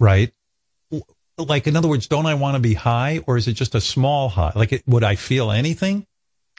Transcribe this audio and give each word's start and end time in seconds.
right? 0.00 0.32
Like, 1.38 1.66
in 1.66 1.76
other 1.76 1.88
words, 1.88 2.06
don't 2.08 2.26
I 2.26 2.34
want 2.34 2.56
to 2.56 2.60
be 2.60 2.74
high 2.74 3.20
or 3.26 3.36
is 3.36 3.46
it 3.48 3.52
just 3.52 3.74
a 3.74 3.80
small 3.80 4.28
high? 4.28 4.52
Like, 4.56 4.72
it, 4.72 4.82
would 4.86 5.04
I 5.04 5.14
feel 5.14 5.50
anything? 5.52 6.06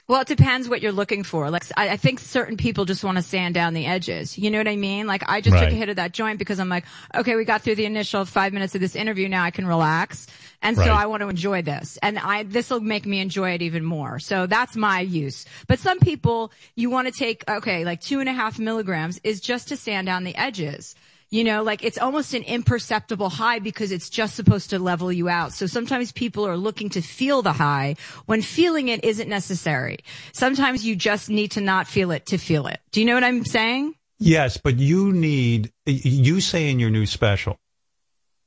Well, 0.08 0.22
it 0.22 0.26
depends 0.26 0.68
what 0.68 0.82
you're 0.82 0.90
looking 0.90 1.22
for. 1.22 1.48
Like, 1.48 1.62
I, 1.76 1.90
I 1.90 1.96
think 1.96 2.18
certain 2.18 2.56
people 2.56 2.84
just 2.84 3.04
want 3.04 3.16
to 3.16 3.22
sand 3.22 3.54
down 3.54 3.72
the 3.72 3.86
edges. 3.86 4.36
You 4.36 4.50
know 4.50 4.58
what 4.58 4.66
I 4.66 4.74
mean? 4.74 5.06
Like, 5.06 5.22
I 5.28 5.40
just 5.40 5.54
Right. 5.54 5.64
took 5.64 5.72
a 5.72 5.76
hit 5.76 5.88
of 5.88 5.96
that 5.96 6.12
joint 6.12 6.40
because 6.40 6.58
I'm 6.58 6.68
like, 6.68 6.84
okay, 7.14 7.36
we 7.36 7.44
got 7.44 7.62
through 7.62 7.76
the 7.76 7.84
initial 7.84 8.24
five 8.24 8.52
minutes 8.52 8.74
of 8.74 8.80
this 8.80 8.96
interview. 8.96 9.28
Now 9.28 9.44
I 9.44 9.52
can 9.52 9.66
relax. 9.66 10.26
And 10.60 10.76
so 10.76 10.82
I 10.82 11.06
want 11.06 11.22
to 11.22 11.28
enjoy 11.28 11.62
this. 11.62 11.98
And 12.02 12.18
I, 12.18 12.42
this 12.42 12.70
will 12.70 12.80
make 12.80 13.06
me 13.06 13.20
enjoy 13.20 13.50
it 13.52 13.62
even 13.62 13.84
more. 13.84 14.18
So 14.18 14.46
that's 14.46 14.76
my 14.76 15.00
use. 15.00 15.44
But 15.68 15.78
some 15.78 16.00
people, 16.00 16.52
you 16.74 16.90
want 16.90 17.06
to 17.06 17.12
take, 17.12 17.48
okay, 17.48 17.84
like 17.84 18.00
two 18.00 18.18
and 18.18 18.28
a 18.28 18.32
half 18.32 18.58
milligrams 18.58 19.20
is 19.22 19.40
just 19.40 19.68
to 19.68 19.76
sand 19.76 20.06
down 20.06 20.24
the 20.24 20.34
edges. 20.34 20.96
You 21.32 21.44
know, 21.44 21.62
like 21.62 21.82
it's 21.82 21.96
almost 21.96 22.34
an 22.34 22.42
imperceptible 22.42 23.30
high 23.30 23.58
because 23.58 23.90
it's 23.90 24.10
just 24.10 24.36
supposed 24.36 24.68
to 24.68 24.78
level 24.78 25.10
you 25.10 25.30
out. 25.30 25.54
So 25.54 25.66
sometimes 25.66 26.12
people 26.12 26.46
are 26.46 26.58
looking 26.58 26.90
to 26.90 27.00
feel 27.00 27.40
the 27.40 27.54
high 27.54 27.96
when 28.26 28.42
feeling 28.42 28.88
it 28.88 29.02
isn't 29.02 29.30
necessary. 29.30 30.00
Sometimes 30.32 30.84
you 30.84 30.94
just 30.94 31.30
need 31.30 31.52
to 31.52 31.62
not 31.62 31.86
feel 31.88 32.10
it 32.10 32.26
to 32.26 32.36
feel 32.36 32.66
it. 32.66 32.80
Do 32.90 33.00
you 33.00 33.06
know 33.06 33.14
what 33.14 33.24
I'm 33.24 33.46
saying? 33.46 33.94
Yes, 34.18 34.58
but 34.58 34.76
you 34.76 35.10
need, 35.10 35.72
you 35.86 36.42
say 36.42 36.70
in 36.70 36.78
your 36.78 36.90
new 36.90 37.06
special 37.06 37.58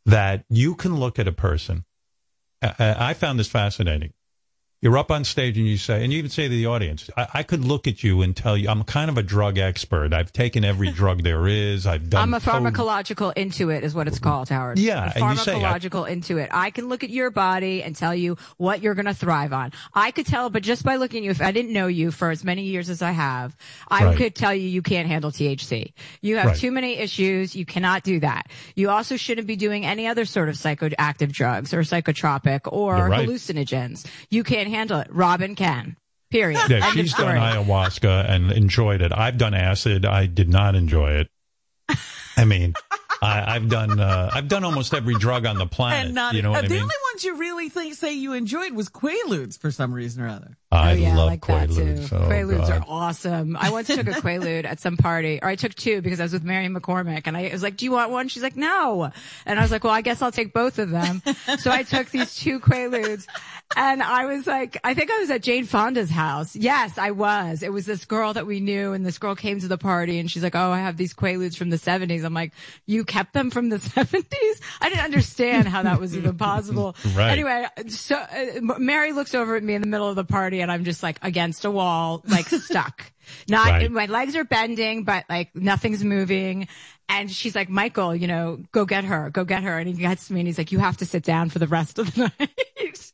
that 0.05 0.45
you 0.47 0.75
can 0.75 0.95
look 0.95 1.17
at 1.17 1.27
a 1.27 1.31
person. 1.31 1.85
I, 2.61 3.15
found 3.15 3.39
this 3.39 3.47
fascinating. 3.47 4.13
You're 4.85 4.99
up 4.99 5.09
on 5.09 5.23
stage 5.23 5.57
and 5.57 5.65
you 5.65 5.77
say, 5.77 6.03
and 6.03 6.13
you 6.13 6.19
even 6.19 6.29
say 6.29 6.43
to 6.43 6.49
the 6.49 6.67
audience, 6.67 7.09
I, 7.17 7.27
I 7.33 7.41
could 7.43 7.65
look 7.65 7.87
at 7.87 8.03
you 8.03 8.21
and 8.21 8.37
tell 8.37 8.55
you, 8.55 8.69
I'm 8.69 8.83
kind 8.83 9.09
of 9.09 9.17
a 9.17 9.23
drug 9.23 9.57
expert. 9.57 10.13
I've 10.13 10.31
taken 10.31 10.63
every 10.63 10.91
drug 11.01 11.23
there 11.23 11.47
is. 11.47 11.87
I've 11.87 12.07
done. 12.07 12.21
I'm 12.21 12.33
a 12.35 12.39
code- 12.39 12.61
pharmacological 12.61 13.33
intuit 13.33 13.81
is 13.81 13.95
what 13.95 14.07
it's 14.07 14.19
called, 14.19 14.49
Howard. 14.49 14.77
Yeah, 14.77 15.11
A 15.15 15.23
and 15.23 15.31
you 15.39 15.43
say, 15.43 15.55
I- 15.55 15.79
pharmacological 15.79 16.07
intuit. 16.07 16.49
I 16.51 16.69
can 16.69 16.87
look 16.87 17.03
at 17.03 17.09
your 17.09 17.31
body 17.31 17.81
and 17.81 17.95
tell 17.95 18.13
you 18.13 18.37
what 18.57 18.83
you're 18.83 18.93
going 18.93 19.07
to 19.07 19.15
thrive 19.15 19.53
on. 19.53 19.71
I 19.95 20.11
could 20.11 20.27
tell, 20.27 20.51
but 20.51 20.61
just 20.61 20.83
by 20.83 20.97
looking 20.97 21.17
at 21.17 21.23
you, 21.23 21.31
if 21.31 21.41
I 21.41 21.51
didn't 21.51 21.73
know 21.73 21.87
you 21.87 22.11
for 22.11 22.29
as 22.29 22.43
many 22.43 22.65
years 22.65 22.87
as 22.91 23.01
I 23.01 23.09
have, 23.09 23.57
I 23.87 24.05
Right. 24.05 24.17
could 24.17 24.35
tell 24.35 24.53
you 24.53 24.67
you 24.69 24.83
can't 24.83 25.07
handle 25.07 25.31
THC. 25.31 25.93
You 26.21 26.37
have 26.37 26.45
Right. 26.45 26.57
too 26.57 26.69
many 26.69 26.99
issues. 26.99 27.55
You 27.55 27.65
cannot 27.65 28.03
do 28.03 28.19
that. 28.19 28.51
You 28.75 28.91
also 28.91 29.17
shouldn't 29.17 29.47
be 29.47 29.55
doing 29.55 29.83
any 29.83 30.05
other 30.05 30.25
sort 30.25 30.47
of 30.47 30.53
psychoactive 30.57 31.31
drugs 31.31 31.73
or 31.73 31.79
psychotropic 31.79 32.71
or 32.71 33.07
right. 33.09 33.27
hallucinogens. 33.27 34.05
You 34.29 34.43
can't 34.43 34.74
handle 34.75 34.99
it. 34.99 35.07
Robin 35.11 35.55
can. 35.55 35.97
Period. 36.31 36.59
Yeah, 36.69 36.91
she's 36.91 37.13
done 37.13 37.37
ayahuasca 37.37 38.29
and 38.29 38.51
enjoyed 38.51 39.01
it. 39.01 39.11
I've 39.13 39.37
done 39.37 39.53
acid. 39.53 40.05
I 40.05 40.25
did 40.25 40.49
not 40.49 40.75
enjoy 40.75 41.11
it. 41.11 41.29
I 42.37 42.45
mean, 42.45 42.73
I, 43.21 43.55
I've 43.55 43.69
done 43.69 43.99
uh, 43.99 44.29
I've 44.33 44.47
done 44.47 44.63
almost 44.63 44.93
every 44.93 45.15
drug 45.15 45.45
on 45.45 45.57
the 45.57 45.65
planet. 45.65 46.07
And 46.07 46.15
not, 46.15 46.33
you 46.33 46.41
know 46.41 46.49
uh, 46.49 46.53
what 46.53 46.65
I 46.65 46.67
the 46.67 46.73
mean? 46.73 46.83
only 46.83 46.95
ones 47.13 47.23
you 47.23 47.37
really 47.37 47.69
think 47.69 47.95
say 47.95 48.13
you 48.13 48.33
enjoyed 48.33 48.73
was 48.73 48.89
Quaaludes 48.89 49.57
for 49.57 49.71
some 49.71 49.93
reason 49.93 50.23
or 50.23 50.27
other. 50.27 50.57
I 50.71 50.91
oh, 50.91 50.95
yeah, 50.95 51.15
love 51.15 51.19
I 51.19 51.31
like 51.31 51.45
that 51.45 51.69
Quaaludes. 51.69 52.09
too. 52.09 52.15
Oh, 52.15 52.19
Quaaludes 52.19 52.67
God. 52.67 52.71
are 52.71 52.85
awesome. 52.87 53.57
I 53.57 53.71
once 53.71 53.87
took 53.87 54.07
a 54.07 54.11
Quaalude 54.21 54.65
at 54.65 54.79
some 54.79 54.97
party, 54.97 55.39
or 55.41 55.47
I 55.47 55.55
took 55.55 55.73
two 55.73 56.01
because 56.01 56.19
I 56.19 56.23
was 56.23 56.33
with 56.33 56.43
Mary 56.43 56.67
McCormack, 56.67 57.23
and 57.25 57.37
I 57.37 57.49
was 57.51 57.63
like, 57.63 57.77
"Do 57.77 57.85
you 57.85 57.91
want 57.91 58.11
one?" 58.11 58.27
She's 58.27 58.43
like, 58.43 58.57
"No," 58.57 59.11
and 59.45 59.59
I 59.59 59.61
was 59.61 59.71
like, 59.71 59.83
"Well, 59.83 59.93
I 59.93 60.01
guess 60.01 60.21
I'll 60.21 60.31
take 60.31 60.53
both 60.53 60.79
of 60.79 60.89
them." 60.89 61.21
so 61.59 61.71
I 61.71 61.83
took 61.83 62.09
these 62.09 62.35
two 62.35 62.59
Quaaludes, 62.59 63.25
and 63.75 64.01
I 64.03 64.25
was 64.25 64.45
like, 64.47 64.77
I 64.83 64.93
think 64.93 65.09
I 65.11 65.19
was 65.19 65.29
at 65.31 65.41
Jane 65.41 65.65
Fonda's 65.65 66.09
house. 66.09 66.55
Yes, 66.55 66.97
I 66.97 67.11
was. 67.11 67.63
It 67.63 67.73
was 67.73 67.85
this 67.85 68.05
girl 68.05 68.33
that 68.33 68.45
we 68.45 68.59
knew, 68.59 68.93
and 68.93 69.05
this 69.05 69.17
girl 69.17 69.35
came 69.35 69.59
to 69.59 69.67
the 69.67 69.77
party, 69.77 70.19
and 70.19 70.29
she's 70.29 70.43
like, 70.43 70.55
"Oh, 70.55 70.71
I 70.71 70.79
have 70.79 70.97
these 70.97 71.13
Quaaludes 71.13 71.57
from 71.57 71.69
the 71.71 71.77
'70s." 71.77 72.23
I'm 72.23 72.33
like, 72.33 72.53
"You 72.85 73.03
kept 73.05 73.33
them 73.33 73.49
from 73.49 73.69
the 73.69 73.77
'70s?" 73.79 74.61
I 74.81 74.89
didn't 74.89 75.03
understand 75.03 75.67
how 75.67 75.83
that 75.83 75.99
was 75.99 76.15
even 76.15 76.37
possible. 76.37 76.95
Right. 77.15 77.31
Anyway, 77.31 77.65
so 77.87 78.15
uh, 78.15 78.59
Mary 78.77 79.13
looks 79.13 79.33
over 79.35 79.55
at 79.55 79.63
me 79.63 79.73
in 79.73 79.81
the 79.81 79.87
middle 79.87 80.09
of 80.09 80.15
the 80.15 80.25
party, 80.25 80.59
and 80.61 80.71
I'm 80.71 80.83
just 80.83 81.01
like 81.01 81.17
against 81.21 81.63
a 81.65 81.71
wall, 81.71 82.23
like 82.27 82.47
stuck. 82.47 83.11
Not 83.49 83.69
Right. 83.69 83.91
my 83.91 84.05
legs 84.05 84.35
are 84.35 84.43
bending, 84.43 85.03
but 85.03 85.25
like 85.29 85.55
nothing's 85.55 86.03
moving. 86.03 86.67
And 87.07 87.29
she's 87.31 87.55
like, 87.55 87.69
Michael, 87.69 88.15
you 88.15 88.27
know, 88.27 88.59
go 88.71 88.85
get 88.85 89.03
her, 89.05 89.29
go 89.29 89.43
get 89.45 89.63
her. 89.63 89.77
And 89.77 89.87
he 89.87 89.93
gets 89.93 90.29
me, 90.31 90.39
and 90.41 90.47
he's 90.47 90.57
like, 90.57 90.71
you 90.71 90.79
have 90.79 90.97
to 90.97 91.05
sit 91.05 91.23
down 91.23 91.49
for 91.49 91.59
the 91.59 91.67
rest 91.67 91.99
of 91.99 92.13
the 92.15 92.31
night. 92.39 93.11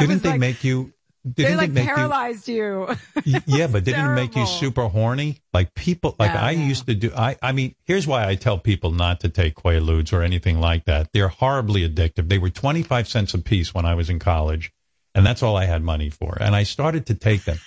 Didn't 0.00 0.22
they 0.22 0.30
like, 0.30 0.40
make 0.40 0.64
you? 0.64 0.92
they 1.24 1.44
Didn't 1.44 1.58
like 1.58 1.70
make 1.70 1.86
paralyzed 1.86 2.48
you. 2.48 2.88
you? 3.24 3.40
Yeah, 3.46 3.66
but 3.66 3.84
didn't 3.84 4.06
it 4.06 4.14
make 4.14 4.34
you 4.36 4.46
super 4.46 4.88
horny? 4.88 5.38
Like 5.52 5.74
people, 5.74 6.16
like 6.18 6.32
No, 6.34 6.40
I 6.40 6.54
no. 6.54 6.64
used 6.64 6.86
to 6.86 6.94
do. 6.94 7.12
I, 7.16 7.36
I 7.42 7.52
mean, 7.52 7.74
here's 7.84 8.06
why 8.06 8.26
I 8.26 8.34
tell 8.36 8.58
people 8.58 8.90
not 8.90 9.20
to 9.20 9.28
take 9.28 9.54
Quaaludes 9.54 10.12
or 10.12 10.22
anything 10.22 10.60
like 10.60 10.86
that. 10.86 11.10
They're 11.12 11.28
horribly 11.28 11.88
addictive. 11.88 12.28
They 12.28 12.38
were 12.38 12.50
25 12.50 13.06
cents 13.08 13.34
a 13.34 13.38
piece 13.38 13.74
when 13.74 13.84
I 13.84 13.94
was 13.94 14.08
in 14.10 14.18
college, 14.18 14.72
and 15.14 15.24
that's 15.26 15.42
all 15.42 15.56
I 15.56 15.66
had 15.66 15.82
money 15.82 16.10
for. 16.10 16.36
And 16.40 16.54
I 16.56 16.62
started 16.62 17.06
to 17.06 17.14
take 17.14 17.44
them, 17.44 17.58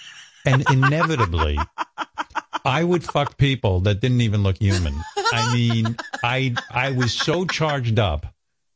and 0.46 0.64
inevitably, 0.72 1.58
I 2.66 2.84
would 2.84 3.04
fuck 3.04 3.38
people 3.38 3.82
that 3.82 4.00
didn't 4.00 4.22
even 4.22 4.44
look 4.44 4.58
human. 4.58 4.96
I 5.34 5.54
mean, 5.54 5.98
I 6.24 6.56
I 6.72 6.92
was 6.92 7.14
so 7.14 7.46
charged 7.46 8.00
up. 8.00 8.28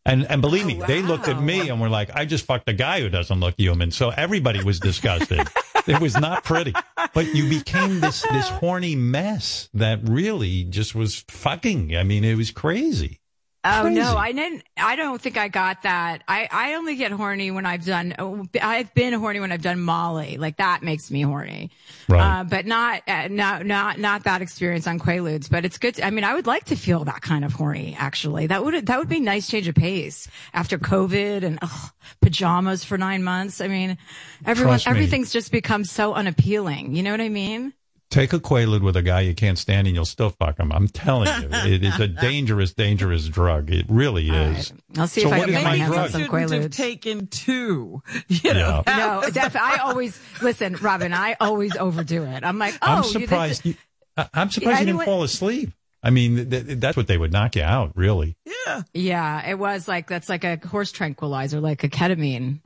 And 0.05 0.25
and 0.29 0.41
believe 0.41 0.65
me, 0.65 0.81
they 0.87 1.01
looked 1.01 1.27
at 1.27 1.41
me 1.41 1.69
and 1.69 1.81
were 1.81 1.89
like, 1.89 2.15
I 2.15 2.25
just 2.25 2.45
fucked 2.45 2.69
a 2.69 2.73
guy 2.73 3.01
who 3.01 3.09
doesn't 3.09 3.39
look 3.39 3.55
human. 3.57 3.91
So 3.91 4.09
everybody 4.09 4.63
was 4.63 4.79
disgusted. 4.79 5.47
it 5.87 5.99
was 5.99 6.17
not 6.17 6.43
pretty. 6.43 6.73
But 7.13 7.35
you 7.35 7.49
became 7.49 7.99
this 7.99 8.21
this 8.31 8.47
horny 8.47 8.95
mess 8.95 9.69
that 9.73 9.99
really 10.03 10.63
just 10.63 10.95
was 10.95 11.25
fucking. 11.27 11.97
I 11.97 12.03
mean, 12.03 12.23
it 12.23 12.35
was 12.35 12.51
crazy. 12.51 13.19
Oh 13.63 13.81
Crazy. 13.81 14.00
no, 14.00 14.16
I 14.16 14.31
didn't. 14.31 14.63
I 14.78 14.95
don't 14.95 15.19
think 15.22 15.35
I 15.35 15.47
got 15.50 15.81
that. 15.81 16.23
I 16.28 16.47
I 16.51 16.75
only 16.75 16.95
get 16.95 17.12
horny 17.12 17.51
when 17.51 17.66
I've 17.66 17.84
done. 17.84 18.16
oh, 18.18 18.45
I've 18.62 18.94
been 18.94 19.12
horny 19.13 19.40
when 19.41 19.51
I've 19.51 19.62
done 19.62 19.81
Molly. 19.81 20.38
Like 20.38 20.57
that 20.57 20.84
makes 20.84 21.12
me 21.12 21.22
horny. 21.23 21.72
Right. 22.07 22.40
Uh, 22.40 22.44
but 22.45 22.66
not 22.66 23.01
uh, 23.07 23.28
not 23.29 23.66
not 23.66 24.00
not 24.00 24.23
that 24.23 24.41
experience 24.41 24.88
on 24.88 25.00
Quaaludes. 25.00 25.50
But 25.50 25.66
it's 25.66 25.78
good. 25.79 25.95
To, 25.95 26.06
I 26.06 26.12
mean, 26.12 26.23
I 26.23 26.34
would 26.35 26.47
like 26.47 26.66
to 26.66 26.75
feel 26.78 27.03
that 27.06 27.22
kind 27.22 27.44
of 27.44 27.51
horny. 27.53 27.95
Actually, 28.00 28.47
that 28.47 28.63
would 28.63 28.85
that 28.85 29.00
would 29.00 29.09
be 29.09 29.19
nice 29.19 29.50
change 29.50 29.68
of 29.68 29.75
pace 29.75 30.29
after 30.53 30.78
COVID 30.78 31.44
and 31.44 31.59
ugh, 31.62 31.91
pajamas 32.22 32.85
for 32.85 32.97
nine 32.97 33.24
months. 33.24 33.59
I 33.59 33.68
mean, 33.68 33.97
everyone 34.45 34.74
Trust 34.75 34.85
me. 34.85 34.91
everything's 34.91 35.34
just 35.34 35.51
become 35.51 35.84
so 35.84 36.13
unappealing. 36.13 36.95
You 36.95 37.03
know 37.03 37.12
what 37.12 37.22
I 37.22 37.29
mean? 37.29 37.74
Take 38.09 38.31
a 38.31 38.40
Quaalude 38.40 38.81
with 38.81 38.95
a 38.95 39.01
guy 39.01 39.19
you 39.22 39.35
can't 39.35 39.57
stand 39.57 39.85
and 39.85 39.94
you'll 39.95 40.06
still 40.06 40.29
fuck 40.29 40.57
him. 40.59 40.72
I'm 40.72 40.88
telling 40.88 41.28
you, 41.41 41.50
it 41.51 41.84
is 41.84 42.00
a 42.00 42.07
dangerous, 42.22 42.73
dangerous 42.73 43.28
drug. 43.28 43.69
It 43.69 43.85
really 43.90 44.29
is. 44.29 44.72
right. 44.72 45.00
I'll 45.00 45.07
see 45.07 45.22
So 45.22 45.28
if 45.28 45.34
I 45.34 45.38
what 45.40 45.45
can 45.50 45.56
is 45.56 45.62
get 45.62 45.63
my 45.66 45.69
my 45.72 45.75
hands 45.78 45.90
on 45.91 45.95
drug? 45.97 46.12
some 46.12 46.22
shouldn't 46.22 46.51
have 46.51 46.62
Quaaludes. 46.72 46.75
taken 46.75 47.28
two. 47.28 48.01
You 48.29 48.53
know, 48.53 48.84
Yeah. 48.88 49.19
No, 49.23 49.29
definitely. 49.29 49.59
I 49.72 49.78
always 49.84 50.19
listen, 50.41 50.75
Robin. 50.81 51.13
I 51.13 51.35
always 51.41 51.75
overdo 51.75 52.23
it. 52.23 52.44
I'm 52.45 52.57
like, 52.57 52.75
oh, 52.81 52.88
I'm 52.88 52.97
you- 53.03 53.12
this- 53.12 53.22
surprised. 53.23 53.66
You, 53.66 53.75
I- 54.16 54.29
I'm 54.34 54.50
surprised 54.51 54.56
you 54.56 54.85
didn't 54.85 54.89
anyone- 54.89 55.06
fall 55.06 55.24
asleep. 55.24 55.72
I 56.01 56.09
mean, 56.12 56.50
th- 56.50 56.66
th- 56.66 56.79
that's 56.79 56.95
what 56.95 57.07
they 57.07 57.18
would 57.18 57.34
knock 57.34 57.56
you 57.57 57.63
out, 57.63 57.91
really. 57.97 58.38
yeah. 58.45 58.84
yeah, 58.94 59.50
it 59.50 59.56
was 59.59 59.88
like 59.88 60.07
that's 60.07 60.29
like 60.29 60.44
a 60.45 60.57
horse 60.66 60.91
tranquilizer, 60.91 61.59
like 61.59 61.84
a 61.84 61.89
ketamine. 61.89 62.59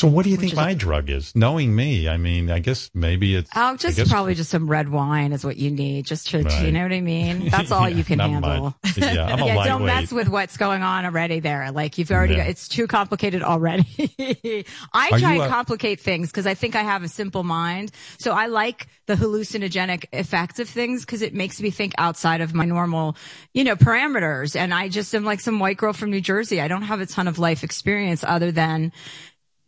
So, 0.00 0.08
what 0.08 0.24
do 0.24 0.30
you 0.30 0.38
think 0.38 0.54
my 0.56 0.72
drug 0.72 1.10
is? 1.10 1.36
Knowing 1.36 1.76
me, 1.76 2.08
I 2.08 2.16
mean, 2.16 2.50
I 2.50 2.58
guess 2.60 2.90
maybe 2.94 3.34
it's. 3.34 3.50
Oh, 3.54 3.76
just 3.76 3.98
guess- 3.98 4.08
probably 4.08 4.34
just 4.34 4.48
some 4.48 4.66
red 4.66 4.88
wine 4.88 5.34
is 5.34 5.44
what 5.44 5.58
you 5.58 5.70
need. 5.70 6.06
Just 6.06 6.30
to, 6.30 6.42
Right. 6.42 6.64
you 6.64 6.72
know 6.72 6.84
what 6.84 6.92
I 6.92 7.02
mean? 7.02 7.48
That's 7.50 7.70
all 7.70 7.86
Yeah, 7.86 7.96
you 7.96 8.04
can 8.04 8.18
handle. 8.18 8.74
much. 8.82 8.96
Yeah, 8.96 9.26
I'm 9.26 9.42
a 9.42 9.44
yeah, 9.52 9.64
don't 9.66 9.84
mess 9.84 10.10
with 10.10 10.30
what's 10.30 10.56
going 10.56 10.82
on 10.82 11.04
already 11.04 11.40
there. 11.40 11.70
Like 11.70 11.98
you've 11.98 12.10
already, 12.10 12.32
Yeah. 12.32 12.44
got, 12.44 12.48
it's 12.48 12.66
too 12.66 12.86
complicated 12.86 13.42
already. 13.42 13.84
I 14.94 15.10
Are 15.12 15.18
try 15.18 15.34
and 15.34 15.42
a- 15.42 15.48
complicate 15.48 16.00
things 16.00 16.30
because 16.30 16.46
I 16.46 16.54
think 16.54 16.76
I 16.76 16.82
have 16.82 17.02
a 17.02 17.08
simple 17.08 17.42
mind. 17.42 17.92
So 18.18 18.32
I 18.32 18.46
like 18.46 18.86
the 19.04 19.16
hallucinogenic 19.16 20.06
effects 20.14 20.58
of 20.60 20.66
things 20.70 21.04
because 21.04 21.20
it 21.20 21.34
makes 21.34 21.60
me 21.60 21.68
think 21.70 21.92
outside 21.98 22.40
of 22.40 22.54
my 22.54 22.64
normal, 22.64 23.16
you 23.52 23.64
know, 23.64 23.76
parameters. 23.76 24.56
And 24.56 24.72
I 24.72 24.88
just 24.88 25.14
am 25.14 25.24
like 25.26 25.40
some 25.40 25.58
white 25.58 25.76
girl 25.76 25.92
from 25.92 26.10
New 26.10 26.22
Jersey. 26.22 26.58
I 26.58 26.68
don't 26.68 26.84
have 26.84 27.00
a 27.00 27.06
ton 27.06 27.28
of 27.28 27.38
life 27.38 27.62
experience 27.62 28.24
other 28.24 28.50
than, 28.50 28.92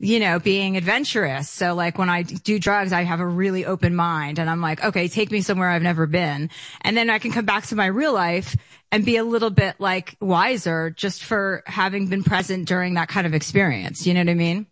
you 0.03 0.19
know, 0.19 0.41
being 0.41 0.77
adventurous. 0.77 1.49
So 1.49 1.75
like 1.75 1.97
when 1.97 2.11
I 2.11 2.23
do 2.23 2.59
drugs, 2.59 2.93
I 2.93 3.03
have 3.03 3.21
a 3.21 3.27
really 3.27 3.65
open 3.65 3.95
mind 3.95 4.41
and 4.41 4.51
I'm 4.51 4.61
like, 4.61 4.83
okay, 4.83 5.07
take 5.07 5.31
me 5.31 5.43
somewhere 5.43 5.71
I've 5.71 5.83
never 5.83 6.07
been. 6.07 6.51
And 6.81 6.97
then 6.97 7.09
I 7.09 7.21
can 7.21 7.31
come 7.31 7.45
back 7.45 7.67
to 7.67 7.77
my 7.77 7.87
real 7.87 8.13
life 8.13 8.57
and 8.91 9.05
be 9.05 9.17
a 9.17 9.23
little 9.23 9.51
bit 9.51 9.77
like 9.79 10.17
wiser 10.21 10.91
just 10.91 11.23
for 11.23 11.63
having 11.67 12.09
been 12.09 12.25
present 12.25 12.67
during 12.67 12.95
that 12.95 13.09
kind 13.09 13.29
of 13.29 13.33
experience. 13.33 14.05
You 14.05 14.15
know 14.15 14.21
what 14.21 14.31
I 14.31 14.35
mean? 14.35 14.67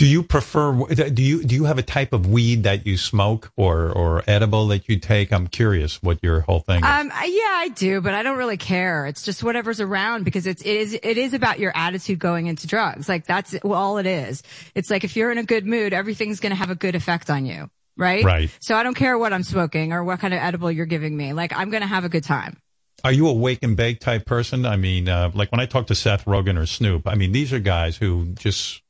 Do 0.00 0.06
you 0.06 0.22
prefer? 0.22 0.86
Do 0.86 1.22
you 1.22 1.44
do 1.44 1.54
you 1.54 1.64
have 1.64 1.76
a 1.76 1.82
type 1.82 2.14
of 2.14 2.26
weed 2.26 2.62
that 2.62 2.86
you 2.86 2.96
smoke 2.96 3.52
or 3.54 3.92
or 3.92 4.24
edible 4.26 4.68
that 4.68 4.88
you 4.88 4.98
take? 4.98 5.30
I'm 5.30 5.46
curious 5.46 6.02
what 6.02 6.20
your 6.22 6.40
whole 6.40 6.60
thing 6.60 6.78
is. 6.78 6.90
Um, 6.90 7.08
yeah, 7.08 7.50
I 7.50 7.70
do, 7.74 8.00
but 8.00 8.14
I 8.14 8.22
don't 8.22 8.38
really 8.38 8.56
care. 8.56 9.04
It's 9.04 9.22
just 9.22 9.42
whatever's 9.42 9.78
around 9.78 10.24
because 10.24 10.46
it's, 10.46 10.62
it 10.62 10.74
is, 10.74 10.94
it 10.94 11.18
is 11.18 11.34
about 11.34 11.58
your 11.58 11.72
attitude 11.76 12.18
going 12.18 12.46
into 12.46 12.66
drugs. 12.66 13.10
Like 13.10 13.26
that's 13.26 13.54
all 13.56 13.98
it 13.98 14.06
is. 14.06 14.42
It's 14.74 14.88
like 14.88 15.04
if 15.04 15.16
you're 15.16 15.30
in 15.30 15.36
a 15.36 15.44
good 15.44 15.66
mood, 15.66 15.92
everything's 15.92 16.40
going 16.40 16.52
to 16.52 16.56
have 16.56 16.70
a 16.70 16.74
good 16.74 16.94
effect 16.94 17.28
on 17.28 17.44
you. 17.44 17.68
Right. 17.98 18.24
Right. 18.24 18.50
So 18.58 18.76
I 18.76 18.82
don't 18.82 18.94
care 18.94 19.18
what 19.18 19.34
I'm 19.34 19.42
smoking 19.42 19.92
or 19.92 20.02
what 20.02 20.18
kind 20.20 20.32
of 20.32 20.40
edible 20.40 20.72
you're 20.72 20.86
giving 20.86 21.14
me. 21.14 21.34
Like 21.34 21.52
I'm 21.54 21.68
going 21.68 21.82
to 21.82 21.86
have 21.86 22.06
a 22.06 22.08
good 22.08 22.24
time. 22.24 22.56
Are 23.04 23.12
you 23.12 23.28
a 23.28 23.34
wake 23.34 23.58
and 23.62 23.76
bake 23.76 24.00
type 24.00 24.24
person? 24.24 24.64
I 24.64 24.76
mean, 24.76 25.10
uh, 25.10 25.30
like 25.34 25.52
when 25.52 25.60
I 25.60 25.66
talk 25.66 25.88
to 25.88 25.94
Seth 25.94 26.24
Rogen 26.24 26.58
or 26.58 26.64
Snoop, 26.64 27.06
I 27.06 27.16
mean, 27.16 27.32
these 27.32 27.52
are 27.52 27.58
guys 27.58 27.98
who 27.98 28.28
just 28.38 28.80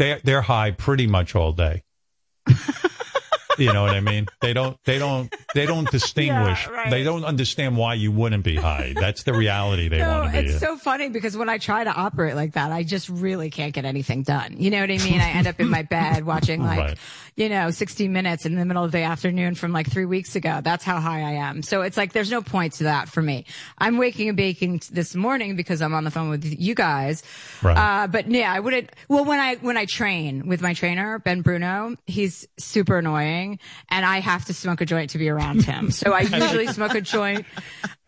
they 0.00 0.20
they're 0.24 0.42
high 0.42 0.70
pretty 0.72 1.06
much 1.06 1.36
all 1.36 1.52
day. 1.52 1.82
you 3.60 3.72
know 3.72 3.82
what 3.82 3.94
I 3.94 4.00
mean? 4.00 4.26
They 4.40 4.52
don't 4.52 4.76
they 4.84 4.98
don't 4.98 5.32
they 5.54 5.66
don't 5.66 5.88
distinguish. 5.98 6.66
Yeah, 6.66 6.72
right. 6.72 6.90
They 6.90 7.04
don't 7.04 7.24
understand 7.24 7.76
why 7.76 7.94
you 7.94 8.10
wouldn't 8.10 8.42
be 8.44 8.56
high. 8.56 8.94
That's 8.98 9.22
the 9.22 9.32
reality 9.34 9.88
they 9.88 9.98
No, 9.98 10.08
want 10.20 10.32
to 10.34 10.40
be. 10.42 10.46
it's 10.46 10.54
in. 10.54 10.60
so 10.60 10.76
funny 10.76 11.08
because 11.08 11.36
when 11.36 11.48
I 11.48 11.58
try 11.58 11.84
to 11.84 11.92
operate 11.92 12.34
like 12.34 12.54
that, 12.54 12.72
I 12.72 12.82
just 12.82 13.08
really 13.08 13.50
can't 13.50 13.72
get 13.72 13.84
anything 13.84 14.22
done. 14.22 14.56
You 14.58 14.70
know 14.70 14.80
what 14.80 14.90
I 14.90 14.98
mean? 14.98 15.20
I 15.20 15.30
end 15.30 15.46
up 15.46 15.60
in 15.60 15.68
my 15.68 15.82
bed 15.82 16.24
watching 16.24 16.62
like, 16.64 16.78
Right. 16.78 16.98
you 17.36 17.48
know, 17.48 17.70
60 17.70 18.08
minutes 18.08 18.46
in 18.46 18.54
the 18.54 18.64
middle 18.64 18.84
of 18.84 18.92
the 18.92 19.02
afternoon 19.02 19.54
from 19.54 19.72
like 19.72 19.90
three 19.90 20.06
weeks 20.06 20.36
ago. 20.36 20.60
That's 20.62 20.84
how 20.84 20.98
high 21.00 21.20
I 21.20 21.32
am. 21.32 21.62
So 21.62 21.82
it's 21.82 21.96
like, 21.96 22.12
there's 22.12 22.30
no 22.30 22.40
point 22.42 22.74
to 22.74 22.84
that 22.84 23.08
for 23.08 23.20
me. 23.22 23.44
I'm 23.78 23.98
waking 23.98 24.28
and 24.28 24.36
baking 24.36 24.82
this 24.90 25.14
morning 25.14 25.56
because 25.56 25.82
I'm 25.82 25.94
on 25.94 26.04
the 26.04 26.10
phone 26.10 26.30
with 26.30 26.44
you 26.44 26.74
guys. 26.74 27.22
Right. 27.62 27.76
Uh, 27.76 28.06
but 28.06 28.30
yeah, 28.30 28.52
I 28.52 28.60
wouldn't, 28.60 28.90
well, 29.08 29.24
when 29.24 29.40
I, 29.40 29.56
when 29.56 29.76
I 29.76 29.84
train 29.84 30.46
with 30.46 30.62
my 30.62 30.74
trainer, 30.74 31.18
Ben 31.18 31.42
Bruno, 31.42 31.96
he's 32.06 32.46
super 32.58 32.98
annoying 32.98 33.49
and 33.88 34.04
I 34.04 34.20
have 34.20 34.44
to 34.46 34.54
smoke 34.54 34.80
a 34.80 34.86
joint 34.86 35.10
to 35.10 35.18
be 35.18 35.28
around 35.28 35.64
him. 35.64 35.90
So 35.90 36.12
I 36.12 36.20
usually 36.20 36.66
smoke 36.68 36.94
a 36.94 37.00
joint 37.00 37.46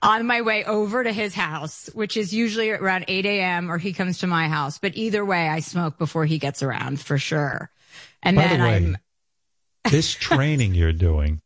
on 0.03 0.27
my 0.27 0.43
way 0.43 0.65
over 0.65 1.03
to 1.03 1.13
his 1.13 1.35
house, 1.35 1.89
which 1.95 2.17
is 2.17 2.33
usually 2.33 2.71
around 2.71 3.07
8 3.09 3.25
a.m. 3.27 3.71
or 3.71 3.79
he 3.79 3.93
comes 3.93 4.19
to 4.19 4.27
my 4.27 4.49
house. 4.49 4.79
But 4.79 4.97
either 4.97 5.25
way, 5.25 5.49
I 5.49 5.61
smoke 5.61 5.99
before 5.99 6.27
he 6.27 6.39
gets 6.39 6.63
around 6.63 7.01
for 7.01 7.19
sure. 7.19 7.71
And 8.23 8.37
By 8.37 8.43
then 8.43 8.59
the 8.61 8.65
way, 8.65 8.77
I'm, 8.77 8.99
this 9.91 10.13
training 10.15 10.75
you're 10.75 10.93
doing. 10.93 11.41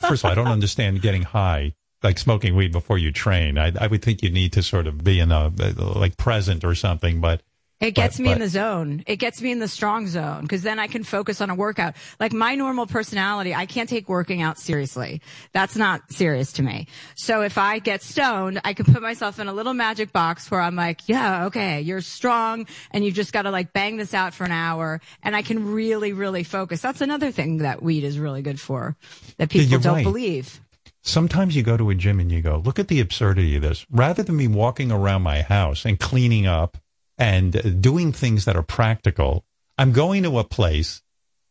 First 0.00 0.22
of 0.22 0.26
all, 0.26 0.30
I 0.30 0.34
don't 0.34 0.46
understand 0.46 1.02
getting 1.02 1.22
high, 1.22 1.74
like 2.02 2.18
smoking 2.18 2.54
weed 2.54 2.72
before 2.72 2.98
you 2.98 3.10
train. 3.12 3.58
I, 3.58 3.72
I 3.80 3.86
would 3.86 4.02
think 4.02 4.22
you 4.22 4.30
need 4.30 4.52
to 4.52 4.62
sort 4.62 4.86
of 4.86 5.02
be 5.02 5.18
in 5.18 5.32
a 5.32 5.48
like 5.78 6.16
present 6.16 6.64
or 6.64 6.74
something. 6.74 7.20
But 7.20 7.42
It 7.78 7.90
gets 7.90 8.16
But- 8.16 8.22
me 8.22 8.32
in 8.32 8.38
the 8.38 8.48
zone. 8.48 9.02
It 9.06 9.16
gets 9.16 9.42
me 9.42 9.50
in 9.52 9.58
the 9.58 9.68
strong 9.68 10.06
zone 10.06 10.42
because 10.42 10.62
then 10.62 10.78
I 10.78 10.86
can 10.86 11.04
focus 11.04 11.42
on 11.42 11.50
a 11.50 11.54
workout. 11.54 11.94
Like 12.18 12.32
my 12.32 12.54
normal 12.54 12.86
personality, 12.86 13.54
I 13.54 13.66
can't 13.66 13.86
take 13.88 14.08
working 14.08 14.40
out 14.40 14.58
seriously. 14.58 15.20
That's 15.52 15.76
not 15.76 16.10
serious 16.10 16.52
to 16.54 16.62
me. 16.62 16.86
So 17.16 17.42
if 17.42 17.58
I 17.58 17.78
get 17.78 18.02
stoned, 18.02 18.62
I 18.64 18.72
can 18.72 18.86
put 18.86 19.02
myself 19.02 19.38
in 19.38 19.46
a 19.46 19.52
little 19.52 19.74
magic 19.74 20.10
box 20.10 20.50
where 20.50 20.62
I'm 20.62 20.74
like, 20.74 21.02
yeah, 21.06 21.44
okay, 21.46 21.82
you're 21.82 22.00
strong 22.00 22.66
and 22.92 23.04
you've 23.04 23.14
just 23.14 23.34
got 23.34 23.42
to 23.42 23.50
like 23.50 23.74
bang 23.74 23.98
this 23.98 24.14
out 24.14 24.32
for 24.32 24.44
an 24.44 24.52
hour 24.52 25.02
and 25.22 25.36
I 25.36 25.42
can 25.42 25.70
really, 25.72 26.14
really 26.14 26.44
focus. 26.44 26.80
That's 26.80 27.02
another 27.02 27.30
thing 27.30 27.58
that 27.58 27.82
weed 27.82 28.04
is 28.04 28.18
really 28.18 28.40
good 28.40 28.58
for 28.58 28.96
that 29.36 29.50
people 29.50 29.66
you're 29.68 29.80
don't 29.80 29.96
right. 29.96 30.02
believe. 30.04 30.62
sometimes 31.02 31.54
you 31.54 31.62
go 31.62 31.76
to 31.76 31.90
a 31.90 31.94
gym 31.94 32.20
and 32.20 32.32
you 32.32 32.40
go, 32.40 32.56
look 32.64 32.78
at 32.78 32.88
the 32.88 33.00
absurdity 33.00 33.54
of 33.56 33.62
this. 33.62 33.84
Rather 33.90 34.22
than 34.22 34.36
me 34.36 34.48
walking 34.48 34.90
around 34.90 35.20
my 35.22 35.42
house 35.42 35.84
and 35.84 36.00
cleaning 36.00 36.46
up 36.46 36.78
and 37.18 37.80
doing 37.82 38.12
things 38.12 38.44
that 38.44 38.56
are 38.56 38.62
practical, 38.62 39.44
I'm 39.78 39.92
going 39.92 40.22
to 40.24 40.38
a 40.38 40.44
place, 40.44 41.02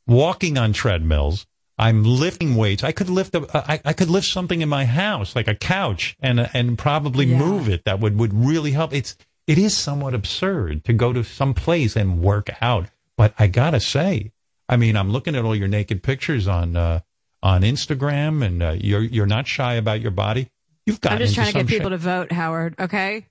walking 0.08 0.58
on 0.58 0.74
treadmills. 0.74 1.46
I'm 1.78 2.04
lifting 2.04 2.56
weights. 2.56 2.84
I 2.86 2.94
could 2.94 3.10
lift 3.10 3.36
a, 3.36 3.46
I, 3.54 3.82
I 3.84 3.94
could 3.94 4.10
lift 4.10 4.28
something 4.28 4.62
in 4.62 4.70
my 4.70 4.86
house, 4.86 5.36
like 5.36 5.50
a 5.50 5.56
couch, 5.56 6.16
and 6.22 6.50
and 6.54 6.78
probably 6.78 7.26
Yeah. 7.26 7.38
move 7.38 7.68
it. 7.68 7.84
That 7.84 8.00
would 8.00 8.18
would 8.18 8.34
really 8.34 8.72
help. 8.72 8.94
It's 8.94 9.18
it 9.46 9.58
is 9.58 9.76
somewhat 9.76 10.14
absurd 10.14 10.86
to 10.86 10.94
go 10.94 11.12
to 11.12 11.24
some 11.24 11.54
place 11.54 11.98
and 11.98 12.22
work 12.22 12.50
out. 12.62 12.88
But 13.18 13.34
I 13.38 13.48
gotta 13.48 13.82
say, 13.82 14.32
I 14.70 14.78
mean, 14.78 14.96
I'm 14.96 15.12
looking 15.12 15.36
at 15.36 15.44
all 15.44 15.56
your 15.56 15.68
naked 15.68 16.02
pictures 16.02 16.48
on 16.48 16.78
uh, 16.78 17.02
on 17.44 17.62
Instagram, 17.64 18.46
and 18.46 18.64
uh, 18.64 18.76
you're 18.80 19.02
you're 19.02 19.26
not 19.26 19.46
shy 19.46 19.74
about 19.74 20.00
your 20.00 20.12
body. 20.12 20.48
You've 20.86 21.02
got 21.02 21.14
I'm 21.14 21.18
just 21.20 21.36
trying 21.36 21.48
to 21.52 21.60
get 21.60 21.68
people 21.68 21.90
to 21.90 21.98
vote, 21.98 22.32
Howard. 22.32 22.76
Okay. 22.80 23.26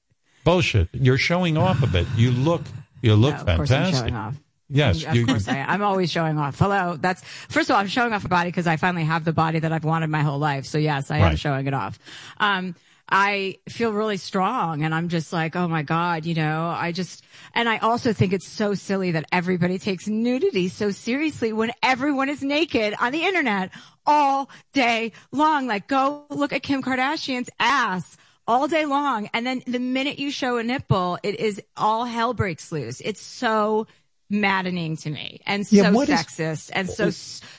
Bullshit. 0.44 0.88
You're 0.92 1.18
showing 1.18 1.56
off 1.56 1.82
a 1.82 1.86
bit. 1.86 2.06
You 2.16 2.30
look 2.30 2.62
you 3.02 3.14
look 3.14 3.34
No, 3.34 3.40
of 3.40 3.46
course 3.56 3.70
I'm 3.70 3.84
fantastic. 3.84 3.98
showing 4.00 4.16
off. 4.16 4.34
Yes, 4.70 5.04
Of 5.04 5.14
you, 5.14 5.26
course 5.26 5.46
I 5.46 5.56
am. 5.56 5.68
I'm 5.70 5.82
always 5.82 6.10
showing 6.10 6.38
off. 6.38 6.58
Hello. 6.58 6.96
That's 6.98 7.22
first 7.22 7.68
of 7.68 7.74
all, 7.74 7.80
I'm 7.80 7.86
showing 7.86 8.12
off 8.14 8.24
a 8.24 8.28
body 8.28 8.48
because 8.48 8.66
I 8.66 8.76
finally 8.76 9.04
have 9.04 9.24
the 9.24 9.32
body 9.32 9.58
that 9.58 9.72
I've 9.72 9.84
wanted 9.84 10.08
my 10.08 10.22
whole 10.22 10.38
life. 10.38 10.64
So 10.64 10.78
yes, 10.78 11.10
I 11.10 11.18
am 11.18 11.36
showing 11.36 11.66
it 11.66 11.74
off. 11.74 11.98
Um, 12.38 12.74
I 13.06 13.58
feel 13.68 13.92
really 13.92 14.16
strong 14.16 14.82
and 14.82 14.94
I'm 14.94 15.10
just 15.10 15.30
like, 15.34 15.54
oh 15.54 15.68
my 15.68 15.82
God, 15.82 16.24
you 16.24 16.34
know, 16.34 16.66
I 16.74 16.90
just, 16.92 17.22
and 17.54 17.68
I 17.68 17.76
also 17.78 18.14
think 18.14 18.32
it's 18.32 18.48
so 18.48 18.72
silly 18.72 19.10
that 19.12 19.26
everybody 19.30 19.78
takes 19.78 20.08
nudity 20.08 20.68
so 20.68 20.90
seriously 20.90 21.52
when 21.52 21.70
everyone 21.82 22.30
is 22.30 22.42
naked 22.42 22.94
on 22.98 23.12
the 23.12 23.24
internet 23.24 23.70
all 24.06 24.48
day 24.72 25.12
long. 25.32 25.66
Like 25.66 25.86
go 25.86 26.24
look 26.30 26.54
at 26.54 26.62
Kim 26.62 26.82
Kardashian's 26.82 27.50
ass 27.60 28.16
all 28.46 28.68
day 28.68 28.84
long. 28.86 29.28
And 29.32 29.46
then 29.46 29.62
the 29.66 29.78
minute 29.78 30.18
you 30.18 30.30
show 30.30 30.56
a 30.58 30.62
nipple, 30.62 31.18
it 31.22 31.38
is 31.40 31.60
all 31.76 32.04
hell 32.04 32.34
breaks 32.34 32.70
loose. 32.72 33.00
It's 33.00 33.20
so 33.20 33.86
maddening 34.30 34.96
to 34.98 35.10
me 35.10 35.40
and 35.46 35.70
Yeah, 35.70 35.84
so 35.84 35.92
what 35.92 36.08
is- 36.08 36.18
sexist 36.18 36.70
and 36.72 36.88
so, 36.88 37.10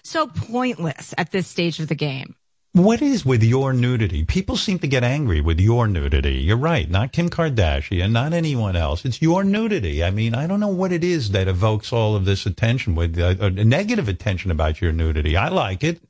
so 0.04 0.28
pointless 0.28 1.14
at 1.18 1.32
this 1.32 1.48
stage 1.48 1.80
of 1.80 1.88
the 1.88 1.96
game. 1.96 2.36
What 2.74 3.02
is 3.02 3.26
with 3.26 3.42
your 3.42 3.72
nudity? 3.72 4.26
People 4.26 4.58
seem 4.58 4.80
to 4.80 4.88
get 4.88 5.02
angry 5.02 5.40
with 5.40 5.62
your 5.62 5.88
nudity. 5.88 6.34
You're 6.40 6.58
right. 6.58 6.90
Not 6.90 7.14
Kim 7.14 7.30
Kardashian, 7.30 8.12
not 8.12 8.34
anyone 8.34 8.76
else. 8.76 9.06
It's 9.06 9.22
your 9.22 9.46
nudity. 9.46 10.04
I 10.04 10.12
mean, 10.12 10.36
I 10.36 10.46
don't 10.46 10.60
know 10.60 10.68
what 10.68 10.92
it 10.92 11.02
is 11.02 11.32
that 11.32 11.48
evokes 11.48 11.94
all 11.94 12.18
of 12.18 12.26
this 12.26 12.46
attention 12.46 12.94
with 12.94 13.18
uh, 13.18 13.36
uh, 13.40 13.48
negative 13.48 14.10
attention 14.10 14.52
about 14.52 14.82
your 14.82 14.92
nudity. 14.92 15.38
I 15.38 15.48
like 15.48 15.86
it. 15.86 16.02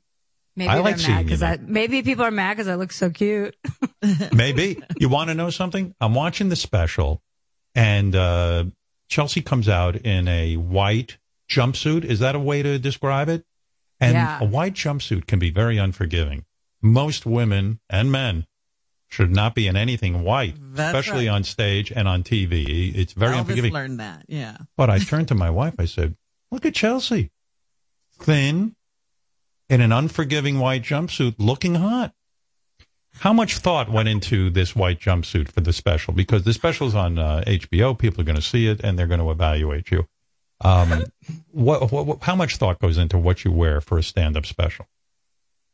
Maybe 0.56 0.70
I 0.70 0.78
like 0.78 0.98
seeing 0.98 1.28
you 1.28 1.36
I, 1.44 1.58
maybe 1.60 2.02
people 2.02 2.24
are 2.24 2.30
mad 2.30 2.54
because 2.56 2.66
I 2.68 2.76
look 2.76 2.90
so 2.92 3.10
cute. 3.10 3.54
Maybe. 4.32 4.82
you 4.98 5.08
want 5.10 5.28
to 5.28 5.34
know 5.34 5.50
something? 5.50 5.94
I'm 6.00 6.14
watching 6.14 6.48
the 6.48 6.56
special 6.56 7.20
and 7.74 8.16
uh, 8.16 8.64
Chelsea 9.08 9.42
comes 9.42 9.68
out 9.68 9.96
in 9.96 10.26
a 10.28 10.56
white 10.56 11.18
jumpsuit. 11.50 12.04
Is 12.04 12.20
that 12.20 12.34
a 12.34 12.38
way 12.40 12.62
to 12.62 12.78
describe 12.78 13.28
it? 13.28 13.44
And 14.00 14.14
Yeah. 14.14 14.40
a 14.40 14.44
white 14.46 14.72
jumpsuit 14.74 15.26
can 15.26 15.38
be 15.38 15.50
very 15.50 15.76
unforgiving. 15.76 16.44
Most 16.82 17.26
women 17.26 17.80
and 17.90 18.10
men 18.10 18.46
should 19.08 19.30
not 19.30 19.54
be 19.54 19.66
in 19.66 19.76
anything 19.76 20.22
white, 20.22 20.56
That's 20.58 20.88
especially 20.96 21.28
right. 21.28 21.34
on 21.34 21.44
stage 21.44 21.92
and 21.92 22.08
on 22.08 22.22
TV. 22.22 22.94
It's 22.96 23.12
very 23.12 23.34
Elvis 23.34 23.40
unforgiving. 23.40 23.72
learned 23.72 24.00
that. 24.00 24.24
Yeah. 24.26 24.56
But 24.76 24.88
I 24.90 24.98
turned 24.98 25.28
to 25.28 25.34
my 25.34 25.48
wife. 25.50 25.74
I 25.78 25.84
said, 25.84 26.16
"Look 26.50 26.66
at 26.66 26.74
Chelsea, 26.74 27.30
thin, 28.18 28.74
in 29.68 29.80
an 29.80 29.92
unforgiving 29.92 30.58
white 30.58 30.82
jumpsuit, 30.82 31.36
looking 31.38 31.76
hot." 31.76 32.12
How 33.20 33.32
much 33.32 33.58
thought 33.58 33.90
went 33.90 34.08
into 34.08 34.50
this 34.50 34.76
white 34.76 35.00
jumpsuit 35.00 35.50
for 35.50 35.62
the 35.62 35.72
special? 35.72 36.12
Because 36.12 36.42
the 36.42 36.52
special's 36.52 36.94
on 36.94 37.18
uh, 37.18 37.42
HBO. 37.46 37.98
People 37.98 38.20
are 38.20 38.24
going 38.24 38.36
to 38.36 38.42
see 38.42 38.66
it 38.66 38.80
and 38.84 38.98
they're 38.98 39.06
going 39.06 39.20
to 39.20 39.30
evaluate 39.30 39.90
you. 39.90 40.06
Um, 40.62 41.04
what, 41.50 41.90
what, 41.90 42.06
what, 42.06 42.22
how 42.22 42.36
much 42.36 42.56
thought 42.56 42.78
goes 42.78 42.98
into 42.98 43.16
what 43.16 43.44
you 43.44 43.52
wear 43.52 43.80
for 43.80 43.96
a 43.96 44.02
stand-up 44.02 44.44
special? 44.44 44.86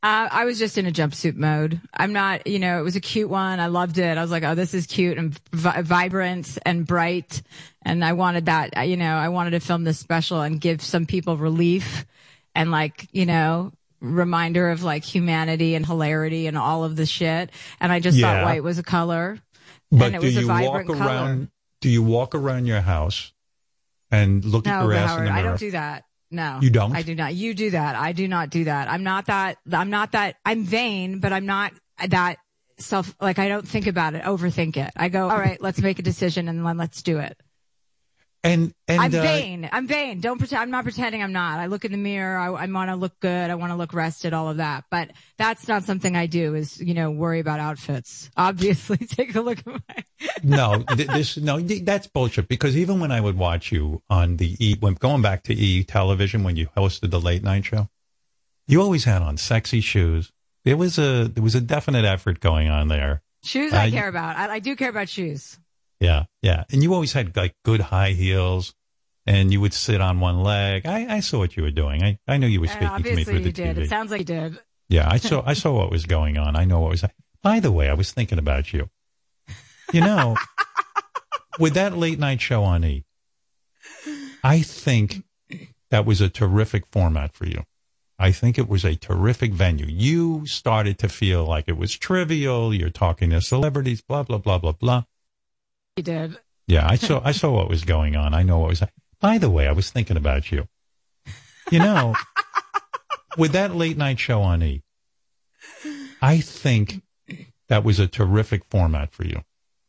Uh, 0.05 0.29
I 0.31 0.45
was 0.45 0.59
just 0.59 0.79
in 0.79 0.87
a 0.87 0.93
jumpsuit 0.93 1.37
mode. 1.37 1.81
I'm 1.95 2.13
not, 2.13 2.47
you 2.49 2.59
know, 2.59 2.81
it 2.81 2.83
was 2.83 2.97
a 2.97 3.01
cute 3.01 3.31
one. 3.31 3.61
I 3.61 3.67
loved 3.67 3.99
it. 3.99 4.19
I 4.19 4.23
was 4.23 4.33
like, 4.33 4.43
oh, 4.43 4.57
this 4.57 4.75
is 4.75 4.87
cute 4.87 5.17
and 5.17 5.39
vi- 5.53 5.83
vibrant 5.83 6.59
and 6.67 6.85
bright. 6.85 7.43
And 7.83 8.05
I 8.05 8.13
wanted 8.13 8.47
that, 8.47 8.89
you 8.89 8.97
know, 8.97 9.15
I 9.15 9.29
wanted 9.29 9.51
to 9.51 9.61
film 9.61 9.85
this 9.85 10.01
special 10.01 10.41
and 10.41 10.61
give 10.61 10.83
some 10.83 11.07
people 11.07 11.37
relief 11.37 12.05
and 12.55 12.73
like, 12.73 13.09
you 13.13 13.27
know, 13.27 13.73
reminder 14.03 14.69
of 14.71 14.83
like 14.83 15.05
humanity 15.05 15.75
and 15.75 15.87
hilarity 15.87 16.47
and 16.47 16.59
all 16.59 16.85
of 16.85 16.97
the 16.97 17.07
shit. 17.07 17.51
And 17.81 17.93
I 17.93 18.01
just 18.01 18.19
Yeah. 18.19 18.35
thought 18.41 18.45
white 18.45 18.63
was 18.63 18.79
a 18.79 18.83
color. 18.83 19.39
But 19.91 20.07
and 20.07 20.17
it 20.17 20.21
do 20.21 20.27
was 20.27 20.37
a 20.37 20.41
you 20.41 20.49
walk 20.49 20.61
vibrant 20.61 20.89
color. 20.89 21.07
around? 21.07 21.49
Do 21.81 21.89
you 21.89 22.03
walk 22.03 22.35
around 22.35 22.67
your 22.67 22.81
house 22.81 23.33
and 24.11 24.45
look 24.45 24.67
at 24.67 24.83
your 24.83 24.93
ass 24.93 25.11
Howard, 25.11 25.27
in 25.27 25.33
the 25.33 25.39
I 25.39 25.43
don't 25.43 25.59
do 25.59 25.71
that. 25.71 26.05
No, 26.31 26.59
You 26.63 26.71
don't? 26.71 26.97
I 26.97 27.03
do 27.03 27.15
not. 27.15 27.35
You 27.35 27.53
do 27.53 27.71
that. 27.71 27.95
I 27.95 28.13
do 28.13 28.27
not 28.27 28.49
do 28.49 28.65
that. 28.65 28.91
I'm 28.91 29.03
not 29.03 29.27
that. 29.27 29.59
I'm 29.71 29.91
not 29.91 30.13
that. 30.13 30.37
I'm 30.47 30.65
vain, 30.65 31.19
but 31.19 31.31
I'm 31.33 31.45
not 31.45 31.73
that 32.09 32.39
self. 32.79 33.15
Like 33.21 33.39
I 33.39 33.49
don't 33.49 33.69
think 33.69 33.87
about 33.87 34.15
it, 34.15 34.23
overthink 34.23 34.79
it. 34.79 34.91
I 34.97 35.11
go, 35.11 35.29
all 35.29 35.39
right, 35.39 35.61
let's 35.61 35.81
make 35.83 35.99
a 35.99 36.03
decision 36.03 36.49
and 36.49 36.65
then 36.65 36.77
let's 36.79 37.03
do 37.03 37.19
it. 37.19 37.39
And 38.45 38.75
and 38.89 39.01
I'm 39.01 39.15
uh, 39.15 39.23
vain. 39.23 39.69
I'm 39.73 39.87
vain. 39.87 40.21
Don't 40.21 40.39
pretend. 40.39 40.63
I'm 40.63 40.71
not 40.71 40.85
pretending 40.85 41.23
I'm 41.23 41.33
not. 41.33 41.61
I 41.61 41.67
look 41.67 41.85
in 41.85 41.93
the 41.93 41.99
mirror. 41.99 42.37
I, 42.37 42.47
I 42.49 42.67
want 42.67 42.91
to 42.91 42.97
look 42.97 43.19
good. 43.21 43.51
I 43.51 43.55
want 43.55 43.71
to 43.73 43.77
look 43.77 43.93
rested. 43.95 44.33
All 44.35 44.49
of 44.49 44.57
that. 44.57 44.85
But 44.91 45.11
that's 45.39 45.69
not 45.69 45.85
something 45.85 46.17
I 46.17 46.27
do. 46.27 46.55
Is 46.55 46.81
you 46.81 46.95
know 46.95 47.11
worry 47.11 47.41
about 47.41 47.61
outfits. 47.61 48.31
Obviously, 48.37 48.97
take 48.99 49.35
a 49.37 49.41
look 49.41 49.59
at 49.59 49.67
my. 49.67 49.81
no, 50.43 50.83
th- 50.83 51.09
this 51.09 51.37
no, 51.37 51.61
th- 51.61 51.85
that's 51.85 52.07
bullshit. 52.09 52.49
Because 52.49 52.77
even 52.77 52.99
when 53.01 53.13
I 53.13 53.21
would 53.21 53.37
watch 53.39 53.71
you 53.71 54.03
on 54.11 54.37
the 54.39 54.57
E, 54.59 54.77
when 54.81 54.95
going 54.95 55.23
back 55.23 55.45
to 55.45 55.55
E 55.55 55.85
television 55.85 56.43
when 56.43 56.57
you 56.57 56.67
hosted 56.77 57.11
the 57.11 57.21
late 57.21 57.43
night 57.45 57.65
show, 57.65 57.89
you 58.67 58.81
always 58.83 59.05
had 59.05 59.23
on 59.23 59.37
sexy 59.37 59.81
shoes. 59.81 60.33
There 60.65 60.77
was 60.77 60.99
a 60.99 61.29
there 61.29 61.43
was 61.45 61.55
a 61.55 61.61
definite 61.61 62.05
effort 62.05 62.41
going 62.41 62.69
on 62.69 62.89
there. 62.89 63.23
Shoes 63.45 63.73
I 63.73 63.89
Uh, 63.89 63.91
care 63.91 64.09
about. 64.09 64.37
I, 64.37 64.55
I 64.55 64.59
do 64.61 64.77
care 64.77 64.91
about 64.91 65.09
shoes. 65.09 65.59
Yeah, 66.03 66.25
yeah, 66.43 66.65
and 66.73 66.83
you 66.83 66.93
always 66.95 67.13
had 67.13 67.37
like 67.37 67.55
good 67.65 67.81
high 67.81 68.11
heels, 68.11 68.75
and 69.25 69.53
you 69.53 69.61
would 69.61 69.73
sit 69.73 70.01
on 70.01 70.19
one 70.19 70.43
leg. 70.43 70.85
I, 70.85 71.07
I 71.17 71.21
saw 71.21 71.39
what 71.39 71.57
you 71.57 71.63
were 71.63 71.71
doing. 71.71 72.03
I, 72.03 72.19
I 72.27 72.39
knew 72.39 72.49
you 72.49 72.61
were 72.61 72.67
speaking 72.67 73.05
to 73.05 73.15
me 73.15 73.23
through 73.23 73.39
the 73.39 73.45
you 73.45 73.53
did. 73.53 73.77
TV. 73.77 73.83
It 73.83 73.89
sounds 73.89 74.11
like 74.11 74.19
you 74.19 74.25
did. 74.25 74.59
Yeah, 74.89 75.09
I 75.09 75.19
saw 75.19 75.45
I 75.47 75.53
saw 75.53 75.79
what 75.79 75.93
was 75.93 76.05
going 76.05 76.39
on. 76.39 76.57
I 76.57 76.65
know 76.65 76.81
what 76.81 76.91
was. 76.91 77.05
By 77.41 77.61
the 77.61 77.71
way, 77.71 77.89
I 77.89 77.95
was 77.95 78.11
thinking 78.11 78.41
about 78.41 78.73
you. 78.73 78.91
You 79.93 80.01
know, 80.01 80.37
with 81.61 81.75
that 81.75 81.97
late 81.97 82.19
night 82.19 82.41
show 82.41 82.65
on 82.65 82.85
E, 82.85 83.05
I 84.43 84.61
think 84.61 85.23
that 85.91 86.05
was 86.05 86.21
a 86.21 86.29
terrific 86.29 86.87
format 86.91 87.33
for 87.33 87.47
you. 87.47 87.63
I 88.19 88.33
think 88.33 88.59
it 88.59 88.69
was 88.69 88.85
a 88.85 88.97
terrific 88.97 89.53
venue. 89.53 89.87
You 89.87 90.47
started 90.47 90.99
to 90.99 91.09
feel 91.09 91.45
like 91.45 91.69
it 91.69 91.77
was 91.77 91.97
trivial. 91.97 92.75
You're 92.75 92.91
talking 92.91 93.31
to 93.31 93.41
celebrities, 93.41 94.01
blah, 94.01 94.25
blah, 94.25 94.39
blah, 94.39 94.59
blah, 94.59 94.73
blah. 94.73 95.05
You 95.97 96.03
did. 96.03 96.39
Yeah, 96.67 96.89
I 96.89 96.97
saw, 96.97 97.21
I 97.25 97.33
saw 97.33 97.53
what 97.53 97.69
was 97.69 97.85
going 97.85 98.17
on. 98.17 98.35
I 98.35 98.43
know 98.43 98.61
what 98.61 98.71
was, 98.71 98.83
by 99.21 99.39
the 99.39 99.51
way, 99.51 99.67
I 99.67 99.73
was 99.73 99.91
thinking 99.91 100.17
about 100.17 100.51
you. 100.51 100.69
You 101.71 101.81
know, 101.81 102.15
with 103.39 103.53
that 103.53 103.75
late 103.75 103.97
night 103.97 104.19
show 104.19 104.43
on 104.43 104.63
E, 104.63 104.83
I 106.21 106.41
think 106.41 107.03
that 107.69 107.85
was 107.85 107.99
a 107.99 108.07
terrific 108.07 108.65
format 108.71 109.13
for 109.13 109.25
you. 109.25 109.43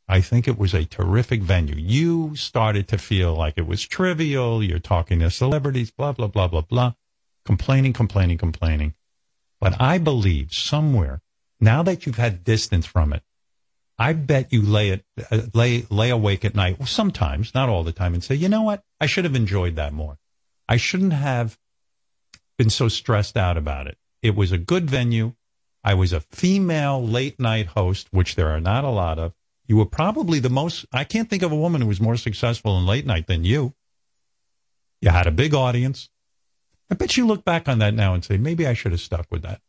I 0.07 0.19
think 0.19 0.48
it 0.48 0.60
was 0.60 0.74
a 0.74 0.86
terrific 0.86 1.41
venue. 1.41 1.75
You 1.75 2.36
started 2.36 2.88
to 2.89 2.98
feel 2.98 3.33
like 3.33 3.53
it 3.57 3.65
was 3.65 3.83
trivial. 3.83 4.62
You're 4.62 4.79
talking 4.79 5.19
to 5.19 5.31
celebrities, 5.31 5.91
blah, 5.91 6.12
blah, 6.12 6.27
blah, 6.27 6.48
blah, 6.48 6.62
blah, 6.62 6.93
complaining, 7.45 7.93
complaining, 7.93 8.38
complaining. 8.38 8.93
But 9.62 9.79
I 9.79 9.98
believe 9.98 10.51
somewhere, 10.51 11.22
now 11.62 11.83
that 11.83 12.05
you've 12.05 12.17
had 12.17 12.43
distance 12.43 12.86
from 12.86 13.13
it, 13.13 13.24
I 13.97 14.13
bet 14.13 14.51
you 14.51 14.62
lay 14.62 14.89
it, 14.89 15.05
uh, 15.31 15.41
lay, 15.53 15.85
lay 15.89 16.09
awake 16.09 16.43
at 16.43 16.55
night, 16.55 16.88
sometimes, 16.88 17.53
not 17.53 17.69
all 17.69 17.83
the 17.83 17.91
time, 17.91 18.13
and 18.13 18.23
say, 18.23 18.35
you 18.35 18.50
know 18.50 18.63
what? 18.63 18.83
I 19.00 19.05
should 19.05 19.23
have 19.23 19.35
enjoyed 19.35 19.75
that 19.75 19.93
more. 19.93 20.17
I 20.67 20.77
shouldn't 20.77 21.13
have 21.13 21.57
been 22.57 22.69
so 22.69 22.88
stressed 22.88 23.38
out 23.38 23.57
about 23.57 23.88
it. 23.88 23.97
It 24.21 24.35
was 24.35 24.51
a 24.51 24.57
good 24.57 24.89
venue. 24.89 25.33
I 25.83 25.93
was 25.93 26.13
a 26.13 26.21
female 26.21 27.05
late 27.05 27.39
night 27.39 27.67
host, 27.67 28.07
which 28.12 28.35
there 28.35 28.50
are 28.50 28.62
not 28.62 28.83
a 28.83 28.89
lot 28.89 29.19
of. 29.19 29.33
You 29.67 29.77
were 29.77 29.85
probably 29.85 30.39
the 30.39 30.50
most, 30.50 30.85
I 30.91 31.03
can't 31.03 31.29
think 31.29 31.43
of 31.43 31.51
a 31.51 31.57
woman 31.57 31.81
who 31.81 31.88
was 31.88 32.01
more 32.01 32.17
successful 32.17 32.77
in 32.77 32.85
late 32.85 33.05
night 33.05 33.27
than 33.27 33.43
you. 33.43 33.73
You 35.01 35.09
had 35.09 35.27
a 35.27 35.31
big 35.31 35.53
audience. 35.53 36.09
I 36.89 36.95
bet 36.95 37.17
you 37.17 37.27
look 37.27 37.43
back 37.43 37.67
on 37.67 37.79
that 37.79 37.93
now 37.93 38.13
and 38.13 38.23
say, 38.23 38.38
maybe 38.38 38.65
I 38.65 38.73
should 38.73 38.91
have 38.91 39.01
stuck 39.01 39.27
with 39.29 39.41
that. 39.43 39.62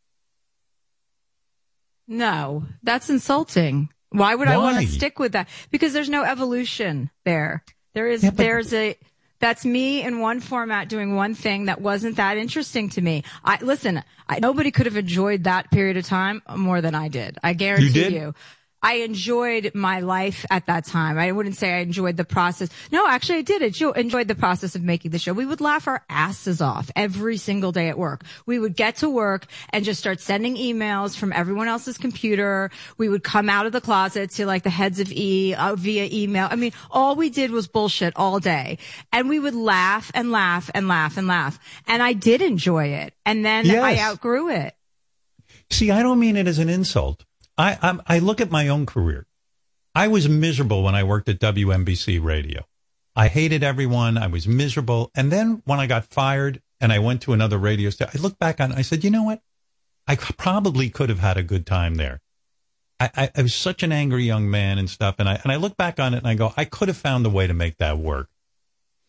No, 2.06 2.66
that's 2.82 3.08
insulting. 3.10 3.88
Why 4.14 4.34
would 4.34 4.46
I 4.48 4.56
want 4.58 4.80
to 4.80 4.86
stick 4.86 5.18
with 5.18 5.32
that? 5.32 5.48
Because 5.70 5.92
there's 5.92 6.08
no 6.08 6.22
evolution 6.22 7.10
there. 7.24 7.64
There 7.94 8.06
is, 8.06 8.22
Yeah, 8.22 8.30
but- 8.30 8.38
there's 8.38 8.72
a, 8.72 8.96
that's 9.40 9.64
me 9.64 10.02
in 10.02 10.20
one 10.20 10.40
format 10.40 10.88
doing 10.88 11.16
one 11.16 11.34
thing 11.34 11.66
that 11.66 11.80
wasn't 11.80 12.16
that 12.16 12.38
interesting 12.38 12.88
to 12.90 13.00
me. 13.02 13.24
I, 13.44 13.58
listen, 13.60 14.02
I, 14.28 14.38
nobody 14.38 14.70
could 14.70 14.86
have 14.86 14.96
enjoyed 14.96 15.44
that 15.44 15.70
period 15.70 15.96
of 15.96 16.06
time 16.06 16.42
more 16.56 16.80
than 16.80 16.94
I 16.94 17.08
did. 17.08 17.38
I 17.42 17.54
guarantee 17.54 17.92
did? 17.92 18.12
you. 18.12 18.34
I 18.84 18.96
enjoyed 18.96 19.70
my 19.74 20.00
life 20.00 20.44
at 20.50 20.66
that 20.66 20.84
time. 20.84 21.18
I 21.18 21.32
wouldn't 21.32 21.56
say 21.56 21.72
I 21.72 21.78
enjoyed 21.78 22.18
the 22.18 22.24
process. 22.24 22.68
No, 22.92 23.08
actually 23.08 23.38
I 23.38 23.42
did 23.42 23.62
enjoy, 23.62 23.92
enjoyed 23.92 24.28
the 24.28 24.34
process 24.34 24.74
of 24.74 24.82
making 24.82 25.10
the 25.10 25.18
show. 25.18 25.32
We 25.32 25.46
would 25.46 25.62
laugh 25.62 25.88
our 25.88 26.04
asses 26.10 26.60
off 26.60 26.90
every 26.94 27.38
single 27.38 27.72
day 27.72 27.88
at 27.88 27.96
work. 27.96 28.24
We 28.44 28.58
would 28.58 28.76
get 28.76 28.96
to 28.96 29.08
work 29.08 29.46
and 29.70 29.86
just 29.86 30.00
start 30.00 30.20
sending 30.20 30.56
emails 30.56 31.16
from 31.16 31.32
everyone 31.32 31.66
else's 31.66 31.96
computer. 31.96 32.70
We 32.98 33.08
would 33.08 33.24
come 33.24 33.48
out 33.48 33.64
of 33.64 33.72
the 33.72 33.80
closet 33.80 34.30
to 34.32 34.44
like 34.44 34.64
the 34.64 34.70
heads 34.70 35.00
of 35.00 35.10
E 35.10 35.54
uh, 35.54 35.76
via 35.76 36.06
email. 36.12 36.48
I 36.50 36.56
mean, 36.56 36.72
all 36.90 37.16
we 37.16 37.30
did 37.30 37.52
was 37.52 37.66
bullshit 37.66 38.12
all 38.16 38.38
day 38.38 38.76
and 39.14 39.30
we 39.30 39.38
would 39.38 39.54
laugh 39.54 40.10
and 40.12 40.30
laugh 40.30 40.70
and 40.74 40.88
laugh 40.88 41.16
and 41.16 41.26
laugh. 41.26 41.58
And 41.88 42.02
I 42.02 42.12
did 42.12 42.42
enjoy 42.42 42.88
it. 42.88 43.14
And 43.24 43.46
then 43.46 43.70
I 43.70 43.98
outgrew 43.98 44.50
it. 44.50 44.76
See, 45.70 45.90
I 45.90 46.02
don't 46.02 46.20
mean 46.20 46.36
it 46.36 46.46
as 46.46 46.58
an 46.58 46.68
insult. 46.68 47.24
I, 47.56 47.78
I'm, 47.82 48.02
I 48.06 48.18
look 48.18 48.40
at 48.40 48.50
my 48.50 48.68
own 48.68 48.86
career. 48.86 49.26
I 49.94 50.08
was 50.08 50.28
miserable 50.28 50.82
when 50.82 50.94
I 50.94 51.04
worked 51.04 51.28
at 51.28 51.38
WNBC 51.38 52.22
radio. 52.22 52.64
I 53.14 53.28
hated 53.28 53.62
everyone. 53.62 54.18
I 54.18 54.26
was 54.26 54.48
miserable. 54.48 55.10
And 55.14 55.30
then 55.30 55.62
when 55.64 55.78
I 55.78 55.86
got 55.86 56.06
fired 56.06 56.60
and 56.80 56.92
I 56.92 56.98
went 56.98 57.22
to 57.22 57.32
another 57.32 57.58
radio 57.58 57.90
station, 57.90 58.12
I 58.18 58.20
looked 58.20 58.40
back 58.40 58.60
on. 58.60 58.72
I 58.72 58.82
said, 58.82 59.04
you 59.04 59.10
know 59.10 59.22
what? 59.22 59.40
I 60.06 60.16
probably 60.16 60.90
could 60.90 61.08
have 61.10 61.20
had 61.20 61.36
a 61.36 61.44
good 61.44 61.64
time 61.64 61.94
there. 61.94 62.20
I, 62.98 63.10
I, 63.16 63.30
I 63.36 63.42
was 63.42 63.54
such 63.54 63.82
an 63.82 63.92
angry 63.92 64.24
young 64.24 64.50
man 64.50 64.78
and 64.78 64.90
stuff. 64.90 65.16
And 65.18 65.28
I, 65.28 65.40
and 65.42 65.52
I 65.52 65.56
look 65.56 65.76
back 65.76 66.00
on 66.00 66.12
it 66.12 66.18
and 66.18 66.26
I 66.26 66.34
go, 66.34 66.52
I 66.56 66.64
could 66.64 66.88
have 66.88 66.96
found 66.96 67.24
a 67.24 67.30
way 67.30 67.46
to 67.46 67.54
make 67.54 67.78
that 67.78 67.98
work. 67.98 68.28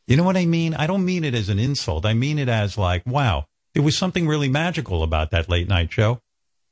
You 0.08 0.18
know 0.18 0.24
what 0.24 0.38
I 0.38 0.46
mean? 0.46 0.75
I 0.75 0.86
don't 0.86 1.04
mean 1.04 1.24
it 1.24 1.34
as 1.34 1.50
an 1.50 1.58
insult. 1.58 2.06
I 2.06 2.14
mean 2.14 2.38
it 2.38 2.48
as 2.48 2.78
like, 2.78 3.04
wow, 3.08 3.48
there 3.74 3.84
was 3.84 3.98
something 3.98 4.28
really 4.28 4.50
magical 4.50 5.02
about 5.02 5.32
that 5.32 5.50
late 5.50 5.68
night 5.68 5.92
show. 5.92 6.22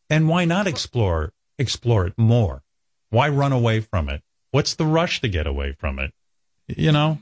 And 0.10 0.30
why 0.30 0.46
not 0.46 0.68
explore 0.68 1.34
explore 1.58 2.06
it 2.08 2.14
more? 2.18 2.64
Why 3.10 3.30
run 3.30 3.52
away 3.52 3.80
from 3.82 4.10
it? 4.10 4.22
What's 4.52 4.76
the 4.76 4.86
rush 4.86 5.22
to 5.22 5.28
get 5.30 5.48
away 5.48 5.74
from 5.74 6.00
it? 6.00 6.14
You 6.68 6.92
know? 6.92 7.20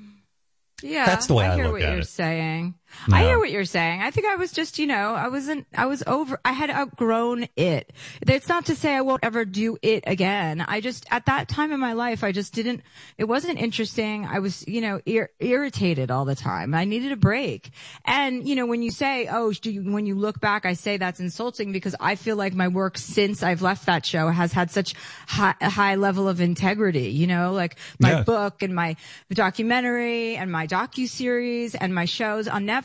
Yeah, 0.84 1.06
That's 1.06 1.28
the 1.28 1.34
way 1.36 1.46
I 1.48 1.56
hear 1.56 1.66
look 1.66 1.74
what 1.74 1.82
at 1.84 1.92
you're 1.92 2.00
it. 2.02 2.08
saying. 2.08 2.76
I 3.12 3.24
hear 3.24 3.40
what 3.40 3.52
you're 3.52 3.66
saying. 3.66 4.02
I 4.02 4.12
think 4.12 4.28
I 4.28 4.36
was 4.36 4.52
just, 4.52 4.78
you 4.80 4.88
know, 4.88 5.14
I 5.16 5.28
wasn't, 5.30 5.66
I 5.76 5.86
was 5.86 6.04
over, 6.08 6.40
I 6.46 6.52
had 6.52 6.70
outgrown 6.70 7.48
it. 7.56 7.92
It's 8.22 8.48
not 8.48 8.66
to 8.66 8.76
say 8.76 8.94
I 8.96 9.02
won't 9.02 9.24
ever 9.24 9.46
do 9.46 9.78
it 9.82 10.04
again. 10.08 10.62
I 10.62 10.82
just, 10.82 11.06
at 11.12 11.26
that 11.26 11.48
time 11.48 11.72
in 11.72 11.80
my 11.80 11.94
life, 11.94 12.24
I 12.24 12.32
just 12.32 12.54
didn't, 12.54 12.82
it 13.18 13.26
wasn't 13.26 13.60
interesting. 13.60 14.26
I 14.26 14.40
was, 14.40 14.68
you 14.68 14.82
know, 14.82 15.00
ir- 15.06 15.32
irritated 15.40 16.12
all 16.12 16.26
the 16.26 16.36
time. 16.36 16.74
I 16.74 16.86
needed 16.86 17.12
a 17.12 17.16
break. 17.16 17.72
And, 18.06 18.48
you 18.48 18.56
know, 18.56 18.66
when 18.66 18.82
you 18.84 18.92
say, 18.92 19.28
oh, 19.32 19.52
do 19.54 19.72
you, 19.72 19.92
when 19.92 20.06
you 20.06 20.16
look 20.16 20.40
back, 20.40 20.66
I 20.66 20.74
say 20.74 20.98
that's 20.98 21.20
insulting 21.20 21.72
because 21.72 21.96
I 22.00 22.16
feel 22.16 22.36
like 22.36 22.54
my 22.54 22.68
work 22.68 22.98
since 22.98 23.42
I've 23.44 23.62
left 23.62 23.86
that 23.88 24.06
show 24.06 24.28
has 24.30 24.52
had 24.54 24.70
such 24.72 24.94
high, 25.28 25.56
a 25.62 25.70
high 25.70 25.96
level 25.96 26.28
of 26.28 26.42
integrity, 26.42 27.10
you 27.10 27.28
know, 27.28 27.54
like 27.54 27.78
my 28.00 28.12
Yeah. 28.12 28.24
book 28.24 28.62
and 28.62 28.76
my 28.76 28.96
documentary 29.52 30.36
and 30.36 30.52
my 30.52 30.68
docu 30.68 31.08
series 31.08 31.76
and 31.76 31.94
my 31.94 32.06
shows 32.06 32.48
on 32.48 32.66
Netflix 32.66 32.81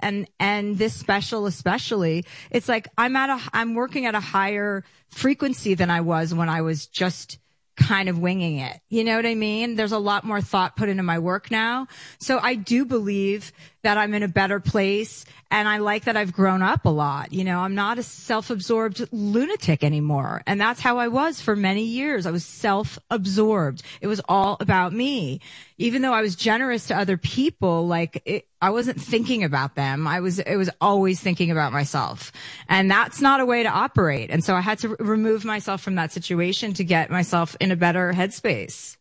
and 0.00 0.28
and 0.38 0.78
this 0.78 0.94
special 0.94 1.46
especially. 1.46 2.24
It's 2.50 2.68
like 2.68 2.88
I'm 2.98 3.16
at 3.16 3.30
a 3.30 3.40
I'm 3.52 3.74
working 3.74 4.06
at 4.06 4.14
a 4.14 4.20
higher 4.20 4.84
frequency 5.10 5.74
than 5.74 5.90
I 5.90 6.00
was 6.00 6.34
when 6.34 6.48
I 6.48 6.62
was 6.62 6.86
just 6.86 7.38
kind 7.76 8.08
of 8.08 8.18
winging 8.18 8.58
it. 8.58 8.80
You 8.88 9.04
know 9.04 9.16
what 9.16 9.26
I 9.26 9.34
mean? 9.34 9.74
There's 9.74 9.92
a 9.92 9.98
lot 9.98 10.24
more 10.24 10.40
thought 10.40 10.76
put 10.76 10.88
into 10.88 11.02
my 11.02 11.18
work 11.18 11.50
now. 11.50 11.88
So 12.18 12.38
I 12.38 12.54
do 12.54 12.84
believe 12.84 13.52
that 13.82 13.98
I'm 13.98 14.14
in 14.14 14.22
a 14.22 14.28
better 14.28 14.60
place 14.60 15.24
and 15.54 15.68
I 15.68 15.78
like 15.78 16.06
that 16.06 16.16
I've 16.16 16.32
grown 16.32 16.62
up 16.62 16.84
a 16.84 16.88
lot. 16.88 17.32
You 17.32 17.44
know, 17.44 17.60
I'm 17.60 17.76
not 17.76 17.96
a 17.96 18.02
self-absorbed 18.02 19.12
lunatic 19.12 19.84
anymore. 19.84 20.42
And 20.48 20.60
that's 20.60 20.80
how 20.80 20.98
I 20.98 21.06
was 21.06 21.40
for 21.40 21.54
many 21.54 21.84
years. 21.84 22.26
I 22.26 22.32
was 22.32 22.44
self-absorbed. 22.44 23.84
It 24.00 24.08
was 24.08 24.20
all 24.28 24.56
about 24.58 24.92
me. 24.92 25.40
Even 25.78 26.02
though 26.02 26.12
I 26.12 26.22
was 26.22 26.34
generous 26.34 26.88
to 26.88 26.96
other 26.96 27.16
people, 27.16 27.86
like 27.86 28.20
it, 28.24 28.48
I 28.60 28.70
wasn't 28.70 29.00
thinking 29.00 29.44
about 29.44 29.76
them. 29.76 30.08
I 30.08 30.18
was, 30.18 30.40
it 30.40 30.56
was 30.56 30.70
always 30.80 31.20
thinking 31.20 31.52
about 31.52 31.72
myself. 31.72 32.32
And 32.68 32.90
that's 32.90 33.20
not 33.20 33.38
a 33.38 33.46
way 33.46 33.62
to 33.62 33.68
operate. 33.68 34.30
And 34.30 34.42
so 34.42 34.56
I 34.56 34.60
had 34.60 34.80
to 34.80 34.96
remove 34.98 35.44
myself 35.44 35.82
from 35.82 35.94
that 35.94 36.10
situation 36.10 36.74
to 36.74 36.82
get 36.82 37.10
myself 37.10 37.56
in 37.60 37.70
a 37.70 37.76
better 37.76 38.12
headspace. 38.12 38.96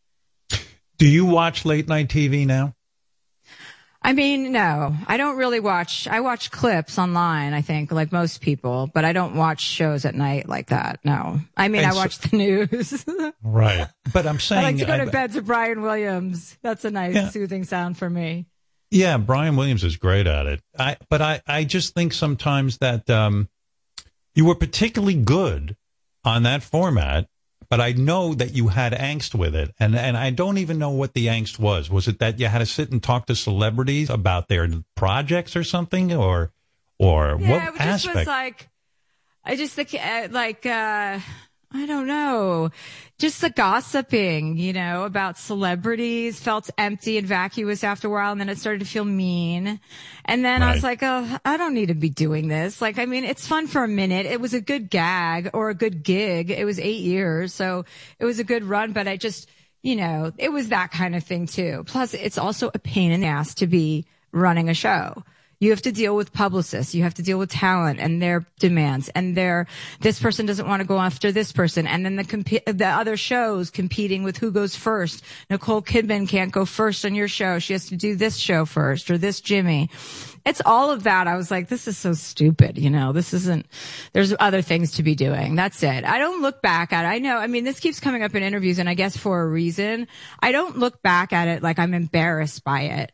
Do 1.00 1.08
you 1.08 1.26
watch 1.26 1.66
late 1.66 1.88
night 1.88 2.10
TV 2.10 2.46
now? 2.46 2.76
I 4.06 4.12
mean, 4.14 4.52
no, 4.52 4.96
I 5.08 5.16
don't 5.18 5.38
really 5.38 5.62
watch. 5.62 6.08
I 6.10 6.20
watch 6.20 6.52
clips 6.52 7.00
online, 7.00 7.54
I 7.54 7.62
think, 7.62 7.92
like 7.92 8.12
most 8.12 8.42
people, 8.42 8.92
but 8.94 9.06
I 9.06 9.14
don't 9.14 9.36
watch 9.36 9.62
shows 9.62 10.04
at 10.04 10.14
night 10.14 10.50
like 10.50 10.68
that. 10.68 11.00
No. 11.06 11.40
I 11.56 11.70
mean, 11.70 11.84
And 11.84 11.88
I 11.88 11.94
so- 11.94 11.98
watch 11.98 12.18
the 12.20 12.36
news. 12.38 13.06
Right. 13.44 13.88
But 14.12 14.28
I'm 14.28 14.40
saying 14.40 14.60
I 14.60 14.64
like 14.70 14.78
to 14.80 14.86
go 14.86 14.98
to 14.98 15.04
I- 15.04 15.10
bed 15.10 15.32
to 15.34 15.42
Brian 15.42 15.82
Williams. 15.82 16.58
That's 16.62 16.84
a 16.86 16.92
nice 16.92 17.16
Yeah. 17.16 17.30
soothing 17.30 17.64
sound 17.64 17.98
for 17.98 18.10
me. 18.10 18.46
Yeah, 18.92 19.18
Brian 19.18 19.56
Williams 19.56 19.84
is 19.84 19.96
great 19.98 20.28
at 20.28 20.46
it. 20.48 20.62
I 20.78 20.98
but 21.10 21.22
I 21.22 21.42
I 21.48 21.64
just 21.64 21.94
think 21.96 22.14
sometimes 22.14 22.78
that 22.80 23.10
um 23.10 23.48
you 24.36 24.46
were 24.46 24.56
particularly 24.56 25.16
good 25.16 25.76
on 26.26 26.44
that 26.44 26.62
format, 26.62 27.28
but 27.74 27.82
I 27.82 27.94
know 27.94 28.36
that 28.36 28.54
you 28.54 28.68
had 28.68 28.94
angst 28.94 29.34
with 29.34 29.56
it. 29.56 29.74
And 29.80 29.96
and 29.96 30.16
I 30.16 30.30
don't 30.30 30.60
even 30.60 30.78
know 30.78 30.92
what 30.92 31.16
the 31.16 31.26
angst 31.26 31.58
was. 31.58 31.90
Was 31.90 32.08
it 32.08 32.20
that 32.20 32.40
you 32.40 32.46
had 32.46 32.60
to 32.60 32.68
sit 32.68 32.92
and 32.92 33.02
talk 33.02 33.26
to 33.26 33.36
celebrities 33.36 34.12
about 34.12 34.48
their 34.48 34.70
projects 34.94 35.56
or 35.56 35.64
something 35.64 36.14
or 36.14 36.52
or 37.00 37.36
Yeah, 37.40 37.50
what 37.50 37.76
it 37.76 37.78
just 37.80 38.06
aspect? 38.06 38.16
was 38.16 38.28
like, 38.28 38.70
I 39.44 39.56
just 39.56 39.74
think, 39.74 39.96
uh, 39.96 40.28
like, 40.30 40.64
uh, 40.68 41.18
I 41.76 41.88
don't 41.88 42.06
know, 42.06 42.70
just 43.18 43.42
the 43.42 43.50
gossiping, 43.50 44.58
you 44.58 44.74
know, 44.74 45.06
about 45.06 45.40
celebrities 45.40 46.40
felt 46.40 46.70
empty 46.78 47.18
and 47.18 47.26
vacuous 47.28 47.84
after 47.84 48.08
a 48.08 48.12
while. 48.12 48.32
And 48.32 48.40
then 48.40 48.50
it 48.50 48.60
started 48.60 48.80
to 48.80 48.86
feel 48.86 49.06
mean. 49.06 49.80
And 50.26 50.46
then 50.46 50.62
I 50.62 50.72
was 50.72 50.84
like, 50.84 51.00
oh, 51.02 51.40
I 51.44 51.58
don't 51.58 51.74
need 51.74 51.88
to 51.88 51.96
be 51.96 52.10
doing 52.10 52.48
this. 52.48 52.80
Like, 52.80 53.00
I 53.00 53.06
mean, 53.08 53.24
it's 53.24 53.48
fun 53.48 53.66
for 53.66 53.84
a 53.84 53.88
minute. 53.88 54.28
It 54.28 54.40
was 54.40 54.54
a 54.54 54.62
good 54.62 54.92
gag 54.92 55.50
or 55.54 55.72
a 55.72 55.74
good 55.74 56.04
gig. 56.04 56.52
It 56.52 56.66
was 56.66 56.80
eight 56.80 57.02
years. 57.02 57.54
So 57.54 57.86
it 58.20 58.26
was 58.26 58.38
a 58.38 58.44
good 58.44 58.64
run, 58.64 58.92
but 58.92 59.08
I 59.08 59.18
just, 59.18 59.50
you 59.82 59.96
know, 59.96 60.32
it 60.38 60.52
was 60.52 60.70
that 60.70 60.92
kind 60.92 61.16
of 61.16 61.24
thing 61.24 61.48
too. 61.48 61.84
Plus 61.88 62.14
it's 62.14 62.38
also 62.38 62.70
a 62.74 62.80
pain 62.80 63.12
in 63.12 63.22
the 63.22 63.28
ass 63.28 63.56
to 63.56 63.68
be 63.68 64.06
running 64.32 64.70
a 64.70 64.76
show. 64.76 65.24
You 65.64 65.70
have 65.70 65.82
to 65.84 65.94
deal 65.94 66.14
with 66.14 66.34
publicists. 66.34 66.94
You 66.94 67.04
have 67.04 67.14
to 67.14 67.22
deal 67.22 67.40
with 67.40 67.50
talent 67.50 68.02
and 68.02 68.22
their 68.22 68.46
demands 68.60 69.08
and 69.16 69.38
their, 69.38 69.66
this 70.02 70.20
person 70.20 70.46
doesn't 70.46 70.68
want 70.68 70.82
to 70.82 70.86
go 70.86 71.00
after 71.00 71.32
this 71.32 71.54
person. 71.54 71.88
And 71.88 72.04
then 72.04 72.18
the, 72.18 72.26
comp- 72.26 72.66
the 72.66 72.86
other 72.86 73.16
shows 73.16 73.72
competing 73.72 74.24
with 74.24 74.36
who 74.36 74.52
goes 74.52 74.76
first. 74.76 75.24
Nicole 75.50 75.82
Kidman 75.82 76.28
can't 76.28 76.52
go 76.52 76.66
first 76.66 77.06
on 77.06 77.16
your 77.16 77.30
show. 77.30 77.60
She 77.60 77.72
has 77.72 77.86
to 77.88 77.96
do 77.96 78.14
this 78.18 78.36
show 78.36 78.66
first 78.66 79.10
or 79.10 79.18
this 79.18 79.40
Jimmy. 79.40 79.90
It's 80.46 80.62
all 80.66 80.92
of 80.92 81.04
that. 81.04 81.28
I 81.28 81.38
was 81.38 81.50
like, 81.50 81.70
this 81.70 81.88
is 81.88 81.98
so 81.98 82.12
stupid. 82.12 82.78
You 82.78 82.90
know, 82.90 83.14
this 83.14 83.34
isn't, 83.34 83.66
there's 84.12 84.36
other 84.38 84.62
things 84.62 84.92
to 84.96 85.04
be 85.04 85.16
doing. 85.16 85.56
That's 85.56 85.82
it. 85.82 86.04
I 86.04 86.18
don't 86.18 86.42
look 86.42 86.62
back 86.62 86.92
at 86.92 87.06
it. 87.06 87.08
I 87.08 87.20
know, 87.20 87.38
I 87.38 87.48
mean, 87.48 87.64
this 87.64 87.80
keeps 87.80 88.02
coming 88.02 88.22
up 88.22 88.36
in 88.36 88.44
interviews 88.44 88.80
and 88.80 88.90
I 88.90 88.96
guess 88.96 89.16
for 89.16 89.42
a 89.42 89.48
reason. 89.48 90.10
I 90.42 90.52
don't 90.52 90.78
look 90.78 91.02
back 91.02 91.32
at 91.32 91.48
it 91.48 91.64
like 91.64 91.80
I'm 91.80 91.94
embarrassed 91.94 92.66
by 92.66 92.82
it. 92.82 93.14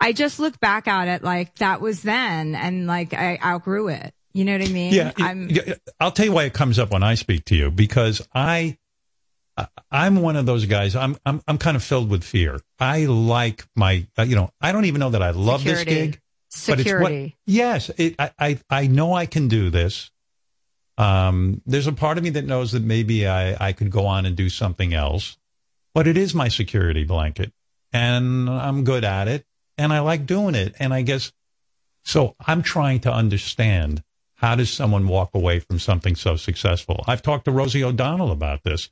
I 0.00 0.12
just 0.12 0.38
look 0.38 0.58
back 0.60 0.86
at 0.88 1.08
it 1.08 1.22
like 1.22 1.54
that 1.56 1.80
was 1.80 2.02
then 2.02 2.54
and 2.54 2.86
like 2.86 3.14
I 3.14 3.38
outgrew 3.44 3.88
it. 3.88 4.14
You 4.32 4.44
know 4.44 4.52
what 4.52 4.68
I 4.68 4.72
mean? 4.72 4.92
Yeah. 4.92 5.12
I'm, 5.16 5.50
I'll 5.98 6.12
tell 6.12 6.26
you 6.26 6.32
why 6.32 6.44
it 6.44 6.52
comes 6.52 6.78
up 6.78 6.92
when 6.92 7.02
I 7.02 7.14
speak 7.14 7.46
to 7.46 7.56
you 7.56 7.70
because 7.70 8.26
I, 8.34 8.78
I'm 9.90 10.20
one 10.20 10.36
of 10.36 10.46
those 10.46 10.66
guys. 10.66 10.94
I'm 10.94 11.16
I'm 11.26 11.42
I'm 11.48 11.58
kind 11.58 11.76
of 11.76 11.82
filled 11.82 12.10
with 12.10 12.22
fear. 12.22 12.60
I 12.78 13.06
like 13.06 13.66
my, 13.74 14.06
uh, 14.16 14.22
you 14.22 14.36
know, 14.36 14.50
I 14.60 14.70
don't 14.70 14.84
even 14.84 15.00
know 15.00 15.10
that 15.10 15.22
I 15.22 15.30
love 15.30 15.62
Security. 15.62 15.84
this 15.94 16.04
gig. 16.06 16.20
Security. 16.50 17.22
What, 17.24 17.32
yes, 17.46 17.90
it, 17.96 18.14
I, 18.18 18.30
I 18.38 18.58
I 18.70 18.86
know 18.86 19.14
I 19.14 19.26
can 19.26 19.48
do 19.48 19.70
this. 19.70 20.10
Um, 20.96 21.60
there's 21.66 21.86
a 21.86 21.92
part 21.92 22.18
of 22.18 22.24
me 22.24 22.30
that 22.30 22.44
knows 22.44 22.72
that 22.72 22.82
maybe 22.82 23.26
I 23.26 23.68
I 23.68 23.72
could 23.72 23.90
go 23.90 24.06
on 24.06 24.26
and 24.26 24.36
do 24.36 24.48
something 24.48 24.94
else, 24.94 25.36
but 25.92 26.06
it 26.06 26.16
is 26.16 26.34
my 26.34 26.48
security 26.48 27.04
blanket, 27.04 27.52
and 27.92 28.48
I'm 28.48 28.84
good 28.84 29.04
at 29.04 29.26
it, 29.28 29.44
and 29.78 29.92
I 29.92 30.00
like 30.00 30.26
doing 30.26 30.54
it, 30.54 30.74
and 30.78 30.92
I 30.92 31.02
guess 31.02 31.32
so. 32.02 32.34
I'm 32.46 32.62
trying 32.62 33.00
to 33.00 33.12
understand 33.12 34.02
how 34.34 34.54
does 34.54 34.70
someone 34.70 35.08
walk 35.08 35.30
away 35.34 35.60
from 35.60 35.78
something 35.78 36.14
so 36.14 36.36
successful. 36.36 37.04
I've 37.06 37.22
talked 37.22 37.46
to 37.46 37.50
Rosie 37.50 37.82
O'Donnell 37.82 38.30
about 38.30 38.62
this. 38.62 38.90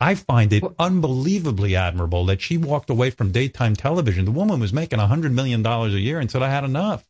I 0.00 0.16
find 0.16 0.52
it 0.52 0.64
unbelievably 0.78 1.76
admirable 1.76 2.26
that 2.26 2.40
she 2.40 2.58
walked 2.58 2.90
away 2.90 3.10
from 3.10 3.30
daytime 3.30 3.76
television. 3.76 4.24
The 4.24 4.32
woman 4.32 4.58
was 4.58 4.72
making 4.72 4.98
a 4.98 5.06
hundred 5.06 5.32
million 5.32 5.62
dollars 5.62 5.94
a 5.94 6.00
year 6.00 6.18
and 6.18 6.28
said, 6.30 6.42
I 6.42 6.50
had 6.50 6.64
enough. 6.64 7.06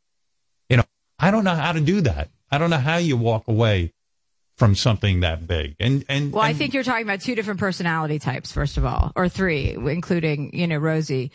You 0.68 0.76
know, 0.76 0.84
I 1.18 1.30
don't 1.30 1.44
know 1.44 1.54
how 1.54 1.72
to 1.72 1.80
do 1.80 2.02
that. 2.02 2.28
I 2.50 2.58
don't 2.58 2.68
know 2.68 2.76
how 2.76 2.98
you 2.98 3.16
walk 3.16 3.48
away 3.48 3.94
from 4.62 4.76
something 4.76 5.20
that 5.20 5.44
big. 5.48 5.74
And, 5.80 6.04
and, 6.08 6.32
well, 6.32 6.44
and, 6.44 6.54
I 6.54 6.56
think 6.56 6.72
you're 6.72 6.84
talking 6.84 7.02
about 7.02 7.20
two 7.20 7.34
different 7.34 7.58
personality 7.58 8.20
types, 8.20 8.52
first 8.52 8.76
of 8.76 8.84
all, 8.84 9.10
or 9.16 9.28
three, 9.28 9.72
including, 9.72 10.56
you 10.56 10.68
know, 10.68 10.76
Rosie. 10.76 11.32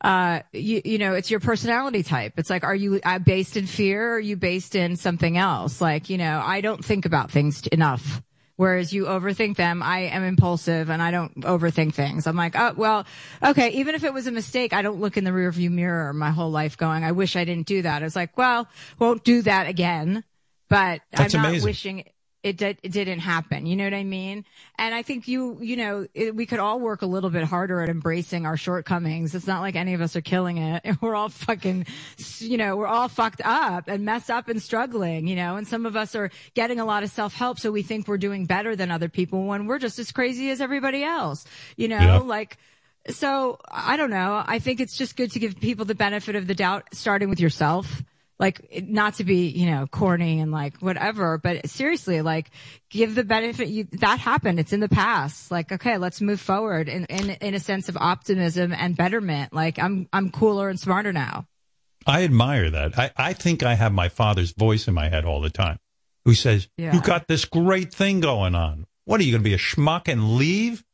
Uh, 0.00 0.42
you, 0.52 0.80
you 0.84 0.96
know, 0.96 1.14
it's 1.14 1.28
your 1.28 1.40
personality 1.40 2.04
type. 2.04 2.34
It's 2.36 2.48
like, 2.48 2.62
are 2.62 2.76
you 2.76 3.00
uh, 3.02 3.18
based 3.18 3.56
in 3.56 3.66
fear 3.66 4.12
or 4.12 4.14
are 4.14 4.20
you 4.20 4.36
based 4.36 4.76
in 4.76 4.94
something 4.94 5.36
else? 5.36 5.80
Like, 5.80 6.08
you 6.08 6.18
know, 6.18 6.40
I 6.40 6.60
don't 6.60 6.84
think 6.84 7.04
about 7.04 7.32
things 7.32 7.66
enough. 7.66 8.22
Whereas 8.54 8.92
you 8.92 9.06
overthink 9.06 9.56
them. 9.56 9.82
I 9.82 10.02
am 10.02 10.22
impulsive 10.22 10.88
and 10.88 11.02
I 11.02 11.10
don't 11.10 11.34
overthink 11.40 11.94
things. 11.94 12.28
I'm 12.28 12.36
like, 12.36 12.56
oh, 12.56 12.74
well, 12.76 13.06
okay. 13.42 13.70
Even 13.70 13.96
if 13.96 14.04
it 14.04 14.14
was 14.14 14.28
a 14.28 14.32
mistake, 14.32 14.72
I 14.72 14.82
don't 14.82 15.00
look 15.00 15.16
in 15.16 15.24
the 15.24 15.32
rearview 15.32 15.72
mirror 15.72 16.12
my 16.12 16.30
whole 16.30 16.52
life 16.52 16.76
going, 16.76 17.02
I 17.02 17.10
wish 17.10 17.34
I 17.34 17.44
didn't 17.44 17.66
do 17.66 17.82
that. 17.82 18.04
It's 18.04 18.14
like, 18.14 18.38
well, 18.38 18.68
won't 19.00 19.24
do 19.24 19.42
that 19.42 19.66
again. 19.66 20.22
But 20.68 21.00
That's 21.10 21.34
I'm 21.34 21.42
not 21.42 21.48
amazing. 21.48 21.64
wishing 21.64 22.04
it, 22.42 22.56
did, 22.56 22.78
it 22.82 22.92
didn't 22.92 23.18
happen. 23.18 23.66
You 23.66 23.74
know 23.76 23.84
what 23.84 23.94
I 23.94 24.04
mean? 24.04 24.44
And 24.78 24.94
I 24.94 25.02
think 25.02 25.26
you, 25.26 25.58
you 25.60 25.76
know, 25.76 26.06
it, 26.14 26.34
we 26.36 26.46
could 26.46 26.60
all 26.60 26.78
work 26.78 27.02
a 27.02 27.06
little 27.06 27.30
bit 27.30 27.44
harder 27.44 27.80
at 27.80 27.88
embracing 27.88 28.46
our 28.46 28.56
shortcomings. 28.56 29.34
It's 29.34 29.46
not 29.46 29.60
like 29.60 29.74
any 29.74 29.94
of 29.94 30.00
us 30.00 30.14
are 30.14 30.20
killing 30.20 30.58
it. 30.58 30.84
We're 31.02 31.16
all 31.16 31.28
fucking, 31.30 31.86
you 32.38 32.56
know, 32.56 32.76
we're 32.76 32.86
all 32.86 33.08
fucked 33.08 33.40
up 33.44 33.88
and 33.88 34.04
messed 34.04 34.30
up 34.30 34.48
and 34.48 34.62
struggling, 34.62 35.26
you 35.26 35.36
know, 35.36 35.56
and 35.56 35.66
some 35.66 35.84
of 35.86 35.96
us 35.96 36.14
are 36.14 36.30
getting 36.54 36.78
a 36.80 36.84
lot 36.84 37.02
of 37.02 37.10
self 37.10 37.34
help. 37.34 37.58
So 37.58 37.70
we 37.72 37.82
think 37.82 38.06
we're 38.08 38.18
doing 38.18 38.46
better 38.46 38.76
than 38.76 38.90
other 38.90 39.08
people 39.08 39.44
when 39.44 39.66
we're 39.66 39.78
just 39.78 39.98
as 39.98 40.12
crazy 40.12 40.50
as 40.50 40.60
everybody 40.60 41.02
else, 41.02 41.44
you 41.76 41.88
know, 41.88 41.98
Yeah. 41.98 42.18
like, 42.18 42.56
so 43.08 43.58
I 43.70 43.96
don't 43.96 44.10
know. 44.10 44.42
I 44.46 44.58
think 44.58 44.80
it's 44.80 44.96
just 44.96 45.16
good 45.16 45.30
to 45.32 45.38
give 45.38 45.58
people 45.60 45.84
the 45.86 45.94
benefit 45.94 46.36
of 46.36 46.46
the 46.46 46.54
doubt, 46.54 46.88
starting 46.92 47.28
with 47.30 47.40
yourself. 47.40 48.02
Like, 48.38 48.84
not 48.88 49.14
to 49.14 49.24
be, 49.24 49.48
you 49.48 49.66
know, 49.70 49.86
corny 49.88 50.38
and 50.38 50.52
like 50.52 50.78
whatever, 50.78 51.38
but 51.38 51.68
seriously, 51.68 52.22
like, 52.22 52.50
give 52.88 53.16
the 53.16 53.24
benefit. 53.24 53.66
You, 53.68 53.88
that 54.00 54.20
happened. 54.20 54.60
It's 54.60 54.72
in 54.72 54.78
the 54.78 54.88
past. 54.88 55.50
Like, 55.50 55.72
okay, 55.72 55.98
let's 55.98 56.20
move 56.20 56.40
forward 56.40 56.88
in, 56.88 57.04
in, 57.06 57.30
in 57.30 57.54
a 57.54 57.58
sense 57.60 57.88
of 57.88 57.96
optimism 57.96 58.72
and 58.72 58.96
betterment. 58.96 59.52
Like, 59.52 59.80
I'm, 59.80 60.08
I'm 60.12 60.30
cooler 60.30 60.68
and 60.68 60.78
smarter 60.78 61.12
now. 61.12 61.46
I 62.06 62.22
admire 62.22 62.70
that. 62.70 62.96
I, 62.96 63.10
I 63.16 63.32
think 63.32 63.64
I 63.64 63.74
have 63.74 63.92
my 63.92 64.08
father's 64.08 64.52
voice 64.52 64.86
in 64.86 64.94
my 64.94 65.08
head 65.08 65.24
all 65.24 65.40
the 65.40 65.50
time 65.50 65.78
who 66.24 66.34
says, 66.34 66.68
Yeah. 66.76 66.94
you 66.94 67.00
got 67.00 67.26
this 67.26 67.44
great 67.44 67.92
thing 67.92 68.20
going 68.20 68.54
on. 68.54 68.86
What 69.04 69.20
are 69.20 69.24
you 69.24 69.32
going 69.32 69.42
to 69.42 69.48
be 69.48 69.54
a 69.54 69.58
schmuck 69.58 70.06
and 70.06 70.36
leave? 70.36 70.84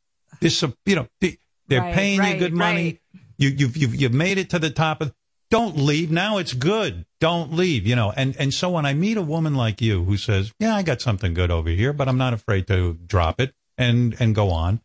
This, 0.41 0.63
you 0.85 0.95
know, 0.95 1.07
they- 1.21 1.37
they're 1.67 1.81
Right, 1.81 1.93
paying 1.93 2.23
you 2.23 2.37
good 2.39 2.53
money. 2.53 2.83
right. 3.13 3.23
You, 3.37 3.49
you've, 3.49 3.77
you've, 3.77 3.95
you've 3.95 4.13
made 4.13 4.37
it 4.39 4.49
to 4.51 4.59
the 4.59 4.69
top 4.69 5.01
of, 5.01 5.13
don't 5.49 5.77
leave. 5.77 6.11
Now 6.11 6.37
it's 6.37 6.53
good. 6.53 7.05
Don't 7.19 7.53
leave, 7.53 7.85
you 7.85 7.95
know. 7.95 8.11
And, 8.15 8.35
and 8.37 8.53
so 8.53 8.69
when 8.71 8.85
I 8.85 8.93
meet 8.93 9.17
a 9.17 9.21
woman 9.21 9.55
like 9.55 9.81
you 9.81 10.03
who 10.03 10.17
says, 10.17 10.53
yeah, 10.59 10.75
I 10.75 10.83
got 10.83 11.01
something 11.01 11.33
good 11.33 11.51
over 11.51 11.69
here, 11.69 11.93
but 11.93 12.07
I'm 12.07 12.17
not 12.17 12.33
afraid 12.33 12.67
to 12.67 12.93
drop 12.93 13.39
it 13.39 13.53
and, 13.77 14.15
and 14.19 14.33
go 14.35 14.49
on. 14.49 14.81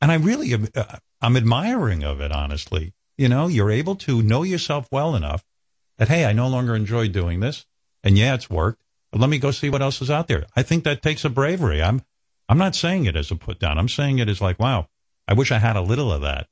And 0.00 0.12
I 0.12 0.16
really, 0.16 0.52
am- 0.52 0.68
uh, 0.74 0.98
I'm 1.20 1.36
admiring 1.36 2.04
of 2.04 2.20
it, 2.20 2.32
honestly. 2.32 2.92
You 3.16 3.28
know, 3.28 3.46
you're 3.46 3.70
able 3.70 3.96
to 3.96 4.22
know 4.22 4.42
yourself 4.42 4.88
well 4.90 5.14
enough 5.14 5.44
that, 5.98 6.08
hey, 6.08 6.24
I 6.24 6.32
no 6.32 6.48
longer 6.48 6.74
enjoy 6.74 7.08
doing 7.08 7.40
this. 7.40 7.64
And 8.02 8.18
yeah, 8.18 8.34
it's 8.34 8.50
worked, 8.50 8.82
but 9.10 9.20
let 9.20 9.30
me 9.30 9.38
go 9.38 9.50
see 9.50 9.70
what 9.70 9.82
else 9.82 10.02
is 10.02 10.10
out 10.10 10.28
there. 10.28 10.46
I 10.54 10.62
think 10.62 10.84
that 10.84 11.02
takes 11.02 11.24
a 11.24 11.30
bravery. 11.30 11.82
I'm, 11.82 12.02
I'm 12.48 12.58
not 12.58 12.74
saying 12.74 13.06
it 13.06 13.16
as 13.16 13.30
a 13.30 13.36
put 13.36 13.58
down. 13.58 13.78
I'm 13.78 13.88
saying 13.88 14.18
it 14.18 14.28
as 14.28 14.40
like, 14.40 14.58
wow, 14.58 14.88
I 15.26 15.34
wish 15.34 15.50
I 15.50 15.58
had 15.58 15.76
a 15.76 15.80
little 15.80 16.12
of 16.12 16.22
that. 16.22 16.48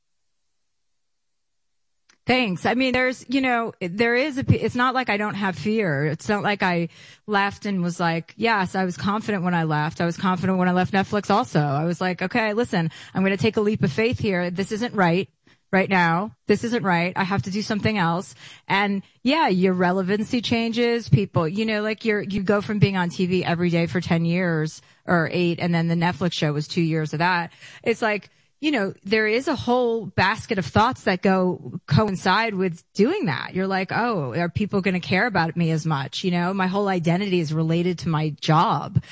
Thanks. 2.24 2.66
I 2.66 2.74
mean, 2.74 2.92
there's, 2.92 3.24
you 3.28 3.40
know, 3.40 3.72
there 3.80 4.14
is 4.14 4.38
a, 4.38 4.44
it's 4.48 4.76
not 4.76 4.94
like 4.94 5.11
I 5.11 5.16
don't 5.16 5.35
have 5.35 5.56
fear. 5.56 6.06
It's 6.06 6.28
not 6.28 6.44
like 6.44 6.62
I 6.62 6.88
left 7.26 7.66
and 7.66 7.82
was 7.82 7.98
like, 7.98 8.32
yes, 8.37 8.76
I 8.76 8.85
was 8.85 8.96
confident 8.96 9.42
when 9.42 9.54
I 9.54 9.64
left. 9.64 10.00
I 10.00 10.06
was 10.06 10.16
confident 10.16 10.58
when 10.58 10.68
I 10.68 10.72
left 10.72 10.92
Netflix 10.92 11.30
also. 11.30 11.58
I 11.58 11.85
was 11.85 12.00
like, 12.00 12.22
okay, 12.22 12.52
listen, 12.52 12.92
I'm 13.12 13.22
going 13.22 13.37
to 13.37 13.42
take 13.42 13.56
a 13.56 13.61
leap 13.61 13.82
of 13.82 13.90
faith 13.90 14.20
here. 14.20 14.50
This 14.50 14.70
isn't 14.70 14.94
right 14.94 15.28
right 15.72 15.88
now. 15.88 16.37
This 16.46 16.64
isn't 16.64 16.85
right. 16.85 17.14
I 17.16 17.24
have 17.24 17.42
to 17.42 17.50
do 17.50 17.62
something 17.62 17.96
else. 17.96 18.35
And 18.68 19.02
yeah, 19.22 19.48
your 19.48 19.72
relevancy 19.72 20.42
changes. 20.42 21.08
People, 21.08 21.48
you 21.48 21.64
know, 21.64 21.82
like 21.82 22.04
you're, 22.04 22.20
you 22.20 22.42
go 22.42 22.61
from 22.61 22.78
being 22.78 22.96
on 22.96 23.08
TV 23.08 23.42
every 23.42 23.70
day 23.70 23.87
for 23.87 24.00
10 24.00 24.26
years 24.26 24.82
or 25.06 25.30
eight. 25.32 25.58
And 25.61 25.74
then 25.74 25.88
the 25.88 25.94
Netflix 25.94 26.35
show 26.35 26.52
was 26.52 26.68
two 26.68 26.82
years 26.82 27.14
of 27.14 27.20
that. 27.20 27.52
It's 27.82 28.02
like, 28.02 28.28
you 28.62 28.70
know, 28.70 28.94
there 29.03 29.27
is 29.27 29.48
a 29.48 29.57
whole 29.57 30.07
basket 30.07 30.57
of 30.57 30.64
thoughts 30.64 31.03
that 31.03 31.20
go 31.20 31.81
coincide 31.88 32.55
with 32.55 32.85
doing 32.92 33.25
that. 33.25 33.57
You're 33.57 33.66
like, 33.66 33.90
oh, 33.90 34.35
are 34.35 34.48
people 34.48 34.81
going 34.81 34.94
to 34.94 35.01
care 35.01 35.27
about 35.27 35.57
me 35.57 35.72
as 35.72 35.85
much? 35.85 36.22
You 36.22 36.31
know, 36.31 36.55
my 36.55 36.68
whole 36.68 36.87
identity 36.87 37.40
is 37.40 37.53
related 37.53 37.98
to 37.98 38.09
my 38.09 38.31
job. 38.40 39.03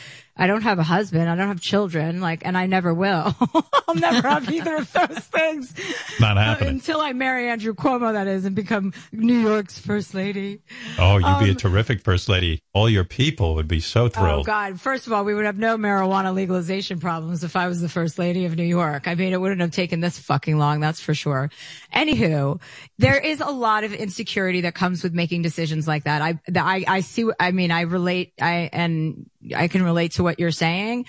I 0.40 0.46
don't 0.46 0.62
have 0.62 0.78
a 0.78 0.82
husband. 0.82 1.28
I 1.28 1.36
don't 1.36 1.48
have 1.48 1.60
children. 1.60 2.20
Like, 2.20 2.46
and 2.46 2.56
I 2.58 2.66
never 2.66 2.92
will. 2.94 3.36
I'll 3.88 3.94
never 3.94 4.28
have 4.28 4.50
either 4.50 4.76
of 4.76 4.92
those 4.92 5.18
things. 5.34 5.74
Not 6.18 6.36
happening. 6.36 6.70
Until 6.70 7.00
I 7.00 7.12
marry 7.12 7.48
Andrew 7.48 7.74
Cuomo, 7.74 8.12
that 8.14 8.26
is, 8.26 8.44
and 8.44 8.56
become 8.56 8.92
New 9.12 9.38
York's 9.38 9.78
first 9.78 10.14
lady. 10.14 10.60
Oh, 10.98 11.18
you'd 11.18 11.40
be 11.40 11.48
a 11.48 11.52
Um, 11.52 11.56
terrific 11.56 12.00
first 12.02 12.28
lady. 12.28 12.60
All 12.72 12.88
your 12.88 13.04
people 13.04 13.54
would 13.56 13.68
be 13.68 13.80
so 13.80 14.08
thrilled. 14.08 14.40
Oh. 14.40 14.44
God! 14.44 14.80
First 14.80 15.06
of 15.06 15.12
all, 15.12 15.24
we 15.24 15.34
would 15.34 15.44
have 15.44 15.58
no 15.58 15.76
marijuana 15.76 16.34
legalization 16.34 16.98
problems 17.00 17.44
if 17.44 17.54
I 17.56 17.68
was 17.68 17.80
the 17.80 17.88
first 17.88 18.18
lady 18.18 18.44
of 18.46 18.56
New 18.56 18.64
York. 18.64 19.06
I 19.08 19.14
mean, 19.14 19.32
it 19.32 19.40
wouldn't 19.40 19.60
have 19.60 19.72
taken 19.72 20.00
this 20.00 20.18
fucking 20.18 20.56
long, 20.58 20.80
that's 20.80 21.00
for 21.00 21.14
sure. 21.14 21.50
Anywho, 21.94 22.60
there 22.98 23.18
is 23.18 23.40
a 23.40 23.50
lot 23.50 23.84
of 23.84 23.92
insecurity 23.92 24.62
that 24.62 24.74
comes 24.74 25.02
with 25.02 25.12
making 25.12 25.42
decisions 25.42 25.86
like 25.86 26.04
that. 26.04 26.22
I, 26.22 26.38
that 26.48 26.64
I, 26.64 26.84
I 26.86 27.00
see. 27.00 27.28
I 27.38 27.50
mean, 27.52 27.70
I 27.70 27.82
relate. 27.82 28.32
I 28.40 28.70
and 28.72 29.28
I 29.56 29.68
can 29.68 29.82
relate 29.82 30.12
to 30.12 30.22
what 30.22 30.38
you're 30.38 30.50
saying. 30.50 31.06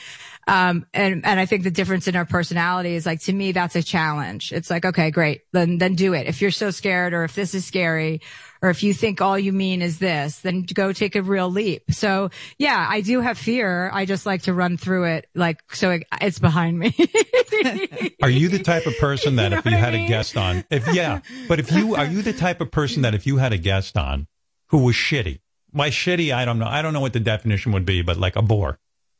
Um, 0.47 0.85
and, 0.93 1.25
and 1.25 1.39
I 1.39 1.45
think 1.45 1.63
the 1.63 1.71
difference 1.71 2.07
in 2.07 2.15
our 2.15 2.25
personality 2.25 2.95
is 2.95 3.05
like, 3.05 3.21
to 3.21 3.33
me, 3.33 3.51
that's 3.51 3.75
a 3.75 3.83
challenge. 3.83 4.51
It's 4.51 4.69
like, 4.69 4.85
okay, 4.85 5.11
great. 5.11 5.41
Then, 5.51 5.77
then 5.77 5.95
do 5.95 6.13
it. 6.13 6.27
If 6.27 6.41
you're 6.41 6.51
so 6.51 6.71
scared 6.71 7.13
or 7.13 7.23
if 7.23 7.35
this 7.35 7.53
is 7.53 7.65
scary 7.65 8.21
or 8.61 8.69
if 8.69 8.83
you 8.83 8.93
think 8.93 9.21
all 9.21 9.37
you 9.37 9.51
mean 9.51 9.81
is 9.81 9.99
this, 9.99 10.39
then 10.39 10.63
go 10.73 10.93
take 10.93 11.15
a 11.15 11.21
real 11.21 11.49
leap. 11.49 11.91
So 11.91 12.29
yeah, 12.57 12.87
I 12.89 13.01
do 13.01 13.21
have 13.21 13.37
fear. 13.37 13.89
I 13.93 14.05
just 14.05 14.25
like 14.25 14.43
to 14.43 14.53
run 14.53 14.77
through 14.77 15.05
it. 15.05 15.27
Like, 15.35 15.59
so 15.73 15.91
it, 15.91 16.03
it's 16.21 16.39
behind 16.39 16.79
me. 16.79 16.95
Are 18.23 18.29
you 18.29 18.49
the 18.49 18.59
type 18.63 18.85
of 18.85 18.97
person 18.97 19.35
that 19.37 19.43
You 19.43 19.49
know 19.49 19.57
if 19.57 19.65
you 19.65 19.71
I 19.71 19.79
had 19.79 19.93
a 19.93 20.07
guest 20.07 20.37
on, 20.37 20.63
if 20.69 20.93
yeah, 20.93 21.21
but 21.47 21.59
if 21.59 21.71
you 21.71 21.95
are 21.95 22.05
you 22.05 22.21
the 22.21 22.33
type 22.33 22.61
of 22.61 22.71
person 22.71 23.03
that 23.03 23.13
if 23.13 23.27
you 23.27 23.37
had 23.37 23.53
a 23.53 23.57
guest 23.57 23.97
on 23.97 24.27
who 24.67 24.79
was 24.79 24.95
shitty, 24.95 25.40
by 25.73 25.89
shitty 25.89 26.33
I 26.33 26.45
don't 26.45 26.59
know, 26.59 26.67
I 26.67 26.81
don't 26.81 26.93
know 26.93 26.99
what 27.01 27.13
the 27.13 27.19
definition 27.19 27.71
would 27.73 27.85
be, 27.85 28.01
but 28.01 28.17
like 28.17 28.35
a 28.35 28.41
bore, 28.41 28.79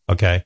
okay, 0.10 0.44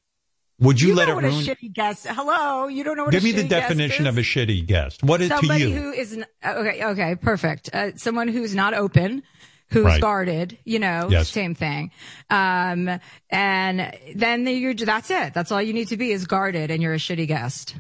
would 0.59 0.79
you, 0.79 0.89
you 0.89 0.95
let 0.95 1.09
it 1.09 1.13
ruin? 1.13 1.25
a 1.25 1.29
shitty 1.29 1.73
guest. 1.73 2.07
Hello, 2.07 2.67
you 2.67 2.83
don't 2.83 2.95
know 2.97 3.03
what 3.05 3.11
Give 3.11 3.23
me 3.23 3.31
the 3.31 3.47
definition 3.47 4.07
of 4.07 4.17
a 4.17 4.21
shitty 4.21 4.65
guest. 4.65 5.03
What 5.03 5.19
is 5.21 5.29
to 5.29 5.37
somebody 5.37 5.65
you? 5.65 5.69
who 5.75 5.91
is 5.91 6.13
n- 6.13 6.25
okay 6.45 6.83
okay 6.85 7.15
perfect 7.15 7.69
uh, 7.73 7.95
someone 7.97 8.27
who's 8.29 8.55
not 8.55 8.73
open 8.73 9.23
who's 9.69 9.83
Right. 9.83 9.99
guarded, 9.99 10.59
you 10.63 10.77
know, 10.77 11.07
Yes. 11.09 11.27
same 11.29 11.55
thing. 11.55 11.89
Um, 12.29 12.99
and 13.31 13.97
then 14.15 14.45
you're, 14.45 14.75
that's 14.75 15.09
it. 15.09 15.33
That's 15.33 15.51
all 15.51 15.59
you 15.59 15.73
need 15.73 15.87
to 15.87 15.97
be 15.97 16.11
is 16.11 16.27
guarded 16.27 16.69
and 16.69 16.83
you're 16.83 16.93
a 16.93 16.97
shitty 16.97 17.27
guest. 17.27 17.75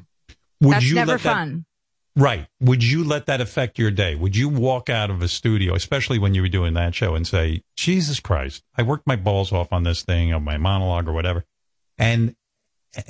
Would 0.61 0.73
That's 0.73 0.85
you 0.85 0.95
never 0.95 1.11
let 1.11 1.21
that- 1.21 1.29
fun. 1.33 1.65
Right. 2.17 2.47
Would 2.61 2.81
you 2.81 3.03
let 3.03 3.25
that 3.25 3.41
affect 3.41 3.77
your 3.77 3.91
day? 3.91 4.15
Would 4.15 4.37
you 4.37 4.47
walk 4.47 4.89
out 4.89 5.09
of 5.09 5.21
a 5.21 5.27
studio, 5.27 5.75
especially 5.75 6.17
when 6.17 6.33
you 6.33 6.41
were 6.41 6.47
doing 6.47 6.73
that 6.75 6.95
show, 6.95 7.13
and 7.13 7.27
say, 7.27 7.63
Jesus 7.75 8.21
Christ, 8.21 8.63
I 8.77 8.83
worked 8.83 9.05
my 9.05 9.17
balls 9.17 9.51
off 9.51 9.73
on 9.73 9.83
this 9.83 10.01
thing, 10.03 10.33
on 10.33 10.43
my 10.43 10.57
monologue 10.57 11.09
or 11.09 11.13
whatever. 11.13 11.43
And, 11.97 12.35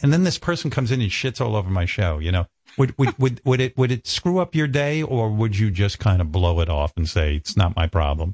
and 0.01 0.11
then 0.11 0.23
this 0.23 0.39
person 0.39 0.71
comes 0.71 0.91
in 0.91 1.01
and 1.01 1.11
shits 1.11 1.39
all 1.39 1.55
over 1.55 1.69
my 1.69 1.85
show, 1.85 2.17
you 2.17 2.31
know? 2.31 2.47
Would, 2.79 2.97
would, 2.97 3.17
would, 3.19 3.41
would 3.45 3.61
it, 3.61 3.77
would 3.77 3.91
it 3.91 4.07
screw 4.07 4.39
up 4.39 4.55
your 4.55 4.67
day 4.67 5.03
or 5.03 5.29
would 5.29 5.57
you 5.57 5.69
just 5.69 5.99
kind 5.99 6.19
of 6.19 6.31
blow 6.31 6.59
it 6.59 6.69
off 6.69 6.91
and 6.97 7.07
say, 7.07 7.35
it's 7.35 7.55
not 7.55 7.75
my 7.75 7.85
problem? 7.85 8.33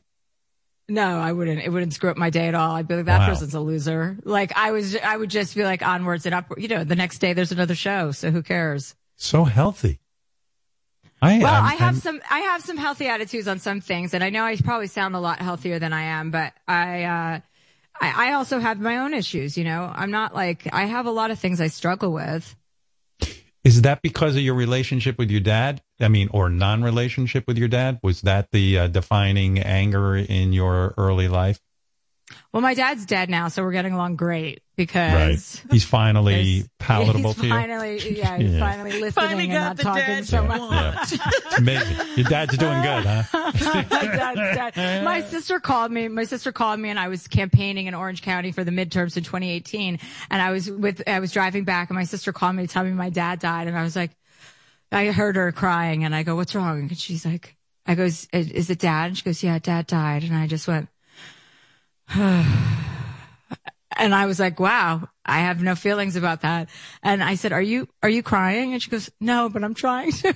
No, 0.87 1.19
I 1.19 1.31
wouldn't. 1.31 1.61
It 1.61 1.69
wouldn't 1.69 1.93
screw 1.93 2.09
up 2.09 2.17
my 2.17 2.29
day 2.29 2.47
at 2.47 2.55
all. 2.55 2.75
I'd 2.75 2.87
be 2.87 2.95
like, 2.95 3.05
that 3.05 3.19
Wow. 3.19 3.27
person's 3.27 3.53
a 3.53 3.59
loser. 3.59 4.17
Like 4.23 4.57
I 4.57 4.71
was, 4.71 4.95
I 4.95 5.15
would 5.15 5.29
just 5.29 5.55
be 5.55 5.63
like 5.63 5.81
onwards 5.85 6.25
and 6.25 6.33
upwards. 6.35 6.61
You 6.61 6.69
know, 6.69 6.83
the 6.83 6.95
next 6.95 7.19
day 7.19 7.33
there's 7.33 7.51
another 7.51 7.75
show. 7.75 8.11
So 8.11 8.31
who 8.31 8.41
cares? 8.41 8.95
So 9.15 9.43
healthy. 9.43 9.99
I, 11.21 11.37
Well, 11.39 11.53
I'm- 11.53 11.65
I 11.65 11.73
have 11.75 11.81
I'm- 11.81 11.95
some, 11.95 12.21
I 12.29 12.39
have 12.39 12.61
some 12.63 12.77
healthy 12.77 13.07
attitudes 13.07 13.47
on 13.47 13.59
some 13.59 13.79
things, 13.81 14.13
and 14.13 14.23
I 14.23 14.29
know 14.31 14.43
I 14.43 14.55
probably 14.57 14.87
sound 14.87 15.15
a 15.15 15.19
lot 15.19 15.39
healthier 15.39 15.77
than 15.79 15.93
I 15.93 16.03
am, 16.03 16.31
but 16.31 16.53
I, 16.67 17.03
uh, 17.03 17.39
I, 18.01 18.29
I 18.29 18.33
also 18.33 18.59
have 18.59 18.79
my 18.79 18.97
own 18.97 19.13
issues. 19.13 19.57
You 19.57 19.63
know, 19.65 19.91
I'm 19.93 20.09
not 20.11 20.33
like 20.33 20.67
I 20.73 20.85
have 20.85 21.05
a 21.05 21.11
lot 21.11 21.29
of 21.29 21.37
things 21.37 21.61
I 21.61 21.67
struggle 21.67 22.11
with. 22.11 22.55
Is 23.63 23.83
that 23.83 24.01
because 24.01 24.35
of 24.35 24.41
your 24.41 24.55
relationship 24.55 25.19
with 25.19 25.29
your 25.29 25.41
dad? 25.41 25.83
I 25.99 26.07
mean, 26.07 26.29
or 26.31 26.49
non-relationship 26.49 27.45
with 27.47 27.59
your 27.59 27.67
dad? 27.67 27.99
Was 28.01 28.21
that 28.21 28.49
the 28.51 28.79
uh, 28.79 28.87
defining 28.87 29.59
anger 29.59 30.15
in 30.15 30.51
your 30.51 30.95
early 30.97 31.27
life? 31.27 31.59
Well, 32.53 32.61
my 32.61 32.73
dad's 32.73 33.05
dead 33.05 33.29
now, 33.29 33.47
so 33.47 33.63
we're 33.63 33.71
getting 33.71 33.93
along 33.93 34.17
great 34.17 34.61
because 34.75 35.13
Right. 35.61 35.71
He's 35.71 35.85
finally 35.85 36.65
palatable 36.79 37.31
he's 37.33 37.41
to 37.41 37.47
you. 37.47 37.53
finally, 37.53 38.11
yeah, 38.17 38.37
he's 38.37 38.51
Yeah. 38.53 38.59
finally 38.59 38.91
listening 38.99 39.11
Finally 39.11 39.43
and 39.45 39.51
got 39.53 39.59
not 39.59 39.77
the 39.77 39.83
talking 39.83 40.23
so 40.23 40.43
much. 40.43 41.11
Yeah. 41.13 41.19
It's 41.27 41.57
amazing. 41.59 41.97
Your 42.17 42.29
dad's 42.29 42.57
doing 42.57 42.81
good, 42.81 43.05
huh? 43.05 43.23
my 43.33 43.83
dad's 44.07 44.75
dead. 44.75 45.03
My 45.05 45.21
sister 45.21 45.59
called 45.59 45.91
me. 45.91 46.07
My 46.07 46.23
sister 46.25 46.51
called 46.51 46.79
me, 46.79 46.89
and 46.89 46.99
I 46.99 47.07
was 47.07 47.27
campaigning 47.27 47.85
in 47.87 47.93
Orange 47.93 48.21
County 48.21 48.51
for 48.51 48.63
the 48.63 48.71
midterms 48.71 49.15
in 49.17 49.23
2018. 49.23 49.99
And 50.29 50.41
I 50.41 50.51
was 50.51 50.69
with, 50.69 51.01
I 51.07 51.19
was 51.19 51.31
driving 51.31 51.63
back, 51.63 51.89
and 51.89 51.97
my 51.97 52.03
sister 52.05 52.33
called 52.33 52.55
me 52.55 52.67
to 52.67 52.73
tell 52.73 52.83
me 52.83 52.91
my 52.91 53.09
dad 53.09 53.39
died. 53.39 53.67
And 53.67 53.77
I 53.77 53.83
was 53.83 53.95
like, 53.95 54.11
I 54.91 55.05
heard 55.11 55.37
her 55.37 55.51
crying, 55.53 56.03
and 56.03 56.13
I 56.13 56.23
go, 56.23 56.35
"What's 56.35 56.53
wrong?" 56.53 56.79
And 56.81 56.97
she's 56.97 57.25
like, 57.25 57.55
"I 57.87 57.95
goes, 57.95 58.27
is 58.33 58.69
it 58.69 58.79
dad?" 58.79 59.05
And 59.07 59.17
she 59.17 59.23
goes, 59.23 59.41
"Yeah, 59.41 59.57
dad 59.57 59.87
died." 59.87 60.23
And 60.23 60.35
I 60.35 60.47
just 60.47 60.67
went, 60.67 60.89
and 63.97 64.13
I 64.13 64.25
was 64.25 64.39
like, 64.39 64.59
"Wow." 64.59 65.07
I 65.25 65.39
have 65.41 65.61
no 65.61 65.75
feelings 65.75 66.15
about 66.15 66.41
that. 66.41 66.69
And 67.03 67.23
I 67.23 67.35
said, 67.35 67.51
are 67.51 67.61
you, 67.61 67.87
are 68.01 68.09
you 68.09 68.23
crying? 68.23 68.73
And 68.73 68.81
she 68.81 68.89
goes, 68.89 69.09
no, 69.19 69.49
but 69.49 69.63
I'm 69.63 69.75
trying 69.75 70.11
to. 70.13 70.33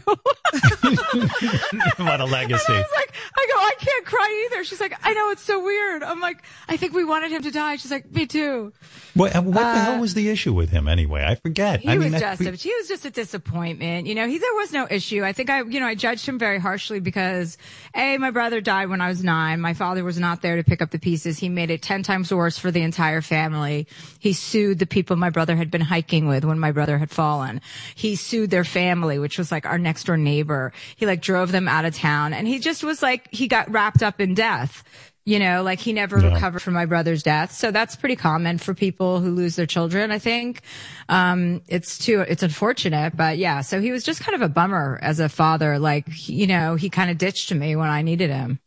what 1.98 2.21
a 2.21 2.26
legacy. 2.30 2.63
I 2.74 2.78
was 2.78 2.88
like, 2.95 3.15
I 3.36 3.48
go, 3.48 3.60
I 3.60 3.74
can't 3.80 4.06
cry 4.06 4.48
either. 4.52 4.63
She's 4.63 4.80
like, 4.80 4.93
I 5.04 5.13
know 5.13 5.32
it's 5.32 5.41
so 5.41 5.63
weird. 5.63 6.04
I'm 6.04 6.19
like, 6.19 6.43
I 6.69 6.78
think 6.78 6.93
we 6.93 7.04
wanted 7.04 7.32
him 7.32 7.41
to 7.43 7.52
die. 7.52 7.78
She's 7.78 7.91
like, 7.91 8.12
me 8.12 8.26
too. 8.28 8.74
What, 9.13 9.34
what 9.43 9.54
the 9.54 9.80
hell 9.80 10.00
was 10.00 10.13
the 10.13 10.30
issue 10.30 10.54
with 10.54 10.69
him 10.69 10.88
anyway? 10.88 11.26
I 11.28 11.36
forget. 11.36 11.80
Uh, 11.80 11.82
He 11.82 11.89
I 11.89 11.98
mean, 11.98 12.12
was 12.12 12.21
just, 12.21 12.41
a, 12.41 12.52
he 12.52 12.74
was 12.76 12.88
just 12.88 13.06
a 13.06 13.10
disappointment. 13.12 14.08
You 14.08 14.15
know, 14.15 14.28
he, 14.28 14.38
there 14.38 14.54
was 14.56 14.71
no 14.71 14.88
issue. 14.89 15.24
I 15.24 15.34
think 15.34 15.50
I, 15.50 15.63
you 15.63 15.80
know, 15.80 15.88
I 15.88 15.95
judged 15.95 16.26
him 16.28 16.38
very 16.38 16.60
harshly 16.60 17.00
because 17.00 17.58
A, 17.95 18.17
my 18.17 18.32
brother 18.32 18.62
died 18.62 18.89
when 18.89 19.02
I 19.02 19.08
was 19.08 19.24
nine. 19.24 19.62
My 19.62 19.74
father 19.74 20.04
was 20.04 20.19
not 20.19 20.41
there 20.41 20.58
to 20.58 20.63
pick 20.63 20.82
up 20.82 20.91
the 20.91 21.00
pieces. 21.00 21.39
He 21.39 21.50
made 21.50 21.71
it 21.71 21.82
10 21.82 22.04
times 22.04 22.32
worse 22.34 22.58
for 22.60 22.71
the 22.71 22.82
entire 22.82 23.21
family. 23.21 23.88
He 24.19 24.34
sued 24.34 24.74
the 24.79 24.85
people 24.85 25.15
my 25.15 25.29
brother 25.29 25.55
had 25.55 25.71
been 25.71 25.81
hiking 25.81 26.27
with 26.27 26.45
when 26.45 26.59
my 26.59 26.71
brother 26.71 26.97
had 26.97 27.09
fallen. 27.11 27.61
He 27.95 28.15
sued 28.15 28.49
their 28.51 28.63
family, 28.63 29.19
which 29.19 29.38
was 29.38 29.51
like 29.51 29.65
our 29.65 29.77
next 29.77 30.05
door 30.05 30.17
neighbor. 30.17 30.73
He 30.95 31.05
like 31.05 31.21
drove 31.21 31.51
them 31.51 31.67
out 31.67 31.85
of 31.85 31.95
town 31.95 32.33
and 32.33 32.47
he 32.47 32.59
just 32.59 32.83
was 32.83 33.01
like, 33.01 33.27
he 33.33 33.47
got 33.47 33.69
wrapped 33.71 34.03
up 34.03 34.19
in 34.21 34.33
death. 34.33 34.83
You 35.27 35.39
know, 35.39 35.63
like 35.63 35.79
he 35.79 35.91
never 35.91 36.19
Yeah. 36.19 36.35
recovered 36.35 36.61
from 36.61 36.75
my 36.75 36.85
brother's 36.85 37.23
death. 37.23 37.51
So 37.51 37.71
that's 37.71 37.95
pretty 37.95 38.15
common 38.15 38.59
for 38.59 38.75
people 38.75 39.21
who 39.21 39.31
lose 39.31 39.55
their 39.55 39.65
children, 39.65 40.11
I 40.11 40.19
think. 40.19 40.61
Um, 41.09 41.63
it's 41.67 41.97
too, 41.97 42.21
it's 42.21 42.43
unfortunate, 42.43 43.17
but 43.17 43.39
yeah. 43.39 43.61
So 43.61 43.81
he 43.81 43.91
was 43.91 44.03
just 44.03 44.21
kind 44.21 44.35
of 44.35 44.41
a 44.43 44.49
bummer 44.49 44.99
as 45.01 45.19
a 45.19 45.27
father. 45.27 45.79
Like, 45.79 46.05
you 46.29 46.45
know, 46.45 46.75
he 46.75 46.91
kind 46.91 47.09
of 47.09 47.17
ditched 47.17 47.51
me 47.51 47.75
when 47.75 47.89
I 47.89 48.03
needed 48.03 48.29
him. 48.29 48.59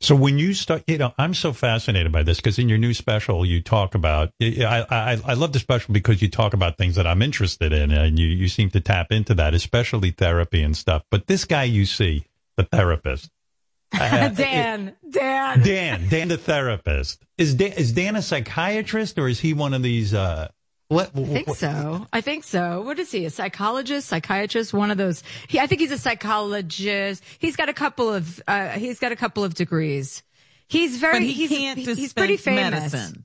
So 0.00 0.14
when 0.14 0.38
you 0.38 0.52
start, 0.54 0.84
you 0.86 0.98
know, 0.98 1.14
I'm 1.16 1.34
so 1.34 1.52
fascinated 1.52 2.12
by 2.12 2.22
this 2.22 2.38
because 2.38 2.58
in 2.58 2.68
your 2.68 2.78
new 2.78 2.92
special 2.92 3.46
you 3.46 3.62
talk 3.62 3.94
about. 3.94 4.30
I, 4.40 4.84
I 4.90 5.20
I 5.24 5.34
love 5.34 5.52
the 5.52 5.58
special 5.58 5.94
because 5.94 6.20
you 6.20 6.28
talk 6.28 6.52
about 6.52 6.76
things 6.76 6.96
that 6.96 7.06
I'm 7.06 7.22
interested 7.22 7.72
in, 7.72 7.90
and 7.90 8.18
you 8.18 8.26
you 8.26 8.48
seem 8.48 8.70
to 8.70 8.80
tap 8.80 9.10
into 9.10 9.34
that, 9.34 9.54
especially 9.54 10.10
therapy 10.10 10.62
and 10.62 10.76
stuff. 10.76 11.02
But 11.10 11.26
this 11.26 11.44
guy 11.44 11.64
you 11.64 11.86
see, 11.86 12.26
the 12.56 12.64
therapist, 12.64 13.30
uh, 13.98 14.28
Dan, 14.28 14.94
Dan. 15.08 15.62
Dan, 15.62 16.08
Dan, 16.08 16.28
the 16.28 16.36
therapist, 16.36 17.24
is 17.38 17.54
Dan, 17.54 17.72
is 17.72 17.92
Dan 17.92 18.16
a 18.16 18.22
psychiatrist 18.22 19.18
or 19.18 19.28
is 19.28 19.40
he 19.40 19.54
one 19.54 19.72
of 19.72 19.82
these? 19.82 20.12
Uh, 20.12 20.48
what? 20.88 21.10
I 21.16 21.24
think 21.24 21.48
so. 21.56 22.06
I 22.12 22.20
think 22.20 22.44
so. 22.44 22.82
What 22.82 22.98
is 22.98 23.10
he? 23.10 23.24
A 23.24 23.30
psychologist, 23.30 24.08
psychiatrist? 24.08 24.72
One 24.74 24.90
of 24.90 24.98
those. 24.98 25.22
He, 25.48 25.58
I 25.58 25.66
think 25.66 25.80
he's 25.80 25.90
a 25.92 25.98
psychologist. 25.98 27.22
He's 27.38 27.56
got 27.56 27.68
a 27.68 27.72
couple 27.72 28.12
of. 28.12 28.42
Uh, 28.46 28.68
he's 28.70 28.98
got 28.98 29.12
a 29.12 29.16
couple 29.16 29.44
of 29.44 29.54
degrees. 29.54 30.22
He's 30.68 30.98
very. 30.98 31.14
But 31.14 31.22
he 31.22 31.32
he's, 31.32 31.48
can't 31.50 31.78
he- 31.78 31.94
he's 31.94 32.12
pretty 32.12 32.36
famous. 32.36 32.92
medicine. 32.92 33.24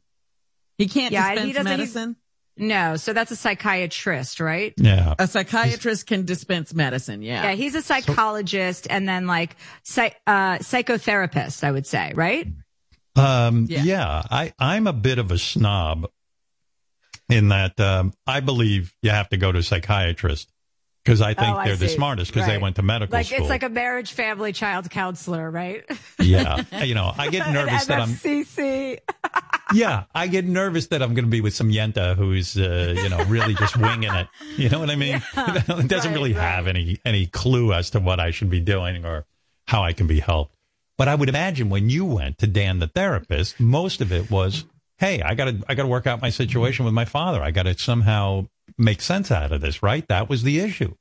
He 0.77 0.87
can't 0.87 1.11
Yeah, 1.11 1.29
dispense 1.31 1.47
he 1.47 1.53
doesn't- 1.53 1.67
he's- 1.79 1.79
medicine. 1.95 2.15
No, 2.61 2.97
so 2.97 3.13
that's 3.13 3.31
a 3.31 3.37
psychiatrist, 3.37 4.41
right? 4.41 4.73
Yeah. 4.75 5.13
A 5.17 5.27
psychiatrist 5.29 6.07
can 6.07 6.25
dispense 6.25 6.73
medicine. 6.73 7.21
Yeah. 7.21 7.43
Yeah, 7.43 7.51
he's 7.53 7.73
a 7.73 7.81
psychologist 7.81 8.85
and 8.89 9.07
then 9.07 9.27
like 9.27 9.55
psych, 9.83 10.17
uh, 10.27 10.57
psychotherapist, 10.57 11.63
I 11.63 11.71
would 11.71 11.87
say, 11.87 12.11
right? 12.15 12.47
Um, 13.15 13.65
yeah. 13.69 13.83
Yeah. 13.83 14.23
I, 14.29 14.51
I'm 14.59 14.87
a 14.87 14.93
bit 14.93 15.19
of 15.19 15.31
a 15.31 15.37
snob 15.37 16.07
in 17.29 17.49
that 17.49 17.79
um, 17.79 18.13
I 18.27 18.39
believe 18.39 18.93
you 19.01 19.11
have 19.11 19.29
to 19.29 19.37
go 19.37 19.51
to 19.51 19.59
a 19.59 19.63
psychiatrist 19.63 20.51
because 21.05 21.21
I 21.21 21.33
think 21.33 21.55
Oh, 21.57 21.63
they're 21.63 21.75
the 21.75 21.87
smartest 21.87 22.33
because 22.33 22.47
they 22.47 22.57
went 22.57 22.75
to 22.75 22.81
medical 22.81 23.15
Like 23.17 23.27
school. 23.27 23.39
it's 23.39 23.49
like 23.49 23.63
a 23.63 23.69
marriage, 23.69 24.11
family, 24.11 24.51
child 24.51 24.89
counselor, 24.89 25.49
right? 25.49 25.83
yeah. 26.19 26.63
You 26.83 26.93
know, 26.95 27.13
I 27.17 27.29
get 27.29 27.51
nervous 27.51 27.85
that 27.85 27.99
I'm, 28.01 28.09
FCC. 28.09 28.99
yeah, 29.73 30.03
I 30.13 30.27
get 30.27 30.45
nervous 30.45 30.87
that 30.87 31.01
I'm 31.01 31.13
going 31.13 31.25
to 31.25 31.29
be 31.31 31.41
with 31.41 31.53
some 31.55 31.69
yenta 31.69 32.15
who's, 32.15 32.57
uh, 32.57 32.95
you 32.97 33.09
know, 33.09 33.23
really 33.25 33.53
just 33.53 33.77
winging 33.77 34.13
it. 34.13 34.27
You 34.57 34.69
know 34.69 34.79
what 34.79 34.89
I 34.89 34.95
mean? 34.95 35.21
it 35.37 35.87
doesn't 35.87 36.11
Right, 36.11 36.17
really 36.17 36.33
right. 36.33 36.41
have 36.41 36.67
any, 36.67 36.99
any 37.05 37.27
clue 37.27 37.73
as 37.73 37.91
to 37.91 37.99
what 37.99 38.19
I 38.19 38.31
should 38.31 38.49
be 38.49 38.59
doing 38.59 39.05
or 39.05 39.25
how 39.67 39.83
I 39.83 39.93
can 39.93 40.07
be 40.07 40.19
helped. 40.19 40.55
But 40.97 41.07
I 41.07 41.15
would 41.15 41.29
imagine 41.29 41.69
when 41.69 41.89
you 41.89 42.03
went 42.05 42.39
to 42.39 42.47
Dan 42.47 42.79
the 42.79 42.87
therapist, 42.87 43.59
most 43.59 44.01
of 44.01 44.11
it 44.11 44.29
was, 44.29 44.65
Hey, 44.99 45.21
I 45.21 45.33
gotta, 45.33 45.63
I 45.69 45.75
gotta 45.75 45.87
work 45.87 46.07
out 46.07 46.21
my 46.21 46.29
situation 46.29 46.83
with 46.83 46.93
my 46.93 47.05
father. 47.05 47.41
I 47.41 47.51
gotta 47.51 47.77
somehow 47.77 48.47
make 48.77 49.01
sense 49.01 49.31
out 49.31 49.51
of 49.51 49.61
this, 49.61 49.81
right? 49.81 50.05
That 50.09 50.29
was 50.29 50.43
the 50.43 50.59
issue. 50.59 50.93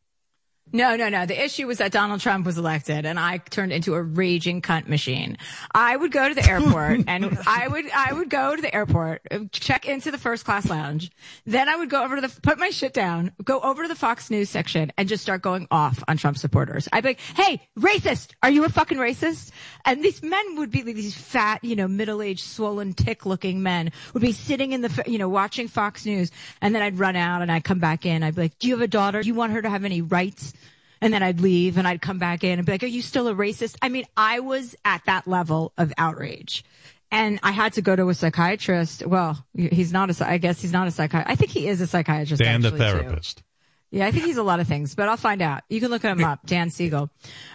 No, 0.72 0.96
no, 0.96 1.08
no. 1.08 1.24
The 1.24 1.42
issue 1.42 1.66
was 1.66 1.78
that 1.78 1.92
Donald 1.92 2.20
Trump 2.20 2.44
was 2.44 2.58
elected 2.58 3.06
and 3.06 3.18
I 3.18 3.38
turned 3.38 3.72
into 3.72 3.94
a 3.94 4.02
raging 4.02 4.60
cunt 4.60 4.86
machine. 4.86 5.38
I 5.74 5.96
would 5.96 6.12
go 6.12 6.28
to 6.28 6.34
the 6.34 6.46
airport 6.46 7.04
and 7.08 7.38
I 7.46 7.68
would, 7.68 7.86
I 7.90 8.12
would 8.12 8.28
go 8.28 8.54
to 8.54 8.60
the 8.60 8.74
airport, 8.74 9.22
check 9.52 9.86
into 9.86 10.10
the 10.10 10.18
first 10.18 10.44
class 10.44 10.68
lounge. 10.68 11.10
Then 11.46 11.68
I 11.68 11.76
would 11.76 11.88
go 11.88 12.04
over 12.04 12.16
to 12.16 12.20
the, 12.20 12.40
put 12.42 12.58
my 12.58 12.68
shit 12.70 12.92
down, 12.92 13.32
go 13.42 13.60
over 13.60 13.82
to 13.82 13.88
the 13.88 13.94
Fox 13.94 14.30
News 14.30 14.50
section 14.50 14.92
and 14.98 15.08
just 15.08 15.22
start 15.22 15.40
going 15.40 15.66
off 15.70 16.02
on 16.06 16.18
Trump 16.18 16.36
supporters. 16.36 16.86
I'd 16.92 17.02
be 17.02 17.10
like, 17.10 17.20
Hey, 17.20 17.62
racist. 17.78 18.32
Are 18.42 18.50
you 18.50 18.64
a 18.64 18.68
fucking 18.68 18.98
racist? 18.98 19.50
And 19.86 20.04
these 20.04 20.22
men 20.22 20.56
would 20.56 20.70
be 20.70 20.82
these 20.82 21.14
fat, 21.14 21.64
you 21.64 21.76
know, 21.76 21.88
middle-aged, 21.88 22.44
swollen, 22.44 22.92
tick-looking 22.92 23.62
men 23.62 23.90
would 24.12 24.22
be 24.22 24.32
sitting 24.32 24.72
in 24.72 24.82
the, 24.82 25.02
you 25.06 25.16
know, 25.18 25.28
watching 25.28 25.66
Fox 25.66 26.04
News. 26.04 26.30
And 26.60 26.74
then 26.74 26.82
I'd 26.82 26.98
run 26.98 27.16
out 27.16 27.40
and 27.40 27.50
I'd 27.50 27.64
come 27.64 27.78
back 27.78 28.04
in. 28.04 28.22
I'd 28.22 28.34
be 28.34 28.42
like, 28.42 28.58
do 28.58 28.68
you 28.68 28.74
have 28.74 28.82
a 28.82 28.88
daughter? 28.88 29.22
Do 29.22 29.28
you 29.28 29.34
want 29.34 29.52
her 29.52 29.62
to 29.62 29.70
have 29.70 29.84
any 29.84 30.02
rights? 30.02 30.52
And 31.00 31.12
then 31.12 31.22
I'd 31.22 31.40
leave 31.40 31.78
and 31.78 31.86
I'd 31.86 32.02
come 32.02 32.18
back 32.18 32.44
in 32.44 32.58
and 32.58 32.66
be 32.66 32.72
like, 32.72 32.82
are 32.82 32.86
you 32.86 33.02
still 33.02 33.28
a 33.28 33.34
racist? 33.34 33.76
I 33.82 33.88
mean, 33.88 34.04
I 34.16 34.40
was 34.40 34.74
at 34.84 35.02
that 35.06 35.26
level 35.26 35.72
of 35.78 35.92
outrage. 35.98 36.64
And 37.10 37.40
I 37.42 37.52
had 37.52 37.74
to 37.74 37.82
go 37.82 37.96
to 37.96 38.08
a 38.10 38.14
psychiatrist. 38.14 39.06
Well, 39.06 39.42
he's 39.54 39.92
not 39.92 40.10
a, 40.10 40.28
I 40.28 40.38
guess 40.38 40.60
he's 40.60 40.72
not 40.72 40.88
a 40.88 40.90
psychiatrist. 40.90 41.30
I 41.30 41.36
think 41.36 41.50
he 41.50 41.66
is 41.66 41.80
a 41.80 41.86
psychiatrist. 41.86 42.42
Dan 42.42 42.60
the 42.60 42.68
actually, 42.68 42.78
too. 42.80 42.84
therapist. 42.84 43.42
Yeah, 43.90 44.06
I 44.06 44.10
think 44.10 44.26
he's 44.26 44.36
a 44.36 44.42
lot 44.42 44.60
of 44.60 44.68
things, 44.68 44.94
but 44.94 45.08
I'll 45.08 45.16
find 45.16 45.40
out. 45.40 45.62
You 45.70 45.80
can 45.80 45.90
look 45.90 46.02
him 46.02 46.22
up, 46.22 46.44
Dan 46.44 46.68
Siegel. 46.68 47.08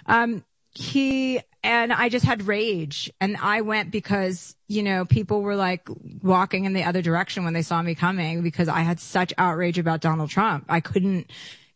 Um, 0.08 0.43
he 0.73 1.39
and 1.63 1.93
I 1.93 2.10
just 2.10 2.25
had 2.25 2.47
rage, 2.47 3.12
and 3.21 3.38
I 3.38 3.62
went 3.62 3.91
because 3.91 4.56
you 4.67 4.82
know 4.82 5.06
people 5.06 5.43
were 5.43 5.56
like 5.56 5.88
walking 6.21 6.65
in 6.65 6.73
the 6.73 6.84
other 6.84 7.01
direction 7.01 7.43
when 7.43 7.53
they 7.53 7.62
saw 7.62 7.82
me 7.82 7.93
coming 7.93 8.41
because 8.41 8.67
I 8.67 8.79
had 8.79 8.99
such 8.99 9.32
outrage 9.38 9.77
about 9.77 10.01
Donald 10.01 10.32
Trump. 10.32 10.65
I 10.69 10.79
couldn't 10.79 11.29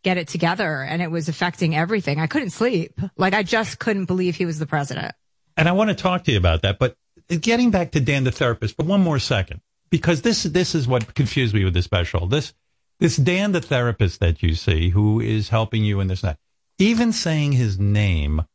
get 0.07 0.17
it 0.17 0.29
together, 0.29 0.81
and 0.83 1.01
it 1.01 1.11
was 1.11 1.27
affecting 1.27 1.75
everything. 1.75 2.17
I 2.17 2.27
couldn't 2.27 2.51
sleep. 2.51 2.97
Like 3.17 3.33
I 3.33 3.43
just 3.43 3.77
couldn't 3.77 4.05
believe 4.05 4.37
he 4.37 4.45
was 4.45 4.57
the 4.57 4.65
president. 4.65 5.13
and 5.57 5.67
I 5.67 5.73
want 5.73 5.89
to 5.89 5.95
talk 5.95 6.23
to 6.25 6.31
you 6.31 6.37
about 6.37 6.61
that. 6.61 6.79
But 6.79 6.95
getting 7.41 7.71
back 7.71 7.91
to 7.91 7.99
Dan 7.99 8.23
the 8.23 8.31
therapist 8.31 8.77
for 8.77 8.85
one 8.85 9.01
more 9.01 9.19
second, 9.19 9.59
because 9.89 10.21
this 10.21 10.43
this 10.43 10.75
is 10.75 10.87
what 10.87 11.13
confused 11.13 11.53
me 11.53 11.65
with 11.65 11.73
the 11.73 11.81
special. 11.81 12.25
This 12.25 12.53
this 12.99 13.17
Dan 13.17 13.51
the 13.51 13.59
therapist 13.59 14.21
that 14.21 14.41
you 14.41 14.55
see, 14.55 14.89
who 14.89 15.19
is 15.19 15.49
helping 15.49 15.83
you 15.83 15.99
in 15.99 16.07
this 16.07 16.23
night, 16.23 16.37
even 16.77 17.11
saying 17.11 17.51
his 17.51 17.77
name 17.77 18.45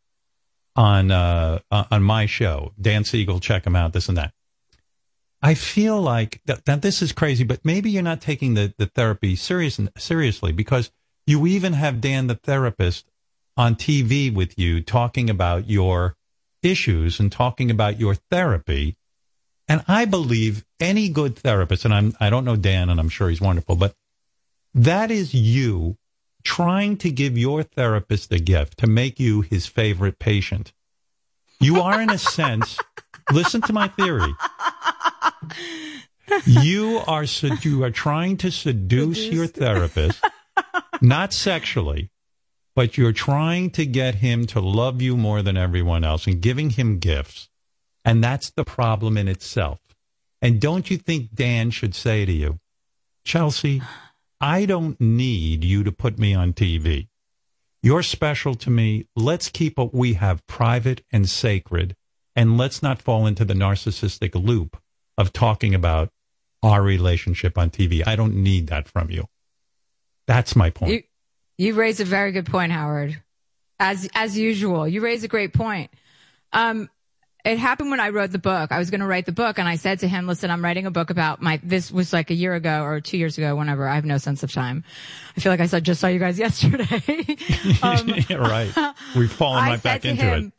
on 0.74 1.10
uh, 1.10 1.58
on 1.70 2.02
my 2.02 2.24
show, 2.24 2.72
Dan 2.80 3.04
Siegel, 3.04 3.40
check 3.40 3.66
him 3.66 3.76
out, 3.76 3.92
this 3.92 4.08
and 4.08 4.16
that. 4.16 4.32
I 5.42 5.54
feel 5.54 6.00
like 6.00 6.40
that, 6.46 6.64
that 6.64 6.80
this 6.80 7.02
is 7.02 7.12
crazy, 7.12 7.44
but 7.44 7.60
maybe 7.62 7.90
you're 7.90 8.02
not 8.02 8.20
taking 8.20 8.54
the, 8.54 8.72
the 8.78 8.86
therapy 8.86 9.34
serious, 9.34 9.78
seriously 9.98 10.52
because 10.52 10.92
you 11.26 11.46
even 11.46 11.74
have 11.74 12.00
Dan 12.00 12.26
the 12.26 12.34
therapist 12.34 13.06
on 13.56 13.74
TV 13.74 14.32
with 14.32 14.58
you 14.58 14.80
talking 14.82 15.28
about 15.30 15.68
your 15.68 16.16
issues 16.62 17.20
and 17.20 17.30
talking 17.30 17.70
about 17.70 18.00
your 18.00 18.14
therapy. 18.14 18.96
And 19.68 19.84
I 19.86 20.04
believe 20.04 20.64
any 20.80 21.08
good 21.08 21.36
therapist, 21.36 21.84
and 21.84 21.94
I'm, 21.94 22.14
I 22.20 22.30
don't 22.30 22.44
know 22.44 22.56
Dan 22.56 22.88
and 22.88 22.98
I'm 22.98 23.08
sure 23.08 23.28
he's 23.28 23.40
wonderful, 23.40 23.76
but 23.76 23.94
that 24.74 25.10
is 25.10 25.34
you 25.34 25.96
trying 26.44 26.96
to 26.98 27.10
give 27.10 27.38
your 27.38 27.62
therapist 27.62 28.32
a 28.32 28.38
gift 28.38 28.78
to 28.78 28.86
make 28.86 29.20
you 29.20 29.42
his 29.42 29.66
favorite 29.66 30.18
patient. 30.18 30.72
You 31.60 31.80
are, 31.80 32.00
in 32.00 32.10
a 32.10 32.18
sense, 32.18 32.76
listen 33.32 33.60
to 33.62 33.72
my 33.72 33.88
theory. 33.88 34.34
You 36.46 37.02
are 37.06 37.24
you 37.24 37.84
are 37.84 37.90
trying 37.90 38.38
to 38.38 38.50
seduce 38.50 39.26
your 39.26 39.46
therapist, 39.46 40.24
not 41.02 41.32
sexually, 41.32 42.10
but 42.74 42.96
you're 42.96 43.12
trying 43.12 43.70
to 43.70 43.84
get 43.84 44.16
him 44.16 44.46
to 44.46 44.60
love 44.60 45.02
you 45.02 45.16
more 45.16 45.42
than 45.42 45.56
everyone 45.56 46.04
else 46.04 46.26
and 46.26 46.40
giving 46.40 46.70
him 46.70 46.98
gifts. 46.98 47.48
And 48.04 48.22
that's 48.22 48.50
the 48.50 48.64
problem 48.64 49.16
in 49.16 49.28
itself. 49.28 49.80
And 50.40 50.60
don't 50.60 50.90
you 50.90 50.96
think 50.96 51.34
Dan 51.34 51.70
should 51.70 51.94
say 51.94 52.24
to 52.24 52.32
you, 52.32 52.58
Chelsea, 53.24 53.82
I 54.40 54.66
don't 54.66 55.00
need 55.00 55.62
you 55.62 55.84
to 55.84 55.92
put 55.92 56.18
me 56.18 56.34
on 56.34 56.52
TV. 56.52 57.08
You're 57.82 58.02
special 58.02 58.54
to 58.56 58.70
me. 58.70 59.06
Let's 59.14 59.48
keep 59.48 59.78
what 59.78 59.94
we 59.94 60.14
have 60.14 60.46
private 60.46 61.04
and 61.12 61.28
sacred, 61.28 61.94
and 62.34 62.58
let's 62.58 62.82
not 62.82 63.02
fall 63.02 63.26
into 63.26 63.44
the 63.44 63.54
narcissistic 63.54 64.34
loop 64.34 64.76
of 65.18 65.32
talking 65.32 65.74
about 65.74 66.10
our 66.62 66.82
relationship 66.82 67.58
on 67.58 67.70
TV. 67.70 68.06
I 68.06 68.16
don't 68.16 68.34
need 68.34 68.68
that 68.68 68.88
from 68.88 69.10
you. 69.10 69.26
That's 70.26 70.56
my 70.56 70.70
point. 70.70 70.92
You, 70.92 71.02
you 71.58 71.74
raise 71.74 72.00
a 72.00 72.04
very 72.04 72.32
good 72.32 72.46
point, 72.46 72.72
Howard. 72.72 73.20
As 73.78 74.08
as 74.14 74.38
usual, 74.38 74.86
you 74.86 75.00
raise 75.00 75.24
a 75.24 75.28
great 75.28 75.52
point. 75.52 75.90
Um, 76.52 76.88
it 77.44 77.58
happened 77.58 77.90
when 77.90 77.98
I 77.98 78.10
wrote 78.10 78.30
the 78.30 78.38
book. 78.38 78.70
I 78.70 78.78
was 78.78 78.90
going 78.90 79.00
to 79.00 79.06
write 79.06 79.26
the 79.26 79.32
book 79.32 79.58
and 79.58 79.68
I 79.68 79.74
said 79.76 80.00
to 80.00 80.08
him, 80.08 80.28
listen, 80.28 80.50
I'm 80.50 80.62
writing 80.64 80.86
a 80.86 80.92
book 80.92 81.10
about 81.10 81.42
my, 81.42 81.60
this 81.62 81.90
was 81.90 82.12
like 82.12 82.30
a 82.30 82.34
year 82.34 82.54
ago 82.54 82.84
or 82.84 83.00
two 83.00 83.18
years 83.18 83.36
ago, 83.36 83.56
whenever. 83.56 83.88
I 83.88 83.96
have 83.96 84.04
no 84.04 84.18
sense 84.18 84.44
of 84.44 84.52
time. 84.52 84.84
I 85.36 85.40
feel 85.40 85.50
like 85.50 85.60
I 85.60 85.66
said, 85.66 85.82
just 85.84 86.00
saw 86.00 86.06
you 86.06 86.20
guys 86.20 86.38
yesterday. 86.38 86.84
um, 87.82 88.14
yeah, 88.28 88.36
right. 88.36 88.94
We've 89.16 89.32
fallen 89.32 89.64
right 89.64 89.82
back 89.82 90.04
into 90.04 90.22
him, 90.22 90.46
it. 90.46 90.52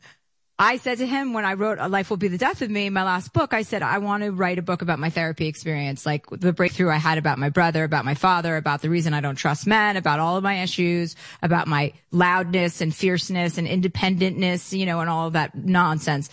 I 0.56 0.76
said 0.76 0.98
to 0.98 1.06
him 1.06 1.32
when 1.32 1.44
I 1.44 1.54
wrote 1.54 1.78
A 1.80 1.88
Life 1.88 2.10
Will 2.10 2.16
Be 2.16 2.28
the 2.28 2.38
Death 2.38 2.62
of 2.62 2.70
Me, 2.70 2.88
my 2.88 3.02
last 3.02 3.32
book, 3.32 3.52
I 3.52 3.62
said, 3.62 3.82
I 3.82 3.98
want 3.98 4.22
to 4.22 4.30
write 4.30 4.56
a 4.56 4.62
book 4.62 4.82
about 4.82 5.00
my 5.00 5.10
therapy 5.10 5.48
experience, 5.48 6.06
like 6.06 6.26
the 6.30 6.52
breakthrough 6.52 6.90
I 6.90 6.96
had 6.96 7.18
about 7.18 7.40
my 7.40 7.48
brother, 7.48 7.82
about 7.82 8.04
my 8.04 8.14
father, 8.14 8.56
about 8.56 8.80
the 8.80 8.88
reason 8.88 9.14
I 9.14 9.20
don't 9.20 9.34
trust 9.34 9.66
men, 9.66 9.96
about 9.96 10.20
all 10.20 10.36
of 10.36 10.44
my 10.44 10.62
issues, 10.62 11.16
about 11.42 11.66
my 11.66 11.92
loudness 12.12 12.80
and 12.80 12.94
fierceness 12.94 13.58
and 13.58 13.66
independentness, 13.66 14.72
you 14.72 14.86
know, 14.86 15.00
and 15.00 15.10
all 15.10 15.26
of 15.26 15.32
that 15.32 15.56
nonsense. 15.56 16.30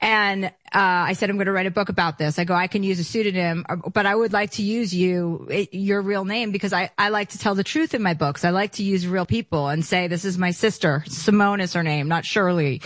And, 0.00 0.46
uh, 0.46 0.50
I 0.72 1.12
said, 1.14 1.28
I'm 1.28 1.36
going 1.36 1.46
to 1.46 1.52
write 1.52 1.66
a 1.66 1.70
book 1.70 1.90
about 1.90 2.16
this. 2.16 2.38
I 2.38 2.44
go, 2.44 2.54
I 2.54 2.68
can 2.68 2.82
use 2.82 2.98
a 3.00 3.04
pseudonym, 3.04 3.66
uh, 3.68 3.76
but 3.92 4.06
I 4.06 4.14
would 4.14 4.32
like 4.32 4.52
to 4.52 4.62
use 4.62 4.94
you, 4.94 5.46
your 5.72 6.00
real 6.00 6.24
name 6.24 6.52
because 6.52 6.72
I, 6.72 6.90
I 6.96 7.10
like 7.10 7.30
to 7.30 7.38
tell 7.38 7.54
the 7.54 7.64
truth 7.64 7.92
in 7.92 8.02
my 8.02 8.14
books. 8.14 8.46
I 8.46 8.50
like 8.50 8.72
to 8.72 8.82
use 8.82 9.06
real 9.06 9.26
people 9.26 9.68
and 9.68 9.84
say, 9.84 10.06
this 10.06 10.24
is 10.24 10.38
my 10.38 10.52
sister. 10.52 11.04
Simone 11.06 11.60
is 11.60 11.74
her 11.74 11.82
name, 11.82 12.08
not 12.08 12.24
Shirley 12.24 12.80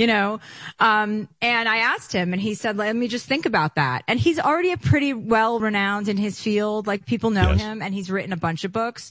you 0.00 0.06
know? 0.06 0.40
Um, 0.78 1.28
and 1.42 1.68
I 1.68 1.76
asked 1.76 2.10
him 2.10 2.32
and 2.32 2.40
he 2.40 2.54
said, 2.54 2.78
let 2.78 2.96
me 2.96 3.06
just 3.06 3.26
think 3.26 3.44
about 3.44 3.74
that. 3.74 4.02
And 4.08 4.18
he's 4.18 4.38
already 4.38 4.72
a 4.72 4.78
pretty 4.78 5.12
well 5.12 5.60
renowned 5.60 6.08
in 6.08 6.16
his 6.16 6.40
field. 6.40 6.86
Like 6.86 7.04
people 7.04 7.28
know 7.28 7.50
yes. 7.50 7.60
him 7.60 7.82
and 7.82 7.92
he's 7.92 8.10
written 8.10 8.32
a 8.32 8.38
bunch 8.38 8.64
of 8.64 8.72
books. 8.72 9.10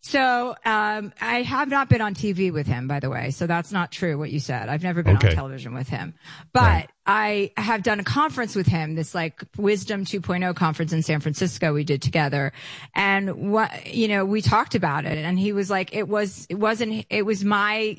So, 0.00 0.54
um, 0.64 1.12
I 1.20 1.42
have 1.42 1.68
not 1.68 1.90
been 1.90 2.00
on 2.00 2.14
TV 2.14 2.50
with 2.50 2.66
him, 2.66 2.88
by 2.88 3.00
the 3.00 3.10
way. 3.10 3.30
So 3.32 3.46
that's 3.46 3.70
not 3.72 3.90
true 3.90 4.16
what 4.16 4.30
you 4.30 4.40
said. 4.40 4.70
I've 4.70 4.82
never 4.82 5.02
been 5.02 5.16
okay. 5.16 5.28
on 5.28 5.34
television 5.34 5.74
with 5.74 5.88
him, 5.88 6.14
but 6.54 6.62
right. 6.62 6.88
I 7.04 7.52
have 7.58 7.82
done 7.82 8.00
a 8.00 8.04
conference 8.04 8.54
with 8.54 8.68
him, 8.68 8.94
this 8.94 9.14
like 9.14 9.42
wisdom 9.58 10.06
2.0 10.06 10.54
conference 10.54 10.94
in 10.94 11.02
San 11.02 11.20
Francisco 11.20 11.74
we 11.74 11.84
did 11.84 12.00
together. 12.00 12.52
And 12.94 13.50
what, 13.52 13.92
you 13.92 14.08
know, 14.08 14.24
we 14.24 14.40
talked 14.40 14.74
about 14.74 15.04
it 15.04 15.18
and 15.18 15.38
he 15.38 15.52
was 15.52 15.68
like, 15.68 15.94
it 15.94 16.08
was, 16.08 16.46
it 16.48 16.54
wasn't, 16.54 17.04
it 17.10 17.26
was 17.26 17.44
my 17.44 17.98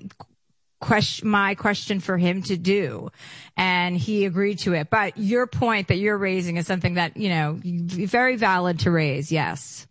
question, 0.79 1.29
my 1.29 1.55
question 1.55 1.99
for 1.99 2.17
him 2.17 2.41
to 2.43 2.57
do. 2.57 3.11
And 3.57 3.97
he 3.97 4.25
agreed 4.25 4.59
to 4.59 4.73
it. 4.73 4.89
But 4.89 5.17
your 5.17 5.47
point 5.47 5.87
that 5.89 5.97
you're 5.97 6.17
raising 6.17 6.57
is 6.57 6.67
something 6.67 6.95
that, 6.95 7.17
you 7.17 7.29
know, 7.29 7.59
very 7.63 8.35
valid 8.35 8.79
to 8.79 8.91
raise. 8.91 9.31
Yes. 9.31 9.87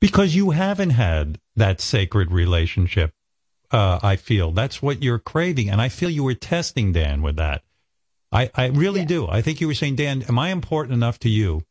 Because 0.00 0.34
you 0.34 0.50
haven't 0.50 0.90
had 0.90 1.38
that 1.56 1.80
sacred 1.80 2.32
relationship. 2.32 3.12
Uh, 3.70 3.98
I 4.02 4.16
feel 4.16 4.52
that's 4.52 4.82
what 4.82 5.02
you're 5.02 5.18
craving. 5.18 5.70
And 5.70 5.80
I 5.80 5.88
feel 5.88 6.10
you 6.10 6.24
were 6.24 6.34
testing 6.34 6.92
Dan 6.92 7.22
with 7.22 7.36
that. 7.36 7.62
I, 8.30 8.50
I 8.54 8.66
really 8.66 9.00
yeah. 9.00 9.06
do. 9.06 9.28
I 9.28 9.42
think 9.42 9.60
you 9.60 9.66
were 9.66 9.74
saying, 9.74 9.96
Dan, 9.96 10.22
am 10.28 10.38
I 10.38 10.50
important 10.50 10.94
enough 10.94 11.18
to 11.20 11.28
you 11.28 11.62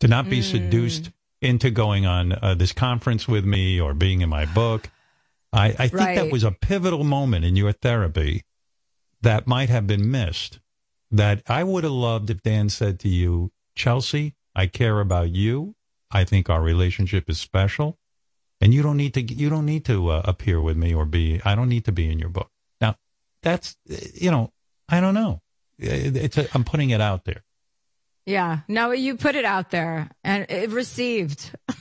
to 0.00 0.08
not 0.08 0.28
be 0.28 0.40
mm. 0.40 0.44
seduced 0.44 1.10
into 1.40 1.70
going 1.70 2.04
on 2.04 2.32
uh, 2.32 2.54
this 2.54 2.72
conference 2.72 3.26
with 3.26 3.44
me 3.44 3.80
or 3.80 3.94
being 3.94 4.20
in 4.20 4.28
my 4.28 4.44
book? 4.44 4.90
I, 5.52 5.66
I 5.66 5.88
think 5.88 5.92
right. 5.94 6.14
that 6.16 6.30
was 6.30 6.44
a 6.44 6.52
pivotal 6.52 7.04
moment 7.04 7.44
in 7.44 7.56
your 7.56 7.72
therapy 7.72 8.44
that 9.22 9.46
might 9.46 9.68
have 9.68 9.86
been 9.86 10.10
missed. 10.10 10.60
That 11.10 11.42
I 11.48 11.64
would 11.64 11.82
have 11.82 11.92
loved 11.92 12.30
if 12.30 12.42
Dan 12.42 12.68
said 12.68 13.00
to 13.00 13.08
you, 13.08 13.50
Chelsea, 13.74 14.36
I 14.54 14.68
care 14.68 15.00
about 15.00 15.30
you. 15.30 15.74
I 16.10 16.24
think 16.24 16.48
our 16.48 16.62
relationship 16.62 17.28
is 17.28 17.40
special, 17.40 17.98
and 18.60 18.72
you 18.72 18.82
don't 18.82 18.96
need 18.96 19.14
to 19.14 19.22
you 19.22 19.50
don't 19.50 19.66
need 19.66 19.84
to 19.86 20.08
uh, 20.10 20.22
appear 20.24 20.60
with 20.60 20.76
me 20.76 20.94
or 20.94 21.04
be. 21.04 21.40
I 21.44 21.54
don't 21.54 21.68
need 21.68 21.84
to 21.86 21.92
be 21.92 22.10
in 22.10 22.18
your 22.18 22.28
book. 22.28 22.50
Now, 22.80 22.96
that's 23.42 23.76
you 23.86 24.30
know 24.30 24.52
I 24.88 25.00
don't 25.00 25.14
know. 25.14 25.40
It's 25.78 26.36
a, 26.36 26.46
I'm 26.54 26.64
putting 26.64 26.90
it 26.90 27.00
out 27.00 27.24
there. 27.24 27.42
Yeah, 28.26 28.60
no, 28.68 28.92
you 28.92 29.16
put 29.16 29.34
it 29.34 29.44
out 29.44 29.70
there 29.70 30.10
and 30.22 30.46
it 30.48 30.70
received. 30.70 31.50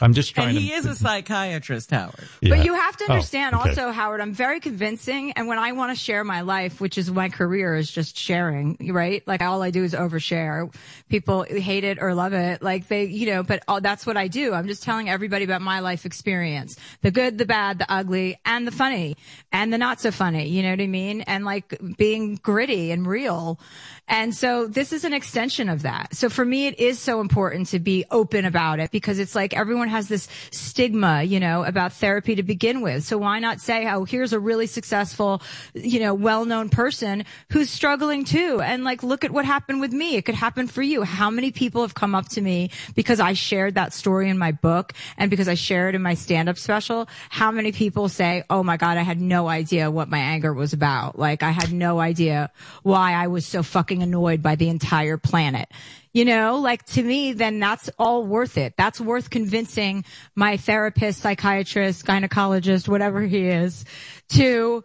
I'm 0.00 0.14
just 0.14 0.34
trying 0.34 0.50
and 0.50 0.58
he 0.58 0.70
to, 0.70 0.74
is 0.76 0.86
a 0.86 0.94
psychiatrist, 0.94 1.90
Howard. 1.90 2.14
Yeah. 2.40 2.56
But 2.56 2.64
you 2.64 2.74
have 2.74 2.96
to 2.98 3.04
oh, 3.08 3.12
understand 3.12 3.54
oh, 3.54 3.60
okay. 3.60 3.70
also, 3.70 3.90
Howard, 3.90 4.20
I'm 4.20 4.32
very 4.32 4.60
convincing. 4.60 5.32
And 5.32 5.48
when 5.48 5.58
I 5.58 5.72
want 5.72 5.96
to 5.96 6.02
share 6.02 6.24
my 6.24 6.42
life, 6.42 6.80
which 6.80 6.98
is 6.98 7.10
my 7.10 7.28
career 7.28 7.74
is 7.76 7.90
just 7.90 8.16
sharing, 8.16 8.76
right? 8.92 9.26
Like 9.26 9.42
all 9.42 9.62
I 9.62 9.70
do 9.70 9.84
is 9.84 9.94
overshare. 9.94 10.74
People 11.08 11.42
hate 11.42 11.84
it 11.84 11.98
or 12.00 12.14
love 12.14 12.32
it. 12.32 12.62
Like 12.62 12.88
they, 12.88 13.04
you 13.04 13.26
know, 13.26 13.42
but 13.42 13.62
oh, 13.68 13.80
that's 13.80 14.06
what 14.06 14.16
I 14.16 14.28
do. 14.28 14.52
I'm 14.52 14.66
just 14.66 14.82
telling 14.82 15.08
everybody 15.08 15.44
about 15.44 15.62
my 15.62 15.80
life 15.80 16.06
experience. 16.06 16.76
The 17.02 17.10
good, 17.10 17.38
the 17.38 17.46
bad, 17.46 17.78
the 17.78 17.92
ugly, 17.92 18.38
and 18.44 18.66
the 18.66 18.72
funny, 18.72 19.16
and 19.52 19.72
the 19.72 19.78
not 19.78 20.00
so 20.00 20.10
funny. 20.10 20.48
You 20.48 20.62
know 20.62 20.70
what 20.70 20.80
I 20.80 20.86
mean? 20.86 21.22
And 21.22 21.44
like 21.44 21.78
being 21.96 22.36
gritty 22.36 22.90
and 22.90 23.06
real. 23.06 23.58
And 24.06 24.34
so 24.34 24.66
this 24.66 24.92
is 24.92 25.04
an 25.04 25.14
extension 25.14 25.68
of 25.68 25.82
that. 25.82 26.14
So 26.14 26.28
for 26.28 26.44
me, 26.44 26.66
it 26.66 26.78
is 26.78 26.98
so 26.98 27.20
important 27.20 27.68
to 27.68 27.78
be 27.78 28.04
open 28.10 28.44
about 28.44 28.80
it 28.80 28.90
because 28.90 29.18
it's 29.18 29.34
like 29.34 29.56
everyone 29.56 29.83
has 29.88 30.08
this 30.08 30.28
stigma, 30.50 31.22
you 31.22 31.40
know, 31.40 31.64
about 31.64 31.92
therapy 31.92 32.34
to 32.34 32.42
begin 32.42 32.80
with. 32.80 33.04
So 33.04 33.18
why 33.18 33.38
not 33.38 33.60
say, 33.60 33.88
oh, 33.88 34.04
here's 34.04 34.32
a 34.32 34.40
really 34.40 34.66
successful, 34.66 35.42
you 35.74 36.00
know, 36.00 36.14
well-known 36.14 36.68
person 36.68 37.24
who's 37.50 37.70
struggling 37.70 38.24
too. 38.24 38.60
And 38.60 38.84
like, 38.84 39.02
look 39.02 39.24
at 39.24 39.30
what 39.30 39.44
happened 39.44 39.80
with 39.80 39.92
me. 39.92 40.16
It 40.16 40.24
could 40.24 40.34
happen 40.34 40.66
for 40.66 40.82
you. 40.82 41.02
How 41.02 41.30
many 41.30 41.50
people 41.50 41.82
have 41.82 41.94
come 41.94 42.14
up 42.14 42.28
to 42.30 42.40
me 42.40 42.70
because 42.94 43.20
I 43.20 43.32
shared 43.32 43.74
that 43.74 43.92
story 43.92 44.28
in 44.28 44.38
my 44.38 44.52
book 44.52 44.92
and 45.16 45.30
because 45.30 45.48
I 45.48 45.54
shared 45.54 45.94
in 45.94 46.02
my 46.02 46.14
stand-up 46.14 46.58
special? 46.58 47.08
How 47.28 47.50
many 47.50 47.72
people 47.72 48.08
say, 48.08 48.44
oh 48.50 48.62
my 48.62 48.76
God, 48.76 48.96
I 48.96 49.02
had 49.02 49.20
no 49.20 49.48
idea 49.48 49.90
what 49.90 50.08
my 50.08 50.18
anger 50.18 50.52
was 50.52 50.72
about. 50.72 51.18
Like 51.18 51.42
I 51.42 51.50
had 51.50 51.72
no 51.72 52.00
idea 52.00 52.50
why 52.82 53.12
I 53.12 53.26
was 53.28 53.46
so 53.46 53.62
fucking 53.62 54.02
annoyed 54.02 54.42
by 54.42 54.56
the 54.56 54.68
entire 54.68 55.16
planet. 55.16 55.68
You 56.14 56.24
know, 56.24 56.58
like 56.58 56.84
to 56.86 57.02
me, 57.02 57.32
then 57.32 57.58
that's 57.58 57.90
all 57.98 58.24
worth 58.24 58.56
it. 58.56 58.74
That's 58.78 59.00
worth 59.00 59.30
convincing 59.30 60.04
my 60.36 60.56
therapist, 60.56 61.20
psychiatrist, 61.20 62.06
gynecologist, 62.06 62.88
whatever 62.88 63.20
he 63.22 63.48
is 63.48 63.84
to, 64.30 64.84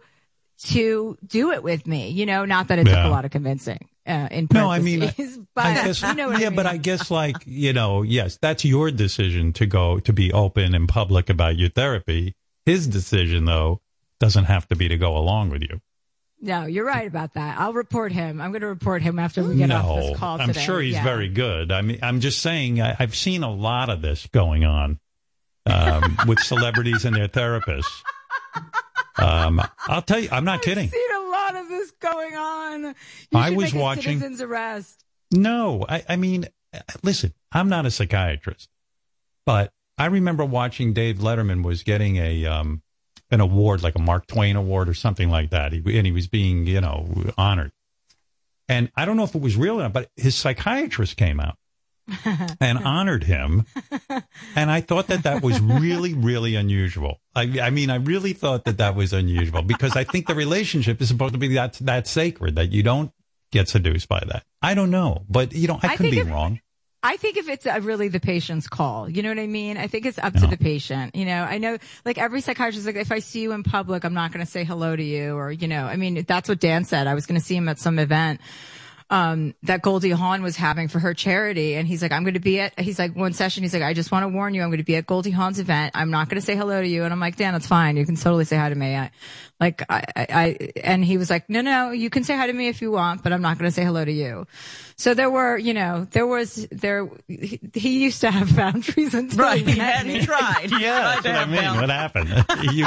to 0.64 1.16
do 1.24 1.52
it 1.52 1.62
with 1.62 1.86
me. 1.86 2.10
You 2.10 2.26
know, 2.26 2.44
not 2.44 2.68
that 2.68 2.80
it 2.80 2.88
yeah. 2.88 2.96
took 2.96 3.04
a 3.04 3.08
lot 3.08 3.24
of 3.24 3.30
convincing. 3.30 3.88
Uh, 4.04 4.26
in 4.32 4.48
no, 4.52 4.68
I 4.68 4.80
mean, 4.80 5.00
but 5.54 5.66
I 5.66 5.74
guess, 5.86 6.02
you 6.02 6.14
know 6.14 6.30
yeah, 6.30 6.46
I 6.46 6.48
mean. 6.48 6.56
but 6.56 6.66
I 6.66 6.78
guess 6.78 7.12
like 7.12 7.36
you 7.46 7.72
know, 7.72 8.02
yes, 8.02 8.36
that's 8.42 8.64
your 8.64 8.90
decision 8.90 9.52
to 9.52 9.66
go 9.66 10.00
to 10.00 10.12
be 10.12 10.32
open 10.32 10.74
and 10.74 10.88
public 10.88 11.30
about 11.30 11.56
your 11.56 11.68
therapy. 11.68 12.34
His 12.66 12.88
decision, 12.88 13.44
though, 13.44 13.82
doesn't 14.18 14.44
have 14.44 14.66
to 14.68 14.76
be 14.76 14.88
to 14.88 14.96
go 14.96 15.16
along 15.16 15.50
with 15.50 15.62
you. 15.62 15.80
No, 16.42 16.64
you're 16.64 16.86
right 16.86 17.06
about 17.06 17.34
that. 17.34 17.58
I'll 17.60 17.74
report 17.74 18.12
him. 18.12 18.40
I'm 18.40 18.50
going 18.50 18.62
to 18.62 18.66
report 18.68 19.02
him 19.02 19.18
after 19.18 19.42
we 19.44 19.56
get 19.56 19.70
off 19.70 20.00
this 20.00 20.16
call 20.18 20.38
today. 20.38 20.52
No, 20.52 20.58
I'm 20.58 20.64
sure 20.64 20.80
he's 20.80 20.94
Yeah. 20.94 21.04
very 21.04 21.28
good. 21.28 21.70
I 21.70 21.82
mean, 21.82 21.98
I'm 22.02 22.20
just 22.20 22.40
saying, 22.40 22.80
I, 22.80 22.96
I've 22.98 23.14
seen 23.14 23.42
a 23.42 23.50
lot 23.52 23.90
of 23.90 24.00
this 24.00 24.26
going 24.28 24.64
on 24.64 24.98
um, 25.66 26.16
with 26.26 26.38
celebrities 26.40 27.04
and 27.04 27.14
their 27.14 27.28
therapists. 27.28 28.02
Um, 29.18 29.60
I'll 29.86 30.00
tell 30.02 30.18
you, 30.18 30.30
I'm 30.32 30.44
not 30.46 30.62
kidding. 30.62 30.84
I've 30.84 30.90
seen 30.90 31.14
a 31.16 31.28
lot 31.30 31.56
of 31.56 31.68
this 31.68 31.90
going 32.00 32.34
on. 32.34 32.82
You 32.84 32.94
I 33.34 33.50
was 33.50 33.74
watching- 33.74 34.18
citizen's 34.18 34.40
arrest. 34.40 35.04
No, 35.32 35.84
I, 35.88 36.02
I 36.08 36.16
mean, 36.16 36.46
listen, 37.02 37.34
I'm 37.52 37.68
not 37.68 37.86
a 37.86 37.90
psychiatrist, 37.90 38.68
but 39.46 39.72
I 39.98 40.06
remember 40.06 40.44
watching 40.44 40.92
Dave 40.94 41.18
Letterman 41.18 41.62
was 41.62 41.82
getting 41.82 42.16
a 42.16 42.46
um, 42.46 42.82
an 43.30 43.40
award, 43.40 43.82
like 43.82 43.94
a 43.94 44.00
Mark 44.00 44.26
Twain 44.26 44.56
award 44.56 44.88
or 44.88 44.94
something 44.94 45.30
like 45.30 45.50
that, 45.50 45.72
he, 45.72 45.78
and 45.96 46.06
he 46.06 46.12
was 46.12 46.26
being, 46.26 46.66
you 46.66 46.80
know, 46.80 47.08
honored. 47.38 47.72
And 48.68 48.90
I 48.96 49.04
don't 49.04 49.16
know 49.16 49.24
if 49.24 49.34
it 49.34 49.40
was 49.40 49.56
real 49.56 49.80
or 49.80 49.82
not, 49.82 49.92
but 49.92 50.10
his 50.16 50.34
psychiatrist 50.36 51.16
came 51.16 51.40
out 51.40 51.56
and 52.60 52.78
honored 52.78 53.24
him, 53.24 53.66
and 54.56 54.70
I 54.70 54.80
thought 54.80 55.08
that 55.08 55.24
that 55.24 55.42
was 55.42 55.60
really, 55.60 56.14
really 56.14 56.56
unusual. 56.56 57.20
I, 57.34 57.60
I 57.60 57.70
mean, 57.70 57.90
I 57.90 57.96
really 57.96 58.32
thought 58.32 58.64
that 58.64 58.78
that 58.78 58.94
was 58.96 59.12
unusual 59.12 59.62
because 59.62 59.96
I 59.96 60.04
think 60.04 60.26
the 60.26 60.34
relationship 60.34 61.00
is 61.00 61.08
supposed 61.08 61.34
to 61.34 61.38
be 61.38 61.54
that 61.54 61.74
that 61.74 62.06
sacred 62.06 62.56
that 62.56 62.72
you 62.72 62.82
don't 62.82 63.12
get 63.52 63.68
seduced 63.68 64.08
by 64.08 64.22
that. 64.28 64.44
I 64.62 64.74
don't 64.74 64.90
know, 64.90 65.24
but 65.28 65.52
you 65.52 65.68
know, 65.68 65.78
I 65.82 65.88
I 65.88 65.96
could 65.96 66.10
be 66.10 66.18
if- 66.18 66.28
wrong. 66.28 66.60
I 67.02 67.16
think 67.16 67.38
if 67.38 67.48
it's 67.48 67.66
uh 67.66 67.80
really 67.82 68.08
the 68.08 68.20
patient's 68.20 68.68
call, 68.68 69.08
you 69.08 69.22
know 69.22 69.30
what 69.30 69.38
I 69.38 69.46
mean? 69.46 69.78
I 69.78 69.86
think 69.86 70.04
it's 70.04 70.18
up 70.18 70.34
to 70.34 70.46
the 70.46 70.58
patient. 70.58 71.16
You 71.16 71.24
know, 71.24 71.42
I 71.42 71.58
know 71.58 71.78
like 72.04 72.18
every 72.18 72.40
psychiatrist, 72.42 72.86
like 72.86 72.96
if 72.96 73.10
I 73.10 73.20
see 73.20 73.40
you 73.40 73.52
in 73.52 73.62
public, 73.62 74.04
I'm 74.04 74.14
not 74.14 74.32
going 74.32 74.44
to 74.44 74.50
say 74.50 74.64
hello 74.64 74.94
to 74.94 75.02
you 75.02 75.34
or, 75.34 75.50
you 75.50 75.66
know, 75.66 75.84
I 75.84 75.96
mean, 75.96 76.24
that's 76.26 76.48
what 76.48 76.60
Dan 76.60 76.84
said. 76.84 77.06
I 77.06 77.14
was 77.14 77.24
going 77.26 77.40
to 77.40 77.44
see 77.44 77.56
him 77.56 77.68
at 77.68 77.78
some 77.78 77.98
event. 77.98 78.40
Um, 79.12 79.56
that 79.64 79.82
Goldie 79.82 80.10
Hawn 80.10 80.40
was 80.40 80.54
having 80.54 80.86
for 80.86 81.00
her 81.00 81.14
charity. 81.14 81.74
And 81.74 81.88
he's 81.88 82.00
like, 82.00 82.12
I'm 82.12 82.22
going 82.22 82.34
to 82.34 82.38
be 82.40 82.60
at, 82.60 82.78
he's 82.78 82.96
like, 82.96 83.16
one 83.16 83.32
session, 83.32 83.64
he's 83.64 83.74
like, 83.74 83.82
I 83.82 83.92
just 83.92 84.12
want 84.12 84.22
to 84.22 84.28
warn 84.28 84.54
you, 84.54 84.62
I'm 84.62 84.68
going 84.68 84.78
to 84.78 84.84
be 84.84 84.94
at 84.94 85.04
Goldie 85.04 85.32
Hawn's 85.32 85.58
event. 85.58 85.90
I'm 85.96 86.12
not 86.12 86.28
going 86.28 86.40
to 86.40 86.46
say 86.46 86.54
hello 86.54 86.80
to 86.80 86.86
you. 86.86 87.02
And 87.02 87.12
I'm 87.12 87.18
like, 87.18 87.34
Dan, 87.34 87.56
it's 87.56 87.66
fine. 87.66 87.96
You 87.96 88.06
can 88.06 88.14
totally 88.14 88.44
say 88.44 88.56
hi 88.56 88.68
to 88.68 88.74
me. 88.76 88.94
I, 88.94 89.10
like, 89.58 89.82
I, 89.90 90.04
I, 90.14 90.26
I, 90.30 90.70
and 90.84 91.04
he 91.04 91.18
was 91.18 91.28
like, 91.28 91.50
no, 91.50 91.60
no, 91.60 91.90
you 91.90 92.08
can 92.08 92.22
say 92.22 92.36
hi 92.36 92.46
to 92.46 92.52
me 92.52 92.68
if 92.68 92.80
you 92.80 92.92
want, 92.92 93.24
but 93.24 93.32
I'm 93.32 93.42
not 93.42 93.58
going 93.58 93.68
to 93.68 93.74
say 93.74 93.82
hello 93.84 94.04
to 94.04 94.12
you. 94.12 94.46
So 94.94 95.12
there 95.14 95.28
were, 95.28 95.58
you 95.58 95.74
know, 95.74 96.06
there 96.12 96.28
was, 96.28 96.68
there, 96.70 97.10
he, 97.26 97.58
he 97.74 98.04
used 98.04 98.20
to 98.20 98.30
have 98.30 98.54
boundaries 98.56 99.12
until 99.12 99.40
Right. 99.44 99.66
he 99.66 99.72
He 99.72 99.78
had 99.80 100.06
me. 100.06 100.20
he 100.20 100.24
tried. 100.26 100.68
Yeah, 100.80 101.16
that's 101.20 101.24
what 101.26 101.34
I 101.34 101.46
mean. 101.46 101.56
balance. 101.56 101.80
What 101.80 101.90
happened? 101.90 102.44
you 102.74 102.86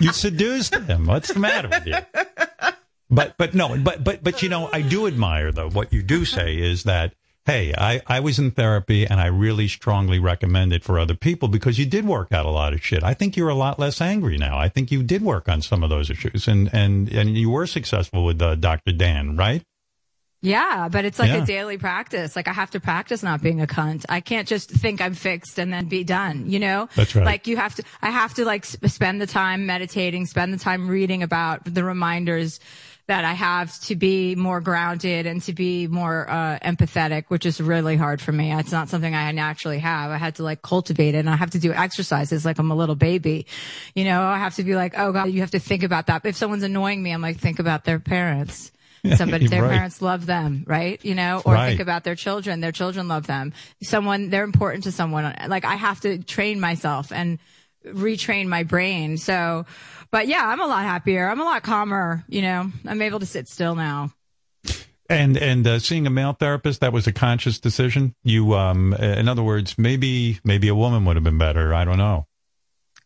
you 0.00 0.12
seduced 0.12 0.74
him. 0.74 1.06
What's 1.06 1.32
the 1.32 1.40
matter 1.40 1.68
with 1.70 1.86
you? 1.86 1.94
But 3.08 3.36
but 3.38 3.54
no, 3.54 3.76
but 3.78 4.02
but 4.02 4.22
but 4.24 4.42
you 4.42 4.48
know, 4.48 4.68
I 4.72 4.82
do 4.82 5.06
admire 5.06 5.52
though 5.52 5.70
what 5.70 5.92
you 5.92 6.02
do 6.02 6.24
say 6.24 6.56
is 6.56 6.82
that 6.84 7.14
hey, 7.44 7.72
I 7.78 8.02
I 8.08 8.18
was 8.18 8.40
in 8.40 8.50
therapy 8.50 9.06
and 9.06 9.20
I 9.20 9.26
really 9.26 9.68
strongly 9.68 10.18
recommend 10.18 10.72
it 10.72 10.82
for 10.82 10.98
other 10.98 11.14
people 11.14 11.46
because 11.48 11.78
you 11.78 11.86
did 11.86 12.04
work 12.04 12.32
out 12.32 12.46
a 12.46 12.50
lot 12.50 12.72
of 12.72 12.84
shit. 12.84 13.04
I 13.04 13.14
think 13.14 13.36
you're 13.36 13.48
a 13.48 13.54
lot 13.54 13.78
less 13.78 14.00
angry 14.00 14.36
now. 14.38 14.58
I 14.58 14.68
think 14.68 14.90
you 14.90 15.04
did 15.04 15.22
work 15.22 15.48
on 15.48 15.62
some 15.62 15.84
of 15.84 15.90
those 15.90 16.10
issues 16.10 16.48
and 16.48 16.68
and 16.74 17.08
and 17.12 17.36
you 17.36 17.48
were 17.50 17.66
successful 17.68 18.24
with 18.24 18.42
uh, 18.42 18.56
Dr. 18.56 18.90
Dan, 18.92 19.36
right? 19.36 19.62
Yeah, 20.42 20.88
but 20.90 21.04
it's 21.04 21.18
like 21.18 21.30
Yeah. 21.30 21.42
a 21.42 21.46
daily 21.46 21.78
practice. 21.78 22.36
Like 22.36 22.46
I 22.46 22.52
have 22.52 22.70
to 22.72 22.80
practice 22.80 23.22
not 23.22 23.42
being 23.42 23.60
a 23.62 23.66
cunt. 23.66 24.04
I 24.08 24.20
can't 24.20 24.46
just 24.46 24.70
think 24.70 25.00
I'm 25.00 25.14
fixed 25.14 25.58
and 25.58 25.72
then 25.72 25.86
be 25.86 26.04
done, 26.04 26.50
you 26.50 26.58
know? 26.58 26.88
That's 26.94 27.16
right. 27.16 27.24
Like 27.24 27.46
you 27.46 27.56
have 27.56 27.74
to, 27.76 27.82
I 28.02 28.10
have 28.10 28.34
to 28.34 28.44
like 28.44 28.64
spend 28.64 29.20
the 29.20 29.26
time 29.26 29.66
meditating, 29.66 30.26
spend 30.26 30.52
the 30.52 30.58
time 30.58 30.88
reading 30.88 31.22
about 31.22 31.64
the 31.64 31.82
reminders 31.82 32.60
that 33.08 33.24
I 33.24 33.34
have 33.34 33.78
to 33.82 33.94
be 33.94 34.34
more 34.34 34.60
grounded 34.60 35.26
and 35.26 35.40
to 35.42 35.52
be 35.52 35.86
more, 35.86 36.28
uh, 36.28 36.58
empathetic, 36.58 37.24
which 37.28 37.46
is 37.46 37.60
really 37.60 37.96
hard 37.96 38.20
for 38.20 38.32
me. 38.32 38.52
It's 38.52 38.72
not 38.72 38.88
something 38.88 39.14
I 39.14 39.30
naturally 39.30 39.78
have. 39.78 40.10
I 40.10 40.16
had 40.16 40.34
to 40.36 40.42
like 40.42 40.60
cultivate 40.62 41.14
it 41.14 41.18
and 41.18 41.30
I 41.30 41.36
have 41.36 41.50
to 41.50 41.60
do 41.60 41.72
exercises 41.72 42.44
like 42.44 42.58
I'm 42.58 42.70
a 42.72 42.74
little 42.74 42.96
baby. 42.96 43.46
You 43.94 44.04
know, 44.04 44.22
I 44.24 44.38
have 44.38 44.56
to 44.56 44.64
be 44.64 44.74
like, 44.74 44.94
oh 44.98 45.12
God, 45.12 45.30
you 45.30 45.40
have 45.40 45.52
to 45.52 45.60
think 45.60 45.84
about 45.84 46.08
that. 46.08 46.26
If 46.26 46.36
someone's 46.36 46.64
annoying 46.64 47.00
me, 47.02 47.12
I'm 47.12 47.22
like, 47.22 47.38
think 47.38 47.60
about 47.60 47.84
their 47.84 48.00
parents. 48.00 48.72
Somebody, 49.14 49.46
their 49.46 49.62
Right. 49.62 49.70
parents 49.70 50.02
love 50.02 50.26
them, 50.26 50.64
right? 50.66 50.98
You 51.04 51.14
know, 51.14 51.40
or 51.44 51.54
Right. 51.54 51.68
think 51.68 51.80
about 51.80 52.02
their 52.02 52.16
children. 52.16 52.60
Their 52.60 52.72
children 52.72 53.06
love 53.06 53.28
them. 53.28 53.52
Someone, 53.84 54.30
they're 54.30 54.42
important 54.42 54.82
to 54.84 54.90
someone. 54.90 55.32
Like 55.46 55.64
I 55.64 55.76
have 55.76 56.00
to 56.00 56.18
train 56.24 56.58
myself 56.58 57.12
and 57.12 57.38
retrain 57.86 58.46
my 58.46 58.62
brain. 58.62 59.18
So, 59.18 59.66
but 60.10 60.28
yeah, 60.28 60.46
I'm 60.46 60.60
a 60.60 60.66
lot 60.66 60.82
happier. 60.82 61.28
I'm 61.28 61.40
a 61.40 61.44
lot 61.44 61.62
calmer. 61.62 62.24
You 62.28 62.42
know, 62.42 62.70
I'm 62.86 63.02
able 63.02 63.20
to 63.20 63.26
sit 63.26 63.48
still 63.48 63.74
now. 63.74 64.12
And 65.08 65.36
and 65.36 65.66
uh, 65.66 65.78
seeing 65.78 66.06
a 66.06 66.10
male 66.10 66.32
therapist 66.32 66.80
that 66.80 66.92
was 66.92 67.06
a 67.06 67.12
conscious 67.12 67.60
decision. 67.60 68.14
You 68.24 68.54
um 68.54 68.92
in 68.94 69.28
other 69.28 69.42
words, 69.42 69.78
maybe 69.78 70.40
maybe 70.44 70.68
a 70.68 70.74
woman 70.74 71.04
would 71.04 71.16
have 71.16 71.24
been 71.24 71.38
better. 71.38 71.72
I 71.72 71.84
don't 71.84 71.98
know. 71.98 72.26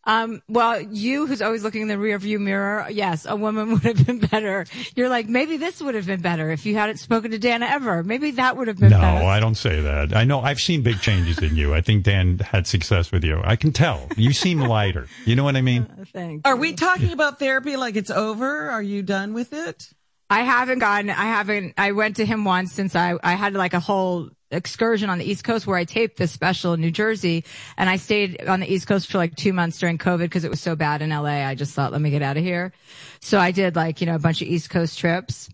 Um, 0.04 0.42
well, 0.48 0.80
you 0.80 1.26
who's 1.26 1.42
always 1.42 1.62
looking 1.62 1.82
in 1.82 1.88
the 1.88 1.98
rear 1.98 2.18
view 2.18 2.38
mirror, 2.38 2.86
yes, 2.90 3.26
a 3.28 3.36
woman 3.36 3.70
would 3.72 3.82
have 3.82 4.06
been 4.06 4.18
better. 4.18 4.64
You're 4.96 5.08
like, 5.08 5.28
maybe 5.28 5.56
this 5.58 5.80
would 5.82 5.94
have 5.94 6.06
been 6.06 6.22
better 6.22 6.50
if 6.50 6.64
you 6.64 6.74
hadn't 6.74 6.96
spoken 6.96 7.30
to 7.32 7.38
Dana 7.38 7.66
ever. 7.66 8.02
Maybe 8.02 8.30
that 8.32 8.56
would 8.56 8.68
have 8.68 8.78
been 8.78 8.90
better. 8.90 9.02
No, 9.02 9.14
better. 9.16 9.26
I 9.26 9.40
don't 9.40 9.56
say 9.56 9.80
that. 9.80 10.16
I 10.16 10.24
know 10.24 10.40
I've 10.40 10.60
seen 10.60 10.82
big 10.82 11.00
changes 11.00 11.38
in 11.38 11.54
you. 11.54 11.74
I 11.74 11.80
think 11.82 12.04
Dan 12.04 12.38
had 12.38 12.66
success 12.66 13.12
with 13.12 13.24
you. 13.24 13.40
I 13.44 13.56
can 13.56 13.72
tell. 13.72 14.06
You 14.16 14.32
seem 14.32 14.60
lighter. 14.60 15.06
You 15.26 15.36
know 15.36 15.44
what 15.44 15.56
I 15.56 15.60
mean? 15.62 15.86
Thank 16.12 16.46
Are 16.46 16.54
you. 16.54 16.60
we 16.60 16.72
talking 16.72 17.12
about 17.12 17.38
therapy 17.38 17.76
like 17.76 17.96
it's 17.96 18.10
over? 18.10 18.70
Are 18.70 18.82
you 18.82 19.02
done 19.02 19.34
with 19.34 19.52
it? 19.52 19.90
I 20.30 20.42
haven't 20.42 20.78
gotten, 20.78 21.10
I 21.10 21.24
haven't, 21.24 21.74
I 21.76 21.92
went 21.92 22.16
to 22.16 22.24
him 22.24 22.44
once 22.44 22.72
since 22.72 22.94
I, 22.94 23.16
I 23.22 23.34
had 23.34 23.54
like 23.54 23.74
a 23.74 23.80
whole 23.80 24.30
excursion 24.52 25.10
on 25.10 25.18
the 25.18 25.24
East 25.24 25.44
Coast 25.44 25.66
where 25.66 25.76
I 25.76 25.84
taped 25.84 26.16
this 26.18 26.30
special 26.30 26.72
in 26.72 26.80
New 26.80 26.90
Jersey 26.92 27.44
and 27.76 27.90
I 27.90 27.96
stayed 27.96 28.46
on 28.46 28.60
the 28.60 28.72
East 28.72 28.86
Coast 28.86 29.10
for 29.10 29.18
like 29.18 29.34
two 29.34 29.52
months 29.52 29.78
during 29.78 29.98
COVID 29.98 30.18
because 30.20 30.44
it 30.44 30.50
was 30.50 30.60
so 30.60 30.76
bad 30.76 31.02
in 31.02 31.10
LA. 31.10 31.44
I 31.46 31.56
just 31.56 31.74
thought, 31.74 31.90
let 31.92 32.00
me 32.00 32.10
get 32.10 32.22
out 32.22 32.36
of 32.36 32.44
here. 32.44 32.72
So 33.20 33.38
I 33.38 33.50
did 33.50 33.74
like, 33.74 34.00
you 34.00 34.06
know, 34.06 34.14
a 34.14 34.20
bunch 34.20 34.40
of 34.40 34.48
East 34.48 34.70
Coast 34.70 34.98
trips 34.98 35.50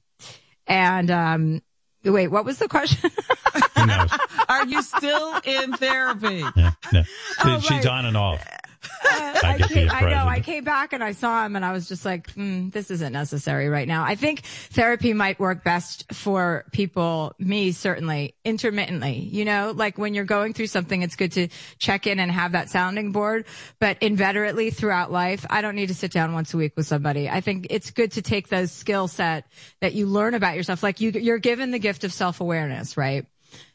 and, 0.67 1.11
um, 1.11 1.63
wait, 2.05 2.29
what 2.29 2.45
was 2.45 2.59
the 2.59 2.69
question? 2.69 3.11
Are 4.49 4.67
you 4.67 4.83
still 4.83 5.41
in 5.45 5.73
therapy? 5.75 6.45
Yeah, 6.55 6.73
yeah. 6.93 7.05
Oh, 7.45 7.61
She's 7.61 7.71
right. 7.71 7.87
on 7.87 8.07
and 8.07 8.17
off. 8.17 8.47
I, 9.05 9.57
get 9.59 9.71
came, 9.71 9.91
I 9.91 10.11
know. 10.11 10.27
I 10.27 10.41
came 10.41 10.65
back 10.65 10.93
and 10.93 11.03
I 11.03 11.13
saw 11.13 11.45
him 11.45 11.57
and 11.57 11.65
I 11.65 11.73
was 11.73 11.89
just 11.89 12.05
like, 12.05 12.33
mm, 12.35 12.73
this 12.73 12.91
isn't 12.91 13.13
necessary 13.13 13.69
right 13.69 13.87
now. 13.87 14.05
I 14.05 14.15
think 14.15 14.41
therapy 14.45 15.13
might 15.13 15.39
work 15.39 15.65
best 15.65 16.13
for 16.13 16.65
people, 16.73 17.35
me 17.39 17.73
certainly, 17.73 18.35
intermittently. 18.45 19.19
You 19.19 19.45
know, 19.45 19.73
like 19.75 19.99
when 19.99 20.15
you're 20.15 20.25
going 20.25 20.53
through 20.53 20.69
something, 20.69 21.03
it's 21.03 21.17
good 21.17 21.33
to 21.33 21.49
check 21.79 22.07
in 22.07 22.19
and 22.19 22.31
have 22.31 22.53
that 22.53 22.71
sounding 22.71 23.13
board. 23.13 23.47
But 23.79 23.99
inveterately 24.01 24.71
throughout 24.71 25.11
life, 25.11 25.47
I 25.51 25.61
don't 25.61 25.77
need 25.77 25.89
to 25.89 25.95
sit 25.95 26.13
down 26.13 26.33
once 26.33 26.55
a 26.55 26.57
week 26.57 26.73
with 26.77 26.87
somebody. 26.87 27.29
I 27.29 27.41
think 27.41 27.69
it's 27.71 27.91
good 27.91 28.13
to 28.13 28.23
take 28.23 28.49
those 28.49 28.73
skill 28.73 29.09
set 29.09 29.47
that 29.81 29.95
you 29.95 30.07
learn 30.07 30.35
about 30.35 30.57
yourself. 30.57 30.83
Like 30.83 31.01
you, 31.01 31.11
you're 31.11 31.39
given 31.39 31.71
the 31.71 31.79
gift 31.79 32.05
of 32.05 32.13
self 32.13 32.41
awareness, 32.41 32.97
right? 32.97 33.27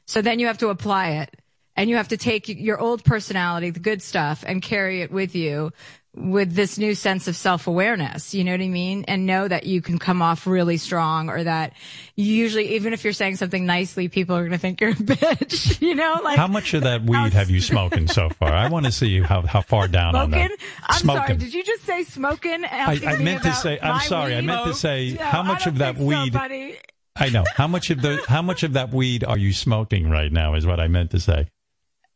So 0.06 0.22
then 0.22 0.40
you 0.40 0.48
have 0.48 0.58
to 0.60 0.70
apply 0.70 1.12
it 1.22 1.36
and 1.76 1.90
you 1.90 1.96
have 1.96 2.10
to 2.10 2.18
take 2.18 2.48
your 2.48 2.80
old 2.80 3.04
personality, 3.04 3.70
the 3.70 3.80
good 3.80 4.02
stuff, 4.02 4.44
and 4.46 4.62
carry 4.62 5.02
it 5.02 5.12
with 5.12 5.36
you 5.36 5.72
with 6.14 6.54
this 6.54 6.78
new 6.78 6.94
sense 6.94 7.30
of 7.30 7.38
self-awareness. 7.38 8.34
You 8.34 8.44
know 8.44 8.52
what 8.52 8.60
I 8.60 8.68
mean? 8.68 9.06
And 9.08 9.26
know 9.26 9.48
that 9.48 9.66
you 9.66 9.82
can 9.82 9.98
come 9.98 10.22
off 10.22 10.46
really 10.46 10.76
strong 10.76 11.30
or 11.30 11.42
that 11.46 11.72
usually, 12.18 12.76
even 12.76 12.92
if 12.92 13.06
you're 13.06 13.14
saying 13.14 13.38
something 13.38 13.66
nicely, 13.66 14.10
people 14.10 14.36
are 14.36 14.42
going 14.42 14.52
to 14.52 14.58
think 14.58 14.82
you're 14.82 14.90
a 14.90 14.94
bitch, 14.96 15.82
you 15.88 15.96
know, 15.96 16.20
like 16.22 16.38
How 16.38 16.48
much 16.50 16.74
of 16.74 16.84
that 16.84 17.04
weed 17.04 17.32
have 17.32 17.50
you 17.50 17.62
smoking 17.72 18.10
so 18.10 18.28
far? 18.30 18.52
I 18.52 18.68
want 18.68 18.88
to 18.88 18.92
see 18.92 19.08
you 19.08 19.24
how, 19.24 19.42
how 19.44 19.62
far 19.62 19.88
down 19.88 20.14
on 20.16 20.32
smoking. 20.32 20.50
that. 20.50 20.58
I'm 20.90 21.00
smoking. 21.00 21.24
sorry. 21.28 21.38
Did 21.38 21.54
you 21.54 21.64
just 21.64 21.84
say 21.84 22.04
smoking? 22.04 22.66
I, 22.66 23.00
I 23.06 23.16
meant 23.24 23.44
to 23.44 23.54
say. 23.54 23.80
I'm 23.82 24.02
sorry. 24.02 24.36
I 24.36 24.42
meant 24.42 24.66
to 24.66 24.74
say 24.74 25.14
No, 25.14 25.24
how 25.24 25.44
much 25.44 25.66
of 25.66 25.78
that 25.78 25.98
so, 25.98 26.04
weed. 26.04 26.34
buddy. 26.34 26.76
I 27.16 27.30
know 27.30 27.46
how 27.56 27.68
much 27.68 27.90
of 27.90 28.02
the 28.02 28.22
how 28.28 28.42
much 28.42 28.64
of 28.64 28.74
that 28.74 28.94
weed 28.94 29.24
are 29.24 29.38
you 29.38 29.54
smoking 29.54 30.10
right 30.10 30.32
now? 30.32 30.56
Is 30.56 30.66
what 30.66 30.80
I 30.82 30.88
meant 30.88 31.12
to 31.12 31.20
say. 31.20 31.48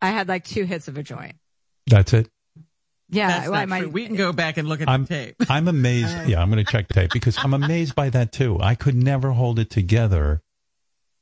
I 0.02 0.10
had 0.12 0.28
like 0.28 0.44
two 0.46 0.64
hits 0.66 0.88
of 0.88 0.98
a 0.98 1.04
joint. 1.04 1.36
That's 1.88 2.14
it. 2.14 2.30
Yeah. 3.10 3.28
That's 3.28 3.50
well, 3.50 3.60
not 3.62 3.70
might- 3.70 3.80
true. 3.82 3.90
We 3.90 4.06
can 4.08 4.16
go 4.16 4.34
back 4.34 4.58
and 4.58 4.68
look 4.68 4.82
at 4.82 4.90
I'm 4.90 5.06
the 5.06 5.08
tape. 5.08 5.36
I'm 5.50 5.68
amazed. 5.68 6.16
Uh. 6.16 6.24
Yeah, 6.28 6.42
I'm 6.42 6.50
going 6.50 6.64
to 6.64 6.72
check 6.72 6.88
the 6.88 6.94
tape 6.96 7.12
because 7.14 7.38
I'm 7.38 7.54
amazed 7.54 7.96
by 7.96 8.10
that 8.10 8.32
too. 8.32 8.60
I 8.62 8.76
could 8.76 8.96
never 8.96 9.32
hold 9.32 9.60
it 9.60 9.70
together, 9.70 10.42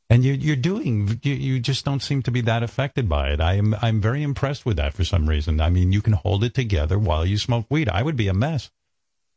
and 0.10 0.24
you, 0.24 0.34
you're 0.34 0.56
doing. 0.56 1.20
You, 1.24 1.34
you 1.34 1.60
just 1.60 1.84
don't 1.86 2.02
seem 2.02 2.22
to 2.24 2.32
be 2.32 2.42
that 2.42 2.64
affected 2.64 3.10
by 3.10 3.30
it. 3.32 3.42
I 3.42 3.56
am. 3.56 3.76
I'm 3.82 4.00
very 4.00 4.24
impressed 4.24 4.66
with 4.66 4.78
that 4.78 4.94
for 4.94 5.04
some 5.04 5.28
reason. 5.28 5.60
I 5.60 5.70
mean, 5.70 5.92
you 5.92 6.02
can 6.02 6.14
hold 6.14 6.44
it 6.44 6.54
together 6.54 6.98
while 6.98 7.26
you 7.26 7.38
smoke 7.38 7.66
weed. 7.70 7.90
I 7.90 8.02
would 8.04 8.16
be 8.16 8.28
a 8.30 8.34
mess. 8.34 8.72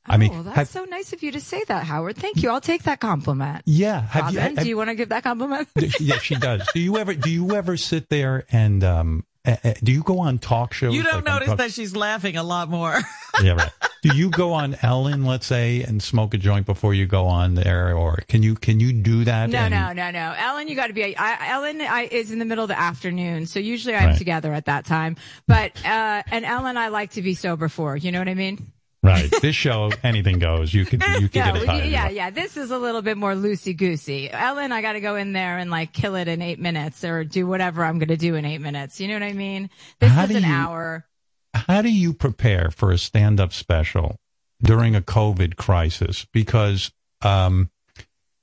I 0.08 0.16
mean, 0.16 0.32
oh, 0.34 0.42
that's 0.42 0.56
have- 0.56 0.68
so 0.68 0.84
nice 0.84 1.12
of 1.12 1.22
you 1.22 1.32
to 1.32 1.40
say 1.40 1.62
that, 1.68 1.84
Howard. 1.84 2.16
Thank 2.16 2.42
you. 2.42 2.50
I'll 2.50 2.60
take 2.60 2.84
that 2.84 3.00
compliment. 3.00 3.62
yeah. 3.66 4.00
Have 4.02 4.24
Robin, 4.24 4.34
you? 4.34 4.40
have- 4.40 4.56
do 4.58 4.68
you 4.68 4.76
want 4.76 4.90
to 4.90 4.94
give 4.94 5.08
that 5.10 5.22
compliment? 5.22 5.68
yeah, 6.00 6.18
she 6.18 6.34
does. 6.36 6.66
Do 6.74 6.80
you 6.80 6.98
ever? 6.98 7.14
Do 7.14 7.30
you 7.30 7.54
ever 7.54 7.76
sit 7.76 8.08
there 8.08 8.44
and 8.50 8.82
um 8.84 9.24
uh, 9.44 9.56
uh, 9.62 9.74
do 9.82 9.92
you 9.92 10.02
go 10.02 10.18
on 10.20 10.38
talk 10.38 10.72
shows? 10.72 10.94
You 10.94 11.02
don't 11.04 11.16
like 11.16 11.24
notice 11.24 11.48
talk- 11.48 11.58
that 11.58 11.72
she's 11.72 11.94
laughing 11.94 12.36
a 12.36 12.42
lot 12.42 12.68
more. 12.68 12.98
yeah, 13.42 13.52
right. 13.52 13.70
Do 14.02 14.16
you 14.16 14.30
go 14.30 14.52
on 14.52 14.76
Ellen, 14.82 15.24
let's 15.24 15.46
say, 15.46 15.82
and 15.82 16.00
smoke 16.02 16.34
a 16.34 16.38
joint 16.38 16.66
before 16.66 16.94
you 16.94 17.06
go 17.06 17.26
on 17.26 17.54
there, 17.54 17.96
or 17.96 18.18
can 18.28 18.42
you 18.42 18.54
can 18.54 18.78
you 18.80 18.92
do 18.92 19.24
that? 19.24 19.48
No, 19.50 19.58
and- 19.60 19.74
no, 19.74 19.92
no, 19.92 20.10
no. 20.10 20.34
Ellen, 20.36 20.68
you 20.68 20.74
got 20.76 20.88
to 20.88 20.92
be. 20.92 21.16
I, 21.16 21.48
Ellen 21.50 21.80
I, 21.80 22.02
is 22.10 22.30
in 22.30 22.38
the 22.38 22.44
middle 22.44 22.64
of 22.64 22.68
the 22.68 22.78
afternoon, 22.78 23.46
so 23.46 23.58
usually 23.60 23.94
I'm 23.94 24.10
Right. 24.10 24.18
together 24.18 24.52
at 24.52 24.66
that 24.66 24.84
time. 24.84 25.16
But 25.46 25.72
uh, 25.84 26.22
and 26.30 26.44
Ellen, 26.44 26.76
I 26.76 26.88
like 26.88 27.12
to 27.12 27.22
be 27.22 27.34
sober 27.34 27.68
for. 27.68 27.96
You 27.96 28.12
know 28.12 28.18
what 28.18 28.28
I 28.28 28.34
mean? 28.34 28.66
Right. 29.06 29.32
This 29.40 29.54
show, 29.54 29.90
anything 30.02 30.38
goes. 30.38 30.74
You 30.74 30.84
could 30.84 31.02
you 31.20 31.28
could 31.28 31.36
No, 31.46 31.52
get 31.52 31.62
a 31.62 31.66
tire. 31.66 31.84
yeah, 31.84 32.08
yeah. 32.08 32.30
This 32.30 32.56
is 32.56 32.70
a 32.70 32.78
little 32.78 33.02
bit 33.02 33.16
more 33.16 33.34
loosey 33.34 33.76
goosey. 33.76 34.30
Ellen, 34.30 34.72
I 34.72 34.82
got 34.82 34.94
to 34.94 35.00
go 35.00 35.14
in 35.16 35.32
there 35.32 35.58
and 35.58 35.70
like 35.70 35.92
kill 35.92 36.16
it 36.16 36.26
in 36.28 36.42
eight 36.42 36.58
minutes 36.58 37.04
or 37.04 37.22
do 37.24 37.46
whatever 37.46 37.84
I'm 37.84 37.98
going 37.98 38.08
to 38.08 38.16
do 38.16 38.34
in 38.34 38.44
eight 38.44 38.60
minutes. 38.60 39.00
You 39.00 39.08
know 39.08 39.14
what 39.14 39.22
I 39.22 39.32
mean? 39.32 39.70
This 40.00 40.10
How 40.10 40.24
is 40.24 40.30
an 40.30 40.42
you- 40.42 40.48
hour. 40.52 41.06
How 41.54 41.80
do 41.82 41.88
you 41.90 42.12
prepare 42.12 42.70
for 42.70 42.90
a 42.92 42.98
stand-up 42.98 43.52
special 43.54 44.16
during 44.62 44.94
a 44.94 45.00
COVID 45.00 45.56
crisis? 45.56 46.26
Because 46.30 46.92
um, 47.22 47.70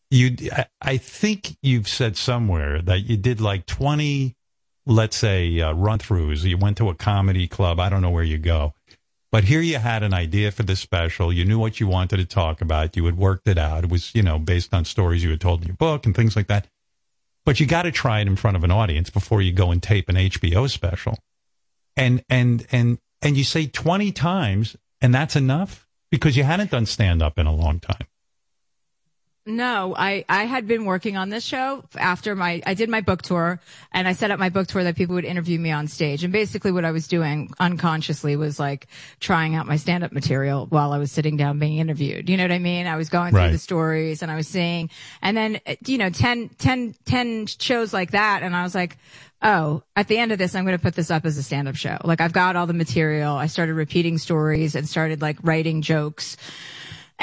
you, 0.10 0.36
I, 0.52 0.66
I 0.82 0.98
think 0.98 1.56
you've 1.62 1.88
said 1.88 2.18
somewhere 2.18 2.82
that 2.82 3.02
you 3.02 3.18
did 3.18 3.40
like 3.40 3.68
twenty, 3.68 4.36
let's 4.88 5.16
say, 5.18 5.60
uh, 5.62 5.74
run-throughs. 5.74 6.44
You 6.44 6.58
went 6.58 6.78
to 6.78 6.90
a 6.90 6.96
comedy 6.96 7.48
club. 7.48 7.80
I 7.80 7.90
don't 7.90 8.02
know 8.02 8.10
where 8.10 8.24
you 8.24 8.40
go. 8.40 8.74
But 9.34 9.46
here 9.46 9.62
you 9.62 9.80
had 9.80 10.04
an 10.04 10.14
idea 10.14 10.52
for 10.52 10.62
this 10.62 10.80
special. 10.80 11.34
You 11.34 11.44
knew 11.44 11.58
what 11.58 11.80
you 11.80 11.88
wanted 11.88 12.18
to 12.18 12.26
talk 12.26 12.62
about. 12.62 12.96
You 12.96 13.06
had 13.06 13.18
worked 13.18 13.48
it 13.48 13.58
out. 13.58 13.84
It 13.84 13.90
was, 13.90 14.14
you 14.14 14.22
know, 14.22 14.38
based 14.38 14.76
on 14.76 14.86
stories 14.86 15.24
you 15.24 15.32
had 15.32 15.42
told 15.42 15.62
in 15.62 15.70
your 15.70 15.76
book 15.76 16.06
and 16.06 16.16
things 16.16 16.36
like 16.36 16.46
that. 16.50 16.68
But 17.44 17.60
you 17.60 17.66
got 17.66 17.82
to 17.82 17.92
try 17.92 18.20
it 18.20 18.28
in 18.28 18.36
front 18.36 18.58
of 18.58 18.64
an 18.64 18.70
audience 18.70 19.10
before 19.10 19.42
you 19.42 19.52
go 19.52 19.72
and 19.72 19.82
tape 19.82 20.08
an 20.08 20.18
HBO 20.18 20.70
special. 20.70 21.18
And 21.98 22.24
and 22.30 22.68
and 22.72 23.00
and 23.24 23.36
you 23.36 23.44
say 23.44 23.66
20 23.66 24.12
times 24.12 24.78
and 25.02 25.16
that's 25.16 25.36
enough 25.36 25.88
because 26.12 26.38
you 26.38 26.44
hadn't 26.44 26.70
done 26.70 26.86
stand 26.86 27.24
up 27.24 27.40
in 27.40 27.48
a 27.48 27.56
long 27.56 27.80
time. 27.80 28.06
No, 29.46 29.94
I, 29.98 30.24
I 30.30 30.46
had 30.46 30.68
been 30.68 30.86
working 30.86 31.18
on 31.18 31.28
this 31.28 31.44
show 31.44 31.84
after 31.98 32.34
my, 32.34 32.62
I 32.66 32.76
did 32.76 32.88
my 32.88 33.02
book 33.02 33.22
tour 33.22 33.60
and 33.92 34.08
I 34.08 34.14
set 34.14 34.32
up 34.32 34.40
my 34.40 34.48
book 34.48 34.68
tour 34.68 34.86
that 34.86 34.96
people 34.96 35.16
would 35.16 35.26
interview 35.26 35.60
me 35.60 35.70
on 35.70 35.90
stage. 35.90 36.24
And 36.24 36.32
basically 36.32 36.72
what 36.72 36.86
I 36.86 36.92
was 36.92 37.10
doing 37.10 37.52
unconsciously 37.60 38.38
was 38.38 38.58
like 38.58 38.88
trying 39.20 39.54
out 39.56 39.68
my 39.68 39.76
stand 39.76 40.06
up 40.06 40.14
material 40.14 40.66
while 40.68 40.94
I 40.94 40.98
was 40.98 41.12
sitting 41.12 41.36
down 41.36 41.60
being 41.60 41.78
interviewed. 41.78 42.30
You 42.30 42.38
know 42.38 42.46
what 42.46 42.54
I 42.54 42.60
mean? 42.60 42.88
I 42.88 42.96
was 42.96 43.10
going 43.10 43.34
Right. 43.34 43.44
through 43.48 43.52
the 43.52 43.58
stories 43.58 44.22
and 44.22 44.32
I 44.32 44.38
was 44.38 44.48
seeing, 44.48 44.90
and 45.22 45.36
then, 45.36 45.60
you 45.86 45.98
know, 45.98 46.10
10, 46.10 46.48
10, 46.58 46.96
10 47.04 47.48
shows 47.48 47.94
like 47.94 48.12
that. 48.12 48.44
And 48.44 48.56
I 48.56 48.64
was 48.64 48.74
like, 48.74 48.98
oh, 49.42 49.84
at 49.98 50.08
the 50.08 50.20
end 50.20 50.32
of 50.32 50.38
this, 50.38 50.56
I'm 50.56 50.64
going 50.64 50.78
to 50.78 50.82
put 50.82 50.96
this 50.96 51.12
up 51.12 51.26
as 51.26 51.38
a 51.38 51.44
stand 51.44 51.68
up 51.68 51.76
show. 51.76 51.98
Like 52.06 52.22
I've 52.22 52.32
got 52.32 52.56
all 52.56 52.66
the 52.66 52.74
material. 52.74 53.36
I 53.36 53.48
started 53.48 53.74
repeating 53.74 54.18
stories 54.20 54.74
and 54.74 54.88
started 54.88 55.22
like 55.22 55.38
writing 55.44 55.82
jokes. 55.82 56.38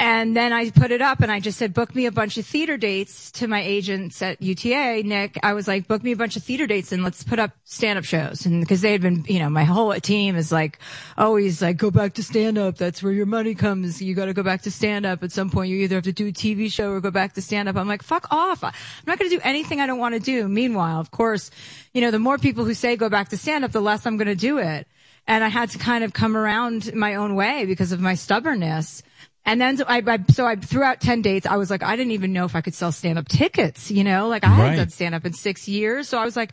And 0.01 0.35
then 0.35 0.51
I 0.51 0.71
put 0.71 0.89
it 0.89 0.99
up 0.99 1.19
and 1.19 1.31
I 1.31 1.39
just 1.39 1.59
said, 1.59 1.75
book 1.75 1.93
me 1.93 2.07
a 2.07 2.11
bunch 2.11 2.35
of 2.39 2.43
theater 2.47 2.75
dates 2.75 3.31
to 3.33 3.47
my 3.47 3.61
agents 3.61 4.19
at 4.23 4.41
UTA, 4.41 5.03
Nick. 5.05 5.37
I 5.43 5.53
was 5.53 5.67
like, 5.67 5.87
book 5.87 6.01
me 6.01 6.11
a 6.11 6.15
bunch 6.15 6.35
of 6.35 6.43
theater 6.43 6.65
dates 6.65 6.91
and 6.91 7.03
let's 7.03 7.23
put 7.23 7.37
up 7.37 7.51
stand 7.65 7.99
up 7.99 8.03
shows. 8.03 8.47
And 8.47 8.61
because 8.61 8.81
they 8.81 8.93
had 8.93 9.01
been, 9.01 9.23
you 9.27 9.37
know, 9.37 9.51
my 9.51 9.63
whole 9.63 9.93
team 9.99 10.35
is 10.35 10.51
like, 10.51 10.79
always 11.19 11.61
like, 11.61 11.77
go 11.77 11.91
back 11.91 12.15
to 12.15 12.23
stand 12.23 12.57
up. 12.57 12.77
That's 12.77 13.03
where 13.03 13.13
your 13.13 13.27
money 13.27 13.53
comes. 13.53 14.01
You 14.01 14.15
got 14.15 14.25
to 14.25 14.33
go 14.33 14.41
back 14.41 14.63
to 14.63 14.71
stand 14.71 15.05
up. 15.05 15.21
At 15.21 15.31
some 15.31 15.51
point, 15.51 15.69
you 15.69 15.77
either 15.81 15.97
have 15.97 16.05
to 16.05 16.11
do 16.11 16.29
a 16.29 16.31
TV 16.31 16.73
show 16.73 16.93
or 16.93 16.99
go 16.99 17.11
back 17.11 17.33
to 17.33 17.41
stand 17.43 17.69
up. 17.69 17.75
I'm 17.75 17.87
like, 17.87 18.01
fuck 18.01 18.25
off. 18.31 18.63
I'm 18.63 18.73
not 19.05 19.19
going 19.19 19.29
to 19.29 19.37
do 19.37 19.41
anything 19.43 19.81
I 19.81 19.85
don't 19.85 19.99
want 19.99 20.15
to 20.15 20.19
do. 20.19 20.47
Meanwhile, 20.47 20.99
of 20.99 21.11
course, 21.11 21.51
you 21.93 22.01
know, 22.01 22.09
the 22.09 22.17
more 22.17 22.39
people 22.39 22.65
who 22.65 22.73
say 22.73 22.95
go 22.95 23.09
back 23.09 23.29
to 23.29 23.37
stand 23.37 23.63
up, 23.63 23.71
the 23.71 23.81
less 23.81 24.07
I'm 24.07 24.17
going 24.17 24.29
to 24.29 24.35
do 24.35 24.57
it. 24.57 24.87
And 25.27 25.43
I 25.43 25.49
had 25.49 25.69
to 25.69 25.77
kind 25.77 26.03
of 26.03 26.11
come 26.11 26.35
around 26.35 26.95
my 26.95 27.13
own 27.13 27.35
way 27.35 27.67
because 27.67 27.91
of 27.91 27.99
my 27.99 28.15
stubbornness. 28.15 29.03
And 29.43 29.59
then 29.59 29.75
so 29.77 29.85
I, 29.87 30.03
I 30.05 30.19
so 30.31 30.45
I 30.45 30.55
threw 30.55 30.83
out 30.83 31.01
10 31.01 31.23
dates. 31.23 31.47
I 31.47 31.57
was 31.57 31.71
like, 31.71 31.81
I 31.81 31.95
didn't 31.95 32.11
even 32.11 32.31
know 32.31 32.45
if 32.45 32.55
I 32.55 32.61
could 32.61 32.75
sell 32.75 32.91
stand 32.91 33.17
up 33.17 33.27
tickets, 33.27 33.89
you 33.89 34.03
know, 34.03 34.27
like 34.27 34.43
I 34.43 34.49
Right. 34.49 34.55
hadn't 34.57 34.77
done 34.77 34.89
stand 34.89 35.15
up 35.15 35.25
in 35.25 35.33
six 35.33 35.67
years. 35.67 36.07
So 36.07 36.19
I 36.19 36.25
was 36.25 36.35
like, 36.35 36.51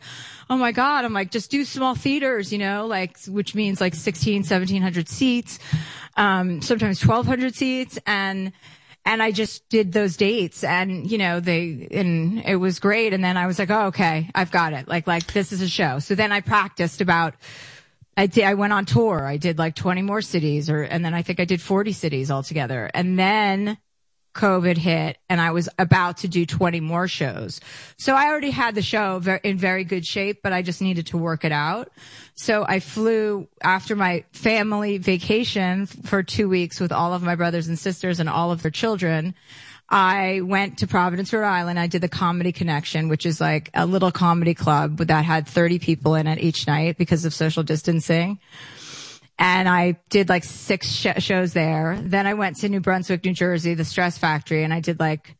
oh 0.49 0.57
my 0.57 0.71
God. 0.71 1.05
I'm 1.05 1.13
like, 1.13 1.29
just 1.29 1.51
do 1.51 1.63
small 1.65 1.93
theaters, 1.93 2.51
you 2.51 2.57
know, 2.57 2.87
like, 2.87 3.19
which 3.27 3.53
means 3.53 3.79
like 3.79 3.93
16, 3.93 4.37
1700 4.41 5.07
seats, 5.07 5.59
um, 6.17 6.61
sometimes 6.63 7.05
1200 7.05 7.53
seats. 7.55 7.99
And, 8.07 8.53
and 9.05 9.21
I 9.21 9.31
just 9.31 9.69
did 9.69 9.91
those 9.93 10.17
dates 10.17 10.63
and, 10.63 11.09
you 11.09 11.19
know, 11.19 11.39
they, 11.39 11.87
and 11.91 12.39
it 12.43 12.55
was 12.55 12.79
great. 12.79 13.13
And 13.13 13.23
then 13.23 13.37
I 13.37 13.45
was 13.45 13.59
like, 13.59 13.69
oh, 13.69 13.85
okay, 13.87 14.29
I've 14.33 14.51
got 14.51 14.73
it. 14.73 14.87
Like, 14.87 15.05
like 15.05 15.31
this 15.31 15.51
is 15.51 15.61
a 15.61 15.69
show. 15.69 15.99
So 15.99 16.15
then 16.15 16.31
I 16.31 16.41
practiced 16.41 17.01
about, 17.01 17.35
I 18.19 18.27
did, 18.27 18.43
I 18.43 18.55
went 18.55 18.73
on 18.73 18.83
tour. 18.83 19.25
I 19.25 19.37
did 19.37 19.57
like 19.57 19.75
20 19.75 20.01
more 20.01 20.21
cities 20.21 20.69
or, 20.69 20.81
and 20.81 21.05
then 21.05 21.13
I 21.13 21.21
think 21.21 21.39
I 21.39 21.45
did 21.45 21.61
40 21.61 21.93
cities 21.93 22.29
altogether. 22.29 22.91
And 22.93 23.17
then 23.17 23.77
COVID 24.35 24.75
hit 24.75 25.17
and 25.29 25.39
I 25.39 25.51
was 25.51 25.69
about 25.79 26.17
to 26.17 26.27
do 26.27 26.45
20 26.45 26.81
more 26.81 27.07
shows. 27.07 27.61
So 27.95 28.15
I 28.15 28.25
already 28.25 28.49
had 28.49 28.75
the 28.75 28.81
show 28.81 29.21
in 29.41 29.57
very 29.57 29.85
good 29.85 30.05
shape, 30.05 30.41
but 30.43 30.51
I 30.51 30.63
just 30.63 30.81
needed 30.81 31.07
to 31.07 31.17
work 31.17 31.45
it 31.45 31.53
out. 31.53 31.93
So 32.35 32.65
I 32.67 32.81
flew 32.81 33.47
after 33.61 33.95
my 33.95 34.25
family 34.33 34.97
vacation 34.97 35.85
for 35.85 36.21
two 36.21 36.49
weeks 36.49 36.81
with 36.81 36.91
all 36.91 37.13
of 37.13 37.23
my 37.23 37.35
brothers 37.35 37.69
and 37.69 37.79
sisters 37.79 38.19
and 38.19 38.27
all 38.27 38.51
of 38.51 38.63
their 38.63 38.71
children. 38.71 39.33
I 39.89 40.41
went 40.41 40.79
to 40.79 40.87
Providence, 40.87 41.33
Rhode 41.33 41.45
Island. 41.45 41.79
I 41.79 41.87
did 41.87 42.01
the 42.01 42.09
Comedy 42.09 42.51
Connection, 42.51 43.09
which 43.09 43.25
is 43.25 43.41
like 43.41 43.71
a 43.73 43.87
little 43.87 44.11
comedy 44.11 44.53
club 44.53 44.97
that 44.97 45.25
had 45.25 45.47
30 45.47 45.79
people 45.79 46.13
in 46.15 46.27
it 46.27 46.39
each 46.39 46.67
night 46.67 46.97
because 46.97 47.25
of 47.25 47.33
social 47.33 47.63
distancing. 47.63 48.39
And 49.39 49.67
I 49.67 49.97
did 50.09 50.29
like 50.29 50.43
six 50.43 50.87
sh- 50.87 51.07
shows 51.17 51.53
there. 51.53 51.97
Then 51.99 52.27
I 52.27 52.35
went 52.35 52.57
to 52.57 52.69
New 52.69 52.81
Brunswick, 52.81 53.25
New 53.25 53.33
Jersey, 53.33 53.73
the 53.73 53.85
Stress 53.85 54.17
Factory, 54.17 54.63
and 54.63 54.73
I 54.73 54.79
did 54.79 54.99
like 54.99 55.35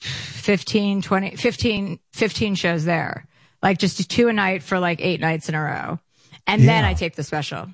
15, 0.00 1.02
20, 1.02 1.36
15, 1.36 1.98
15 2.12 2.54
shows 2.54 2.84
there. 2.84 3.26
Like 3.60 3.78
just 3.78 4.08
two 4.08 4.28
a 4.28 4.32
night 4.32 4.62
for 4.62 4.78
like 4.78 5.00
eight 5.00 5.20
nights 5.20 5.48
in 5.48 5.56
a 5.56 5.62
row. 5.62 5.98
And 6.46 6.62
then 6.66 6.84
I 6.84 6.94
taped 6.94 7.16
the 7.16 7.24
special. 7.24 7.66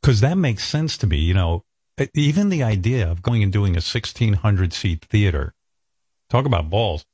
Because 0.00 0.20
that 0.20 0.38
makes 0.38 0.64
sense 0.64 0.96
to 0.98 1.06
me. 1.06 1.18
You 1.18 1.34
know, 1.34 1.64
Uh, 1.98 2.06
even 2.14 2.48
the 2.48 2.62
idea 2.62 3.10
of 3.10 3.22
going 3.22 3.42
and 3.42 3.52
doing 3.52 3.72
a 3.72 3.82
1600 3.82 4.72
seat 4.72 5.04
theater, 5.04 5.54
talk 6.28 6.46
about 6.46 6.70
balls. 6.70 7.04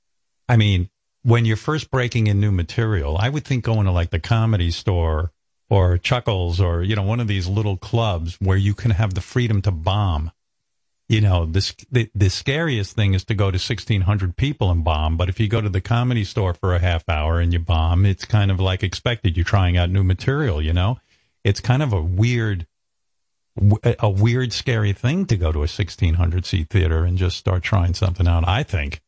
I 0.48 0.56
mean, 0.56 0.90
when 1.22 1.44
you're 1.44 1.56
first 1.56 1.90
breaking 1.90 2.26
in 2.26 2.40
new 2.40 2.52
material, 2.52 3.16
I 3.18 3.28
would 3.28 3.44
think 3.44 3.64
going 3.64 3.86
to 3.86 3.92
like 3.92 4.10
the 4.10 4.18
comedy 4.18 4.70
store 4.70 5.32
or 5.70 5.98
Chuckles 5.98 6.60
or, 6.60 6.82
you 6.82 6.96
know, 6.96 7.02
one 7.02 7.20
of 7.20 7.28
these 7.28 7.46
little 7.48 7.76
clubs 7.76 8.36
where 8.40 8.56
you 8.56 8.74
can 8.74 8.90
have 8.90 9.14
the 9.14 9.20
freedom 9.20 9.62
to 9.62 9.70
bomb. 9.70 10.32
You 11.08 11.20
know, 11.20 11.46
this, 11.46 11.74
the, 11.90 12.10
the 12.14 12.30
scariest 12.30 12.96
thing 12.96 13.14
is 13.14 13.24
to 13.24 13.34
go 13.34 13.50
to 13.50 13.56
1600 13.56 14.36
people 14.36 14.70
and 14.70 14.82
bomb. 14.82 15.16
But 15.16 15.28
if 15.28 15.38
you 15.38 15.48
go 15.48 15.60
to 15.60 15.68
the 15.68 15.80
comedy 15.80 16.24
store 16.24 16.54
for 16.54 16.74
a 16.74 16.78
half 16.78 17.08
hour 17.08 17.38
and 17.38 17.52
you 17.52 17.58
bomb, 17.58 18.04
it's 18.04 18.24
kind 18.24 18.50
of 18.50 18.60
like 18.60 18.82
expected. 18.82 19.36
You're 19.36 19.44
trying 19.44 19.76
out 19.76 19.90
new 19.90 20.04
material, 20.04 20.60
you 20.60 20.72
know? 20.72 20.98
It's 21.44 21.60
kind 21.60 21.82
of 21.82 21.92
a 21.92 22.00
weird, 22.00 22.66
a 24.00 24.10
weird, 24.10 24.52
scary 24.52 24.92
thing 24.92 25.26
to 25.26 25.36
go 25.36 25.52
to 25.52 25.58
a 25.58 25.68
1600 25.68 26.46
seat 26.46 26.68
theater 26.70 27.04
and 27.04 27.18
just 27.18 27.36
start 27.36 27.62
trying 27.62 27.94
something 27.94 28.26
out. 28.26 28.46
I 28.46 28.62
think. 28.62 29.00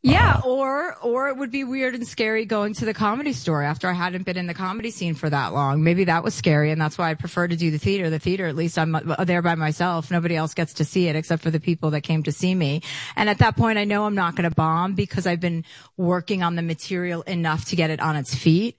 Yeah, 0.00 0.40
or 0.44 0.94
or 1.02 1.28
it 1.28 1.36
would 1.36 1.50
be 1.50 1.64
weird 1.64 1.96
and 1.96 2.06
scary 2.06 2.44
going 2.44 2.72
to 2.74 2.84
the 2.84 2.94
comedy 2.94 3.32
store 3.32 3.64
after 3.64 3.88
I 3.88 3.94
hadn't 3.94 4.22
been 4.22 4.36
in 4.36 4.46
the 4.46 4.54
comedy 4.54 4.92
scene 4.92 5.14
for 5.14 5.28
that 5.28 5.52
long. 5.52 5.82
Maybe 5.82 6.04
that 6.04 6.22
was 6.22 6.34
scary, 6.34 6.70
and 6.70 6.80
that's 6.80 6.96
why 6.96 7.10
I 7.10 7.14
prefer 7.14 7.48
to 7.48 7.56
do 7.56 7.72
the 7.72 7.78
theater. 7.78 8.08
The 8.08 8.20
theater, 8.20 8.46
at 8.46 8.54
least 8.54 8.78
I'm 8.78 8.94
uh, 8.94 9.24
there 9.24 9.42
by 9.42 9.56
myself. 9.56 10.08
Nobody 10.12 10.36
else 10.36 10.54
gets 10.54 10.74
to 10.74 10.84
see 10.84 11.08
it 11.08 11.16
except 11.16 11.42
for 11.42 11.50
the 11.50 11.58
people 11.58 11.90
that 11.90 12.02
came 12.02 12.22
to 12.22 12.32
see 12.32 12.54
me. 12.54 12.82
And 13.16 13.28
at 13.28 13.38
that 13.38 13.56
point, 13.56 13.76
I 13.76 13.84
know 13.84 14.04
I'm 14.04 14.14
not 14.14 14.36
going 14.36 14.48
to 14.48 14.54
bomb 14.54 14.94
because 14.94 15.26
I've 15.26 15.40
been 15.40 15.64
working 15.96 16.44
on 16.44 16.54
the 16.54 16.62
material 16.62 17.22
enough 17.22 17.64
to 17.66 17.76
get 17.76 17.90
it 17.90 17.98
on 17.98 18.14
its 18.14 18.32
feet. 18.32 18.78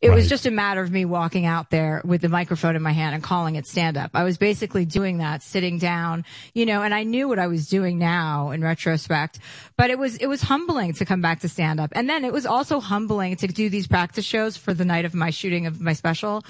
It 0.00 0.08
was 0.08 0.30
just 0.30 0.46
a 0.46 0.50
matter 0.50 0.80
of 0.80 0.90
me 0.90 1.04
walking 1.04 1.44
out 1.44 1.68
there 1.68 2.00
with 2.06 2.22
the 2.22 2.30
microphone 2.30 2.74
in 2.74 2.80
my 2.80 2.92
hand 2.92 3.14
and 3.14 3.22
calling 3.22 3.56
it 3.56 3.66
stand 3.66 3.98
up. 3.98 4.12
I 4.14 4.24
was 4.24 4.38
basically 4.38 4.86
doing 4.86 5.18
that, 5.18 5.42
sitting 5.42 5.76
down, 5.76 6.24
you 6.54 6.64
know, 6.64 6.80
and 6.80 6.94
I 6.94 7.02
knew 7.02 7.28
what 7.28 7.38
I 7.38 7.48
was 7.48 7.68
doing 7.68 7.98
now 7.98 8.50
in 8.50 8.62
retrospect, 8.62 9.40
but 9.76 9.90
it 9.90 9.98
was, 9.98 10.16
it 10.16 10.26
was 10.26 10.40
humbling 10.40 10.94
to 10.94 11.04
come 11.04 11.20
back 11.20 11.40
to 11.40 11.50
stand 11.50 11.80
up. 11.80 11.90
And 11.92 12.08
then 12.08 12.24
it 12.24 12.32
was 12.32 12.46
also 12.46 12.80
humbling 12.80 13.36
to 13.36 13.46
do 13.46 13.68
these 13.68 13.86
practice 13.86 14.24
shows 14.24 14.56
for 14.56 14.72
the 14.72 14.86
night 14.86 15.04
of 15.04 15.12
my 15.12 15.28
shooting 15.28 15.66
of 15.66 15.82
my 15.82 15.92
special 15.92 16.44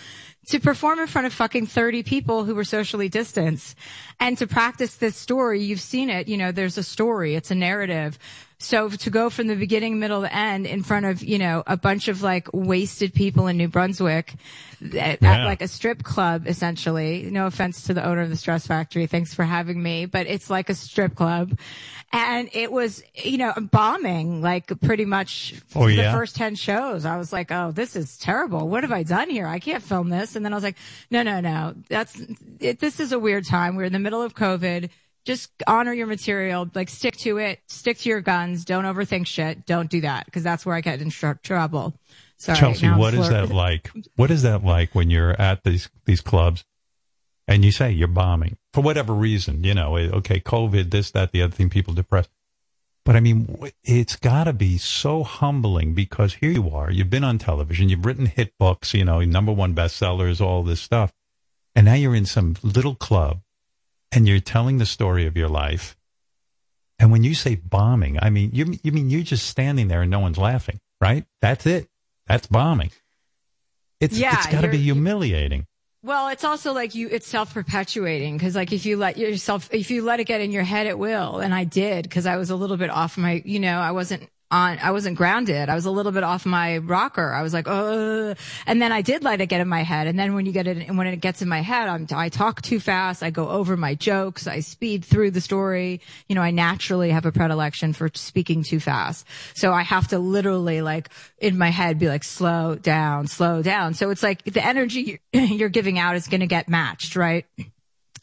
to 0.46 0.61
perform 0.61 1.01
in 1.01 1.09
front 1.09 1.26
of 1.26 1.32
fucking 1.32 1.66
30 1.66 2.05
people 2.05 2.44
who 2.44 2.55
were 2.55 2.64
socially 2.64 3.09
distanced 3.09 3.76
and 4.20 4.38
to 4.38 4.46
practice 4.46 4.96
this 4.96 5.16
story. 5.16 5.61
You've 5.61 5.80
seen 5.80 6.09
it, 6.09 6.28
you 6.28 6.36
know, 6.36 6.53
there's 6.53 6.78
a 6.78 6.84
story, 6.84 7.34
it's 7.34 7.51
a 7.51 7.57
narrative. 7.57 8.16
So 8.62 8.90
to 8.90 9.08
go 9.11 9.30
from 9.30 9.46
the 9.46 9.56
beginning, 9.56 9.98
middle, 9.98 10.20
to 10.20 10.32
end 10.34 10.66
in 10.66 10.82
front 10.82 11.06
of, 11.06 11.22
you 11.22 11.38
know, 11.38 11.62
a 11.66 11.78
bunch 11.78 12.08
of 12.08 12.20
like 12.22 12.46
wasted 12.52 13.14
people 13.14 13.46
in 13.46 13.56
New 13.56 13.68
Brunswick 13.68 14.34
at, 14.82 15.22
Yeah. 15.22 15.32
at 15.38 15.44
like 15.46 15.62
a 15.62 15.66
strip 15.68 16.02
club, 16.02 16.46
essentially. 16.46 17.22
No 17.30 17.46
offense 17.46 17.84
to 17.84 17.94
the 17.94 18.04
owner 18.06 18.20
of 18.20 18.28
the 18.28 18.36
Stress 18.36 18.66
Factory. 18.66 19.06
Thanks 19.06 19.32
for 19.32 19.44
having 19.44 19.82
me, 19.82 20.04
but 20.04 20.26
it's 20.26 20.50
like 20.50 20.68
a 20.68 20.74
strip 20.74 21.14
club. 21.14 21.58
And 22.12 22.50
it 22.52 22.70
was, 22.70 23.02
you 23.14 23.38
know, 23.38 23.54
bombing 23.58 24.42
like 24.42 24.78
pretty 24.82 25.06
much 25.06 25.54
Oh, 25.74 25.86
the 25.86 25.94
yeah? 25.94 26.12
first 26.12 26.36
10 26.36 26.54
shows. 26.56 27.06
I 27.06 27.16
was 27.16 27.32
like, 27.32 27.50
oh, 27.50 27.70
this 27.72 27.96
is 27.96 28.18
terrible. 28.18 28.68
What 28.68 28.82
have 28.84 28.92
I 28.92 29.04
done 29.04 29.30
here? 29.30 29.46
I 29.46 29.58
can't 29.58 29.82
film 29.82 30.11
this. 30.11 30.36
And 30.36 30.44
then 30.44 30.52
I 30.52 30.56
was 30.56 30.64
like, 30.64 30.76
no, 31.11 31.22
no, 31.22 31.40
no. 31.40 31.74
That's, 31.88 32.20
it, 32.58 32.78
this 32.78 33.00
is 33.00 33.12
a 33.12 33.18
weird 33.18 33.46
time. 33.46 33.74
We're 33.76 33.84
in 33.84 33.92
the 33.94 33.98
middle 33.98 34.20
of 34.22 34.34
COVID. 34.34 34.90
Just 35.24 35.50
honor 35.66 35.92
your 35.92 36.06
material, 36.06 36.68
like 36.74 36.88
stick 36.88 37.16
to 37.18 37.38
it, 37.38 37.60
stick 37.68 37.98
to 37.98 38.08
your 38.08 38.20
guns. 38.20 38.64
Don't 38.64 38.84
overthink 38.84 39.26
shit. 39.26 39.66
Don't 39.66 39.90
do 39.90 40.00
that 40.00 40.24
because 40.24 40.42
that's 40.42 40.64
where 40.64 40.74
I 40.74 40.80
get 40.80 41.00
in 41.00 41.10
tr- 41.10 41.32
trouble. 41.42 41.94
Sorry. 42.36 42.58
Chelsea, 42.58 42.88
what 42.88 43.12
is 43.12 43.28
that 43.28 43.50
like? 43.50 43.90
What 44.16 44.30
is 44.30 44.42
that 44.42 44.64
like 44.64 44.94
when 44.94 45.10
you're 45.10 45.38
at 45.38 45.62
these 45.62 45.90
these 46.06 46.22
clubs 46.22 46.64
and 47.46 47.64
you 47.64 47.70
say 47.70 47.90
you're 47.90 48.08
bombing 48.08 48.56
for 48.72 48.80
whatever 48.80 49.12
reason? 49.12 49.62
You 49.62 49.74
know, 49.74 49.96
eh, 49.96 50.08
okay, 50.10 50.40
COVID, 50.40 50.90
this, 50.90 51.10
that, 51.10 51.32
the 51.32 51.42
other 51.42 51.54
thing, 51.54 51.68
people 51.68 51.92
depressed. 51.92 52.30
But 53.04 53.16
I 53.16 53.20
mean, 53.20 53.58
it's 53.84 54.16
got 54.16 54.44
to 54.44 54.52
be 54.52 54.78
so 54.78 55.22
humbling 55.22 55.94
because 55.94 56.34
here 56.34 56.50
you 56.50 56.70
are, 56.70 56.90
you've 56.90 57.10
been 57.10 57.24
on 57.24 57.38
television, 57.38 57.88
you've 57.88 58.06
written 58.06 58.26
hit 58.26 58.56
books, 58.58 58.94
you 58.94 59.04
know, 59.04 59.20
number 59.20 59.52
one 59.52 59.74
bestsellers, 59.74 60.40
all 60.40 60.62
this 60.62 60.80
stuff, 60.80 61.12
and 61.74 61.86
now 61.86 61.94
you're 61.94 62.14
in 62.14 62.26
some 62.26 62.56
little 62.62 62.94
club 62.94 63.40
and 64.12 64.28
you're 64.28 64.40
telling 64.40 64.78
the 64.78 64.86
story 64.86 65.26
of 65.26 65.36
your 65.36 65.48
life. 65.48 65.96
And 66.98 67.11
when 67.11 67.24
you 67.24 67.34
say 67.34 67.54
bombing, 67.54 68.18
I 68.20 68.30
mean, 68.30 68.50
you, 68.52 68.74
you 68.82 68.92
mean 68.92 69.08
you're 69.08 69.22
just 69.22 69.46
standing 69.46 69.88
there 69.88 70.02
and 70.02 70.11
no 70.11 70.20
one's 70.20 70.38
laughing, 70.38 70.78
right? 71.00 71.24
That's 71.40 71.66
it. 71.66 71.88
That's 72.26 72.46
bombing. 72.46 72.90
It's, 74.00 74.16
Yeah, 74.16 74.36
it's 74.36 74.46
got 74.46 74.62
to 74.62 74.68
be 74.68 74.78
humiliating. 74.78 75.66
Well, 76.02 76.28
it's 76.28 76.44
also 76.44 76.72
like 76.72 76.94
you, 76.94 77.08
it's 77.11 77.26
self 77.26 77.52
perpetuating 77.52 78.36
because 78.36 78.56
like 78.56 78.72
if 78.72 78.86
you 78.86 78.96
let 78.96 79.18
yourself, 79.18 79.68
if 79.72 79.90
you 79.90 80.02
let 80.02 80.20
it 80.20 80.24
get 80.24 80.40
in 80.40 80.50
your 80.50 80.62
head, 80.62 80.86
it 80.86 80.98
will. 80.98 81.40
And 81.40 81.54
I 81.54 81.64
did 81.64 82.04
because 82.04 82.26
I 82.26 82.36
was 82.36 82.48
a 82.50 82.56
little 82.56 82.78
bit 82.78 82.90
off 82.90 83.18
my, 83.18 83.42
you 83.44 83.61
know, 83.61 83.78
I 83.78 83.90
wasn't 83.90 84.28
on, 84.51 84.78
I 84.80 84.90
wasn't 84.90 85.16
grounded. 85.16 85.68
I 85.68 85.74
was 85.74 85.86
a 85.86 85.90
little 85.90 86.12
bit 86.12 86.24
off 86.24 86.44
my 86.44 86.78
rocker. 86.78 87.32
I 87.32 87.42
was 87.42 87.53
like, 87.53 87.66
oh, 87.68 88.34
and 88.66 88.82
then 88.82 88.92
I 88.92 89.03
did 89.03 89.22
let 89.22 89.40
it 89.40 89.46
get 89.46 89.61
in 89.61 89.68
my 89.68 89.82
head. 89.82 90.07
And 90.07 90.18
then 90.18 90.34
when 90.34 90.46
you 90.46 90.53
get 90.53 90.66
it, 90.66 90.88
and 90.88 90.98
when 90.98 91.07
it 91.07 91.16
gets 91.20 91.40
in 91.42 91.48
my 91.48 91.61
head, 91.61 91.88
I'm, 91.88 92.07
I 92.12 92.28
talk 92.28 92.62
too 92.62 92.80
fast. 92.80 93.22
I 93.22 93.30
go 93.30 93.48
over 93.48 93.76
my 93.76 93.94
jokes. 93.94 94.46
I 94.46 94.61
speed 94.61 95.05
through 95.05 95.30
the 95.30 95.40
story. 95.40 96.01
You 96.28 96.34
know, 96.34 96.42
I 96.42 96.51
naturally 96.51 97.11
have 97.11 97.26
a 97.26 97.32
predilection 97.32 97.92
for 97.92 98.11
speaking 98.14 98.62
too 98.62 98.80
fast. 98.80 99.26
So 99.55 99.72
I 99.72 99.82
have 99.82 100.09
to 100.09 100.18
literally 100.18 100.82
like 100.82 101.11
in 101.38 101.57
my 101.57 101.70
head 101.70 101.98
be 101.98 102.09
like, 102.09 102.24
slow 102.24 102.74
down, 102.74 103.28
slow 103.28 103.62
down. 103.62 103.94
So 103.94 104.11
it's 104.11 104.22
like 104.22 104.44
the 104.44 104.64
energy 104.64 105.20
you're 105.32 105.68
giving 105.68 105.98
out 105.98 106.16
is 106.16 106.26
going 106.26 106.40
to 106.40 106.46
get 106.46 106.68
matched, 106.68 107.16
right? 107.16 107.46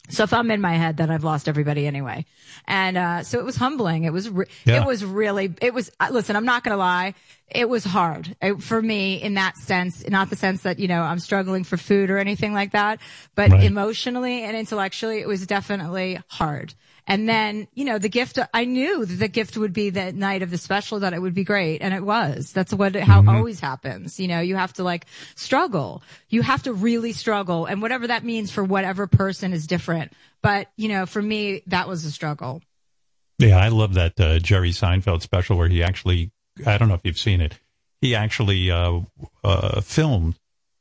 So 0.08 0.24
if 0.24 0.32
I'm 0.32 0.50
in 0.50 0.60
my 0.60 0.74
head, 0.74 0.96
then 0.96 1.10
I've 1.10 1.24
lost 1.24 1.48
everybody 1.48 1.86
anyway. 1.86 2.24
And, 2.66 2.96
uh, 2.96 3.22
so 3.22 3.38
it 3.38 3.44
was 3.44 3.56
humbling. 3.56 4.04
It 4.04 4.12
was, 4.12 4.28
re- 4.30 4.46
Yeah. 4.64 4.82
it 4.82 4.86
was 4.86 5.04
really, 5.04 5.54
it 5.60 5.74
was, 5.74 5.90
uh, 6.00 6.08
listen, 6.10 6.34
I'm 6.36 6.44
not 6.44 6.64
going 6.64 6.72
to 6.72 6.78
lie. 6.78 7.14
It 7.48 7.68
was 7.68 7.84
hard 7.84 8.36
it, 8.42 8.62
for 8.62 8.80
me 8.82 9.14
in 9.22 9.34
that 9.34 9.56
sense, 9.56 10.06
not 10.08 10.30
the 10.30 10.36
sense 10.36 10.62
that, 10.62 10.78
you 10.78 10.88
know, 10.88 11.02
I'm 11.02 11.18
struggling 11.18 11.64
for 11.64 11.76
food 11.76 12.10
or 12.10 12.18
anything 12.18 12.52
like 12.52 12.72
that, 12.72 13.00
but 13.34 13.50
Right. 13.50 13.64
emotionally 13.64 14.42
and 14.42 14.56
intellectually, 14.56 15.20
it 15.20 15.28
was 15.28 15.46
definitely 15.46 16.20
hard. 16.28 16.74
And 17.08 17.26
then, 17.26 17.68
you 17.74 17.86
know, 17.86 17.98
the 17.98 18.10
gift, 18.10 18.38
I 18.52 18.66
knew 18.66 19.06
that 19.06 19.14
the 19.14 19.28
gift 19.28 19.56
would 19.56 19.72
be 19.72 19.88
the 19.88 20.12
night 20.12 20.42
of 20.42 20.50
the 20.50 20.58
special, 20.58 21.00
that 21.00 21.14
it 21.14 21.22
would 21.22 21.32
be 21.32 21.42
great. 21.42 21.80
And 21.80 21.94
it 21.94 22.04
was. 22.04 22.52
That's 22.52 22.72
what, 22.72 22.94
how 22.94 23.22
it 23.22 23.28
always 23.28 23.60
happens. 23.60 24.20
You 24.20 24.28
know, 24.28 24.40
you 24.40 24.56
have 24.56 24.74
to 24.74 24.84
like 24.84 25.06
struggle. 25.34 26.02
You 26.28 26.42
have 26.42 26.64
to 26.64 26.74
really 26.74 27.14
struggle. 27.14 27.64
And 27.64 27.80
whatever 27.80 28.08
that 28.08 28.24
means 28.24 28.50
for 28.50 28.62
whatever 28.62 29.06
person 29.06 29.54
is 29.54 29.66
different. 29.66 30.12
But, 30.42 30.68
you 30.76 30.90
know, 30.90 31.06
for 31.06 31.22
me, 31.22 31.62
that 31.68 31.88
was 31.88 32.04
a 32.04 32.10
struggle. 32.10 32.60
Yeah, 33.38 33.56
I 33.56 33.68
love 33.68 33.94
that 33.94 34.20
uh, 34.20 34.38
Jerry 34.38 34.70
Seinfeld 34.70 35.22
special 35.22 35.56
where 35.56 35.68
he 35.68 35.82
actually, 35.82 36.30
I 36.66 36.76
don't 36.76 36.88
know 36.88 36.94
if 36.94 37.04
you've 37.04 37.18
seen 37.18 37.40
it, 37.40 37.58
he 38.02 38.14
actually 38.14 38.70
uh, 38.70 39.00
uh, 39.42 39.80
filmed 39.80 40.38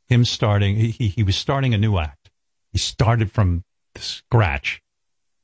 him 0.08 0.26
starting, 0.26 0.76
he, 0.76 0.90
he, 0.90 1.08
he 1.08 1.24
was 1.24 1.38
starting 1.38 1.74
a 1.74 1.78
new 1.78 1.98
act. 1.98 2.32
He 2.74 2.80
started 2.80 3.32
from 3.32 3.64
scratch 3.96 4.82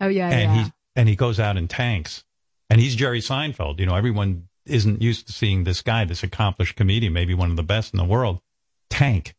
Oh, 0.03 0.09
yeah. 0.09 0.29
and 0.29 0.55
yeah. 0.55 0.63
he 0.63 0.71
and 0.95 1.09
he 1.09 1.15
goes 1.15 1.39
out 1.39 1.57
in 1.57 1.67
tanks. 1.67 2.23
And 2.69 2.79
he's 2.79 2.95
Jerry 2.95 3.21
Seinfeld. 3.21 3.79
You 3.79 3.85
know, 3.85 3.95
everyone 3.95 4.47
isn't 4.65 5.01
used 5.01 5.27
to 5.27 5.33
seeing 5.33 5.63
this 5.63 5.81
guy, 5.81 6.05
this 6.05 6.23
accomplished 6.23 6.75
comedian, 6.75 7.13
maybe 7.13 7.33
one 7.33 7.49
of 7.49 7.55
the 7.55 7.63
best 7.63 7.93
in 7.93 7.97
the 7.97 8.05
world, 8.05 8.39
tank. 8.89 9.35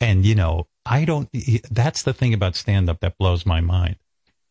And 0.00 0.24
you 0.24 0.34
know, 0.34 0.66
I 0.84 1.04
don't. 1.04 1.28
That's 1.70 2.02
the 2.02 2.12
thing 2.12 2.34
about 2.34 2.56
stand 2.56 2.90
up 2.90 3.00
that 3.00 3.18
blows 3.18 3.46
my 3.46 3.60
mind. 3.60 3.96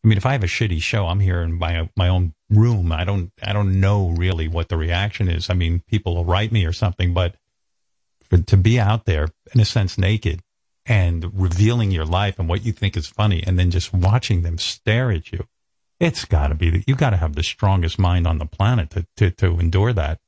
I 0.02 0.08
mean, 0.08 0.18
if 0.18 0.26
I 0.26 0.32
have 0.32 0.44
a 0.44 0.48
shitty 0.48 0.82
show, 0.82 1.06
I'm 1.06 1.20
here 1.20 1.40
in 1.40 1.54
my 1.54 1.88
my 1.96 2.08
own 2.08 2.34
room. 2.50 2.92
I 2.92 3.04
don't 3.04 3.32
I 3.42 3.52
don't 3.52 3.80
know 3.80 4.10
really 4.10 4.48
what 4.48 4.68
the 4.68 4.76
reaction 4.76 5.28
is. 5.28 5.48
I 5.50 5.54
mean, 5.54 5.82
people 5.86 6.14
will 6.14 6.24
write 6.24 6.52
me 6.52 6.64
or 6.66 6.72
something, 6.72 7.14
but 7.14 7.36
for, 8.28 8.38
to 8.38 8.56
be 8.56 8.78
out 8.78 9.06
there 9.06 9.28
in 9.54 9.60
a 9.60 9.64
sense 9.64 9.96
naked 9.96 10.42
and 10.86 11.30
revealing 11.40 11.90
your 11.90 12.04
life 12.04 12.38
and 12.38 12.48
what 12.48 12.64
you 12.64 12.72
think 12.72 12.96
is 12.96 13.06
funny, 13.06 13.42
and 13.46 13.58
then 13.58 13.70
just 13.70 13.92
watching 13.94 14.42
them 14.42 14.58
stare 14.58 15.10
at 15.10 15.32
you, 15.32 15.46
it's 16.00 16.24
got 16.24 16.48
to 16.48 16.54
be 16.54 16.70
that 16.70 16.88
you 16.88 16.94
got 16.94 17.10
to 17.10 17.16
have 17.16 17.34
the 17.34 17.42
strongest 17.42 17.98
mind 17.98 18.26
on 18.26 18.38
the 18.38 18.46
planet 18.46 18.90
to 18.90 19.06
to, 19.16 19.30
to 19.30 19.58
endure 19.60 19.92
that. 19.92 20.20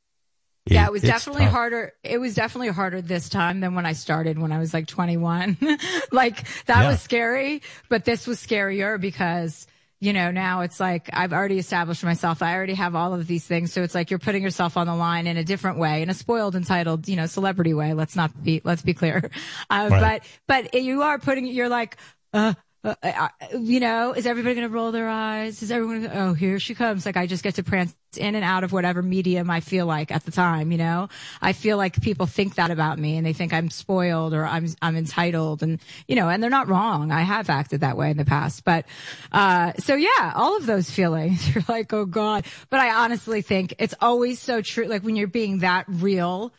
Yeah, 0.69 0.87
it 0.87 0.93
was 0.93 1.03
definitely 1.03 1.45
tough. 1.45 1.53
harder. 1.53 1.93
It 2.03 2.19
was 2.19 2.35
definitely 2.35 2.71
harder 2.71 3.01
this 3.01 3.29
time 3.29 3.61
than 3.61 3.77
when 3.77 3.87
I 3.87 3.93
started 3.93 4.37
when 4.37 4.51
I 4.51 4.59
was 4.59 4.75
like 4.75 4.89
21. 4.89 5.57
like 6.11 6.45
that 6.67 6.83
Yeah. 6.83 6.89
was 6.89 7.01
scary, 7.01 7.63
but 7.89 8.05
this 8.05 8.27
was 8.27 8.45
scarier 8.45 9.01
because, 9.01 9.69
you 10.01 10.13
know, 10.13 10.31
now 10.31 10.61
it's 10.61 10.79
like 10.79 11.09
I've 11.13 11.33
already 11.33 11.59
established 11.59 12.05
myself. 12.05 12.43
I 12.43 12.55
already 12.55 12.75
have 12.75 12.95
all 12.95 13.15
of 13.15 13.27
these 13.27 13.47
things. 13.47 13.73
So 13.73 13.83
it's 13.83 13.95
like 13.95 14.11
you're 14.11 14.19
putting 14.19 14.43
yourself 14.43 14.77
on 14.77 14.87
the 14.87 14.95
line 14.95 15.27
in 15.27 15.37
a 15.37 15.45
different 15.45 15.79
way, 15.79 16.03
in 16.03 16.11
a 16.11 16.15
spoiled, 16.15 16.55
entitled, 16.55 17.09
you 17.09 17.17
know, 17.17 17.27
celebrity 17.27 17.73
way. 17.73 17.95
Let's 17.95 18.15
not 18.15 18.31
be, 18.45 18.61
let's 18.65 18.83
be 18.83 18.95
clear. 18.95 19.31
Uh, 19.71 19.89
Right. 19.91 20.23
but, 20.47 20.73
but 20.73 20.83
you 20.83 21.03
are 21.03 21.19
putting, 21.19 21.47
you're 21.47 21.69
like, 21.69 21.97
uh, 22.33 22.55
uh, 22.87 23.29
you 23.59 23.81
know, 23.81 24.13
is 24.13 24.27
everybody 24.27 24.55
going 24.55 24.69
to 24.69 24.73
roll 24.73 24.93
their 24.93 25.09
eyes? 25.09 25.63
Is 25.63 25.71
everyone, 25.71 26.03
gonna, 26.03 26.15
oh, 26.31 26.35
here 26.35 26.59
she 26.59 26.75
comes. 26.75 27.05
Like 27.05 27.17
I 27.17 27.27
just 27.27 27.43
get 27.43 27.57
to 27.57 27.63
prance 27.63 27.95
in 28.17 28.35
and 28.35 28.45
out 28.45 28.65
of 28.65 28.73
whatever 28.73 29.03
medium 29.03 29.51
I 29.51 29.61
feel 29.61 29.87
like 29.87 30.11
at 30.11 30.25
the 30.25 30.31
time, 30.31 30.73
you 30.73 30.79
know, 30.79 31.09
I 31.43 31.53
feel 31.53 31.77
like 31.77 32.01
people 32.01 32.27
think 32.27 32.55
that 32.55 32.71
about 32.71 32.99
me 32.99 33.17
and 33.17 33.27
they 33.27 33.33
think 33.33 33.53
I'm 33.53 33.71
spoiled 33.71 34.33
or 34.33 34.45
I'm, 34.45 34.69
I'm 34.81 34.97
entitled 34.97 35.63
and, 35.63 35.81
you 36.09 36.17
know, 36.17 36.29
and 36.29 36.43
they're 36.43 36.51
not 36.51 36.69
wrong. 36.69 37.13
I 37.13 37.23
have 37.23 37.51
acted 37.51 37.81
that 37.81 37.97
way 37.97 38.11
in 38.11 38.17
the 38.17 38.25
past, 38.25 38.65
but, 38.65 38.87
uh, 39.33 39.73
so 39.79 39.95
yeah, 39.95 40.33
all 40.35 40.57
of 40.57 40.67
those 40.67 40.91
feelings, 40.91 41.47
you're 41.55 41.65
like, 41.69 41.93
oh 41.93 42.07
God, 42.07 42.47
but 42.71 42.81
I 42.81 42.95
honestly 43.05 43.43
think 43.43 43.75
it's 43.79 43.95
always 44.01 44.39
so 44.39 44.63
true. 44.63 44.87
Like 44.87 45.03
when 45.03 45.17
you're 45.17 45.29
being 45.29 45.59
that 45.59 45.85
real, 45.89 46.53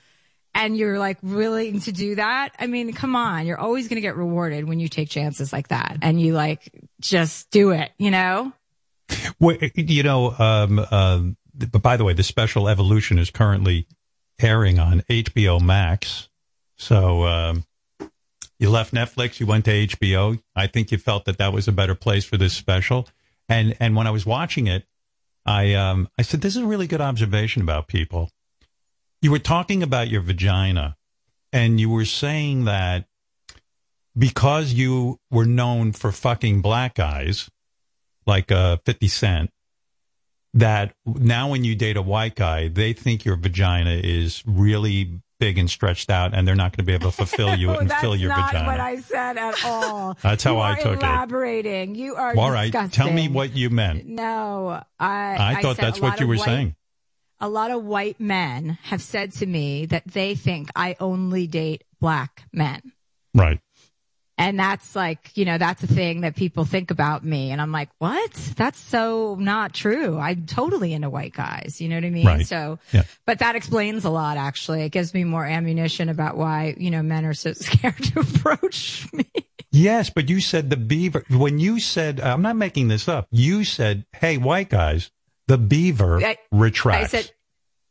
and 0.53 0.75
you're 0.77 0.99
like 0.99 1.17
willing 1.21 1.79
to 1.81 1.91
do 1.91 2.15
that, 2.15 2.49
I 2.59 2.67
mean, 2.67 2.93
come 2.93 3.15
on, 3.15 3.45
you're 3.45 3.59
always 3.59 3.87
going 3.87 3.95
to 3.97 4.01
get 4.01 4.15
rewarded 4.15 4.67
when 4.67 4.79
you 4.79 4.87
take 4.87 5.09
chances 5.09 5.53
like 5.53 5.69
that 5.69 5.97
and 6.01 6.19
you 6.19 6.33
like 6.33 6.71
just 6.99 7.49
do 7.51 7.71
it, 7.71 7.91
you 7.97 8.11
know? 8.11 8.53
Well, 9.39 9.57
you 9.75 10.03
know, 10.03 10.35
um, 10.37 10.79
um, 10.91 11.37
but 11.53 11.81
by 11.81 11.97
the 11.97 12.03
way, 12.03 12.13
the 12.13 12.23
special 12.23 12.67
evolution 12.67 13.19
is 13.19 13.29
currently 13.29 13.87
airing 14.39 14.79
on 14.79 15.01
HBO 15.09 15.61
Max. 15.61 16.29
So 16.75 17.23
um, 17.23 17.65
you 18.59 18.69
left 18.69 18.93
Netflix, 18.93 19.39
you 19.39 19.45
went 19.45 19.65
to 19.65 19.71
HBO. 19.71 20.41
I 20.55 20.67
think 20.67 20.91
you 20.91 20.97
felt 20.97 21.25
that 21.25 21.37
that 21.37 21.53
was 21.53 21.67
a 21.67 21.71
better 21.71 21.95
place 21.95 22.25
for 22.25 22.37
this 22.37 22.53
special. 22.53 23.07
And 23.49 23.75
and 23.79 23.95
when 23.95 24.07
I 24.07 24.11
was 24.11 24.25
watching 24.25 24.67
it, 24.67 24.85
I 25.45 25.73
um, 25.75 26.09
I 26.17 26.21
said, 26.21 26.41
"This 26.41 26.55
is 26.55 26.63
a 26.63 26.65
really 26.65 26.87
good 26.87 27.01
observation 27.01 27.61
about 27.61 27.87
people." 27.87 28.29
You 29.21 29.31
were 29.31 29.39
talking 29.39 29.81
about 29.83 30.09
your 30.09 30.21
vagina, 30.21 30.95
and 31.51 31.79
you 31.79 31.89
were 31.89 32.05
saying 32.05 32.65
that 32.65 33.05
because 34.17 34.73
you 34.73 35.19
were 35.31 35.45
known 35.45 35.91
for 35.91 36.11
fucking 36.11 36.61
black 36.61 36.95
guys, 36.95 37.49
like 38.25 38.51
uh, 38.51 38.77
50 38.85 39.07
Cent, 39.07 39.49
that 40.53 40.93
now 41.05 41.49
when 41.49 41.63
you 41.63 41.75
date 41.75 41.97
a 41.97 42.01
white 42.01 42.35
guy, 42.35 42.67
they 42.67 42.93
think 42.93 43.25
your 43.25 43.35
vagina 43.35 43.91
is 44.03 44.43
really 44.45 45.19
big 45.39 45.57
and 45.59 45.69
stretched 45.69 46.09
out, 46.09 46.33
and 46.33 46.47
they're 46.47 46.55
not 46.55 46.71
going 46.71 46.83
to 46.83 46.83
be 46.83 46.93
able 46.93 47.11
to 47.11 47.15
fulfill 47.17 47.55
you 47.55 47.71
and 47.79 47.89
That's 47.89 48.01
fill 48.01 48.15
your 48.15 48.29
not 48.29 48.51
vagina. 48.51 48.67
what 48.67 48.79
I 48.79 48.95
said 49.01 49.37
at 49.37 49.65
all. 49.65 50.17
That's 50.23 50.43
how 50.43 50.55
You 50.55 50.61
I 50.61 50.75
took 50.79 50.93
it. 50.93 50.99
elaborating. 51.03 51.93
You 51.95 52.15
are 52.15 52.35
All 52.35 52.49
right, 52.51 52.71
disgusting. 52.71 53.05
tell 53.05 53.13
me 53.13 53.27
what 53.29 53.55
you 53.55 53.69
meant. 53.69 54.05
No, 54.07 54.81
I. 54.99 55.55
I 55.57 55.61
thought 55.61 55.75
said 55.75 55.85
that's 55.85 56.01
what 56.01 56.19
you 56.19 56.27
were 56.27 56.35
white- 56.37 56.45
saying. 56.45 56.75
A 57.39 57.47
lot 57.49 57.71
of 57.71 57.83
white 57.83 58.19
men 58.19 58.77
have 58.83 59.01
said 59.01 59.31
to 59.33 59.45
me 59.45 59.85
that 59.87 60.05
they 60.05 60.33
think 60.35 60.69
I 60.75 60.95
only 60.99 61.45
date 61.47 61.83
black 61.99 62.43
men. 62.51 62.81
Right. 63.33 63.59
And 64.39 64.59
that's 64.59 64.95
like, 64.95 65.35
you 65.35 65.45
know, 65.45 65.57
that's 65.57 65.81
a 65.81 65.87
thing 65.87 66.21
that 66.21 66.35
people 66.35 66.63
think 66.63 66.91
about 66.91 67.23
me. 67.23 67.49
And 67.51 67.59
I'm 67.59 67.71
like, 67.71 67.89
what? 67.97 68.31
That's 68.55 68.79
so 68.79 69.35
not 69.39 69.73
true. 69.73 70.19
I'm 70.19 70.45
totally 70.45 70.93
into 70.93 71.09
white 71.09 71.33
guys. 71.33 71.81
You 71.81 71.89
know 71.89 71.95
what 71.95 72.03
I 72.05 72.09
mean? 72.11 72.25
Right. 72.27 72.45
So, 72.45 72.77
Yeah. 72.91 73.03
but 73.25 73.39
that 73.39 73.55
explains 73.55 74.05
a 74.05 74.11
lot, 74.11 74.37
actually. 74.37 74.83
It 74.83 74.89
gives 74.89 75.13
me 75.15 75.23
more 75.23 75.43
ammunition 75.43 76.09
about 76.09 76.37
why, 76.37 76.75
you 76.77 76.91
know, 76.91 77.01
men 77.01 77.25
are 77.25 77.33
so 77.33 77.53
scared 77.53 77.97
to 77.97 78.19
approach 78.19 79.11
me. 79.11 79.25
Yes, 79.71 80.11
but 80.11 80.29
you 80.29 80.39
said 80.39 80.69
the 80.69 80.77
beaver. 80.77 81.23
When 81.31 81.57
you 81.59 81.79
said, 81.79 82.19
I'm 82.19 82.41
not 82.43 82.55
making 82.55 82.87
this 82.89 83.07
up. 83.07 83.27
You 83.31 83.63
said, 83.63 84.05
"Hey, 84.15 84.37
white 84.37 84.69
guys, 84.69 85.11
the 85.47 85.57
beaver 85.57 86.23
I- 86.23 86.37
retracts." 86.51 87.13
I 87.13 87.21
said, 87.21 87.31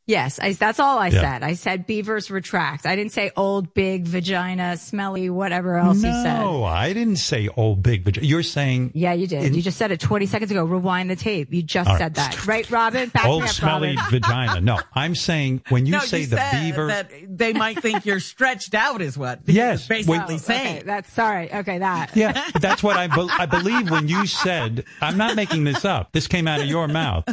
yes, 0.09 0.39
I, 0.41 0.53
that's 0.53 0.79
all 0.79 0.99
I 1.01 1.09
Yeah. 1.09 1.21
said. 1.21 1.43
I 1.43 1.55
said 1.55 1.85
beavers 1.85 2.31
retract. 2.31 2.87
I 2.87 2.95
didn't 2.95 3.11
say 3.13 3.33
old, 3.37 3.75
big 3.75 4.05
vagina, 4.07 4.77
smelly, 4.77 5.29
whatever 5.31 5.77
else 5.79 6.01
no, 6.01 6.09
you 6.09 6.23
said. 6.23 6.39
No, 6.39 6.63
I 6.65 6.93
didn't 6.93 7.17
say 7.17 7.49
old 7.57 7.83
big 7.83 8.05
vagina. 8.05 8.25
You're 8.25 8.45
saying 8.45 8.93
Yeah, 8.95 9.15
you 9.15 9.27
did. 9.27 9.43
In- 9.47 9.55
you 9.55 9.63
just 9.63 9.77
said 9.79 9.91
it 9.91 9.99
20 9.99 10.27
seconds 10.27 10.53
ago. 10.53 10.63
Rewind 10.65 11.11
the 11.11 11.17
tape. 11.17 11.53
You 11.53 11.63
just 11.65 11.91
All 11.91 11.99
said 11.99 12.15
that. 12.15 12.47
Right, 12.47 12.71
Robin? 12.71 13.09
Back 13.09 13.25
old 13.27 13.43
up, 13.43 13.49
smelly 13.49 13.97
Robin. 13.97 14.11
vagina. 14.21 14.61
No, 14.61 14.79
I'm 14.95 15.17
saying 15.17 15.63
when 15.71 15.87
you 15.87 15.93
no, 15.93 15.99
say 16.01 16.21
you 16.21 16.27
the 16.29 16.37
said 16.37 16.53
beaver. 16.63 16.87
that 16.87 17.11
they 17.29 17.53
might 17.53 17.81
think 17.83 18.07
you're 18.07 18.21
stretched 18.21 18.75
out, 18.77 19.03
is 19.03 19.19
what? 19.19 19.41
Yes, 19.47 19.89
you're 19.89 19.97
basically 19.99 20.19
when- 20.19 20.31
Oh, 20.31 20.37
saying. 20.37 20.77
Okay, 20.77 20.87
that's 20.87 21.13
sorry. 21.13 21.53
Okay, 21.53 21.79
that. 21.79 22.15
yeah, 22.15 22.49
that's 22.61 22.81
what 22.81 22.97
I, 22.97 23.09
be- 23.09 23.29
I 23.29 23.47
believe 23.47 23.91
when 23.91 24.07
you 24.07 24.25
said, 24.27 24.85
I'm 25.01 25.17
not 25.17 25.35
making 25.35 25.65
this 25.65 25.85
up. 25.85 26.13
This 26.13 26.29
came 26.29 26.47
out 26.47 26.61
of 26.61 26.67
your 26.67 26.87
mouth. 26.87 27.25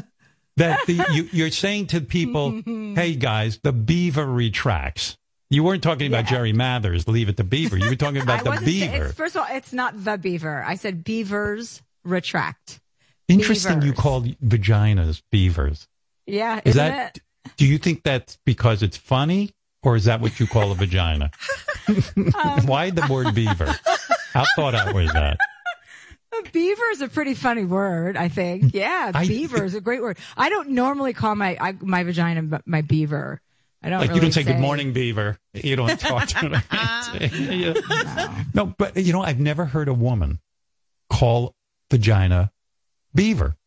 That 0.58 0.80
the, 0.86 1.04
you, 1.14 1.30
you're 1.32 1.50
saying 1.52 1.88
to 1.88 2.02
people, 2.02 2.62
hey 2.66 3.16
guys, 3.16 3.60
the 3.64 3.74
beaver 3.74 4.26
retracts. 4.26 5.18
You 5.50 5.64
weren't 5.64 5.84
talking 5.84 6.08
about 6.08 6.26
Yeah. 6.26 6.38
Jerry 6.38 6.54
Mathers, 6.54 7.08
leave 7.08 7.30
it 7.30 7.38
to 7.38 7.44
beaver. 7.44 7.78
You 7.78 7.90
were 7.90 7.96
talking 7.96 8.22
about 8.22 8.44
the 8.44 8.62
beaver. 8.64 9.06
it's, 9.08 9.16
first 9.16 9.36
of 9.36 9.42
all, 9.42 9.48
it's 9.56 9.74
not 9.74 10.04
the 10.04 10.18
beaver. 10.18 10.64
I 10.64 10.76
said 10.76 11.04
beavers 11.04 11.82
retract. 12.04 12.80
Interesting 13.28 13.82
you 13.82 13.94
called 13.94 14.28
vaginas 14.42 15.22
beavers. 15.32 15.88
Yeah, 16.26 16.60
Is 16.66 16.76
that, 16.76 17.18
it? 17.18 17.54
do 17.58 17.66
you 17.66 17.78
think 17.78 18.04
that's 18.04 18.38
because 18.46 18.82
it's 18.84 18.98
funny 18.98 19.52
or 19.82 19.96
is 19.96 20.06
that 20.06 20.22
what 20.22 20.40
you 20.40 20.48
call 20.48 20.72
a 20.72 20.76
vagina? 20.76 21.32
Um, 22.18 22.66
Why 22.66 22.90
the 22.92 23.06
word 23.10 23.36
beaver? 23.36 23.76
How 24.34 24.46
thought 24.56 24.74
out 24.74 24.94
was 24.96 25.12
that? 25.12 25.38
Beaver 26.52 26.90
is 26.92 27.02
a 27.02 27.08
pretty 27.08 27.34
funny 27.34 27.66
word, 27.66 28.18
I 28.18 28.28
think. 28.30 28.64
Mm. 28.66 28.74
Yeah, 28.74 29.12
I- 29.14 29.28
beaver 29.28 29.64
is 29.64 29.76
a 29.76 29.82
great 29.82 30.02
word. 30.02 30.18
I 30.38 30.50
don't 30.50 30.70
normally 30.70 31.14
call 31.14 31.36
my 31.36 31.58
I, 31.60 31.74
my 31.82 32.04
vagina 32.04 32.62
my 32.66 32.82
beaver. 32.82 33.42
I 33.82 33.90
don't 33.90 34.00
Like 34.00 34.16
you 34.16 34.22
don't 34.22 34.32
say, 34.32 34.44
good 34.44 34.60
morning, 34.60 34.94
beaver. 34.94 35.38
You 35.54 35.76
don't 35.76 36.00
talk 36.00 36.28
to 36.30 36.64
it. 37.14 38.46
no, 38.54 38.68
but 38.78 38.96
you 38.96 39.12
know, 39.12 39.22
I've 39.22 39.40
never 39.42 39.66
heard 39.66 39.90
a 39.90 39.94
woman 39.94 40.40
call 41.10 41.54
vagina 41.92 42.52
beaver. 43.14 43.58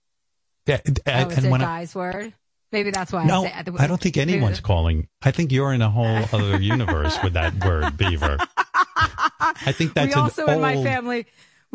That- 0.65 0.87
Oh, 1.07 1.11
and 1.13 1.33
it's 1.33 1.45
a 1.45 1.51
when 1.51 1.61
I- 1.61 1.65
guy's 1.65 1.95
word. 1.95 2.33
Maybe 2.73 2.91
that's 2.91 3.13
why 3.13 3.25
no, 3.25 3.45
I 3.45 3.63
say. 3.63 3.73
I 3.79 3.87
don't 3.87 4.01
think 4.01 4.17
anyone's 4.17 4.61
calling. 4.61 5.07
I 5.23 5.31
think 5.31 5.53
you're 5.53 5.73
in 5.73 5.83
a 5.83 5.89
whole 5.89 6.05
other 6.33 6.61
universe 6.61 7.17
with 7.23 7.35
that 7.35 7.65
word, 7.65 7.97
beaver. 7.97 8.39
I 9.39 9.73
think 9.73 9.95
that's 9.95 10.15
we 10.15 10.21
also 10.21 10.47
in 10.47 10.61
my 10.61 10.83
family 10.83 11.27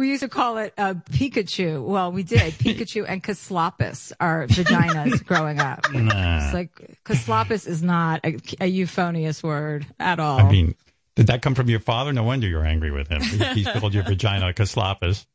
we 0.01 0.09
used 0.09 0.23
to 0.23 0.27
call 0.29 0.57
it 0.57 0.73
uh, 0.77 0.95
Pikachu. 1.11 1.83
Well, 1.85 2.11
we 2.11 2.23
did 2.23 2.53
Pikachu 2.53 3.05
and 3.07 3.23
Caslopus 3.23 4.11
are 4.19 4.47
vaginas 4.47 5.23
growing 5.25 5.59
up. 5.59 5.85
It's 5.93 6.53
like 6.53 6.99
Caslopus 7.05 7.67
is 7.67 7.83
not 7.83 8.21
a, 8.25 8.37
a 8.59 8.65
euphonious 8.67 9.43
word 9.43 9.85
at 9.99 10.19
all. 10.19 10.39
I 10.39 10.51
mean, 10.51 10.75
did 11.15 11.27
that 11.27 11.41
come 11.41 11.53
from 11.55 11.69
your 11.69 11.79
father? 11.79 12.11
No 12.11 12.23
wonder 12.23 12.47
you're 12.47 12.65
angry 12.65 12.89
with 12.91 13.07
him. 13.09 13.21
He- 13.21 13.63
He's 13.63 13.67
called 13.67 13.93
your 13.93 14.03
vagina 14.03 14.53
caslopus. 14.53 15.25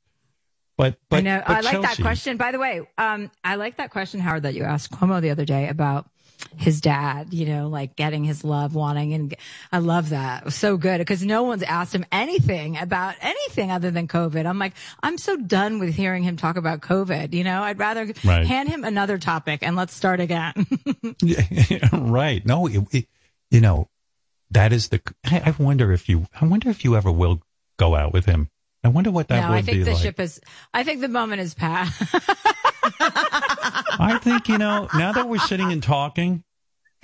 But, 0.77 0.99
but 1.09 1.19
I 1.19 1.21
know. 1.21 1.43
but 1.47 1.57
I 1.57 1.61
like 1.61 1.81
that 1.83 1.97
question. 2.03 2.37
By 2.37 2.53
the 2.53 2.59
way, 2.59 2.83
um, 2.99 3.31
I 3.43 3.55
like 3.55 3.77
that 3.79 3.91
question, 3.91 4.21
Howard, 4.21 4.43
that 4.43 4.55
you 4.55 4.65
asked 4.65 4.91
Cuomo 4.93 5.23
the 5.23 5.31
other 5.31 5.45
day 5.47 5.69
about 5.69 6.11
his 6.57 6.81
dad, 6.81 7.33
you 7.33 7.47
know, 7.47 7.69
like 7.69 7.97
getting 7.97 8.25
his 8.25 8.45
love, 8.45 8.75
wanting, 8.75 9.15
and 9.15 9.35
I 9.73 9.79
love 9.79 10.11
that. 10.11 10.53
So 10.53 10.77
good 10.77 10.99
because 10.99 11.23
no 11.25 11.43
one's 11.43 11.63
asked 11.63 11.95
him 11.95 12.05
anything 12.13 12.77
about 12.77 13.15
anything 13.21 13.71
other 13.71 13.91
than 13.91 14.09
COVID. 14.09 14.47
I'm 14.47 14.59
like, 14.59 14.75
I'm 15.03 15.19
so 15.19 15.37
done 15.37 15.79
with 15.79 15.95
hearing 15.95 16.23
him 16.23 16.37
talk 16.37 16.57
about 16.57 16.81
COVID. 16.81 17.33
You 17.35 17.45
know, 17.45 17.63
I'd 17.63 17.79
rather 17.79 18.13
Right. 18.25 18.47
hand 18.47 18.69
him 18.69 18.85
another 18.85 19.19
topic 19.19 19.61
and 19.63 19.77
let's 19.77 19.95
start 19.95 20.21
again. 20.21 20.53
right. 21.93 22.45
No, 22.45 22.67
it, 22.67 22.83
it- 22.93 23.09
you 23.51 23.61
know, 23.61 23.89
that 24.51 24.73
is 24.73 24.89
the. 24.89 25.01
I, 25.25 25.43
I 25.47 25.63
wonder 25.63 25.93
if 25.93 26.09
you. 26.09 26.27
I 26.41 26.45
wonder 26.47 26.69
if 26.69 26.85
you 26.85 26.97
ever 26.97 27.13
will 27.13 27.43
go 27.79 27.95
out 27.95 28.13
with 28.13 28.25
him. 28.27 28.51
I 28.83 28.89
wonder 28.89 29.11
what 29.11 29.29
that 29.29 29.41
no, 29.49 29.55
would 29.55 29.67
be 29.67 29.73
like. 29.73 29.81
I 29.81 29.85
think 29.85 29.85
the 29.85 29.93
like. 29.93 30.03
ship 30.03 30.21
is, 30.21 30.41
I 30.75 30.85
think 30.85 31.01
the 31.01 31.09
moment 31.09 31.43
is 31.43 31.55
past. 31.55 32.01
I 33.99 34.19
think 34.19 34.49
you 34.49 34.59
know. 34.59 34.89
Now 34.95 35.13
that 35.13 35.29
we're 35.29 35.39
sitting 35.39 35.73
and 35.73 35.83
talking, 35.83 36.45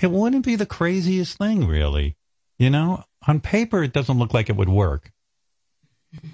it 0.01 0.11
wouldn't 0.11 0.45
be 0.45 0.57
the 0.57 0.67
craziest 0.67 1.39
thing, 1.39 1.67
really. 1.67 2.17
You 2.59 2.71
know, 2.71 3.05
on 3.27 3.41
paper, 3.41 3.83
it 3.83 3.93
doesn't 3.93 4.19
look 4.19 4.35
like 4.35 4.49
it 4.49 4.57
would 4.57 4.69
work. 4.69 5.13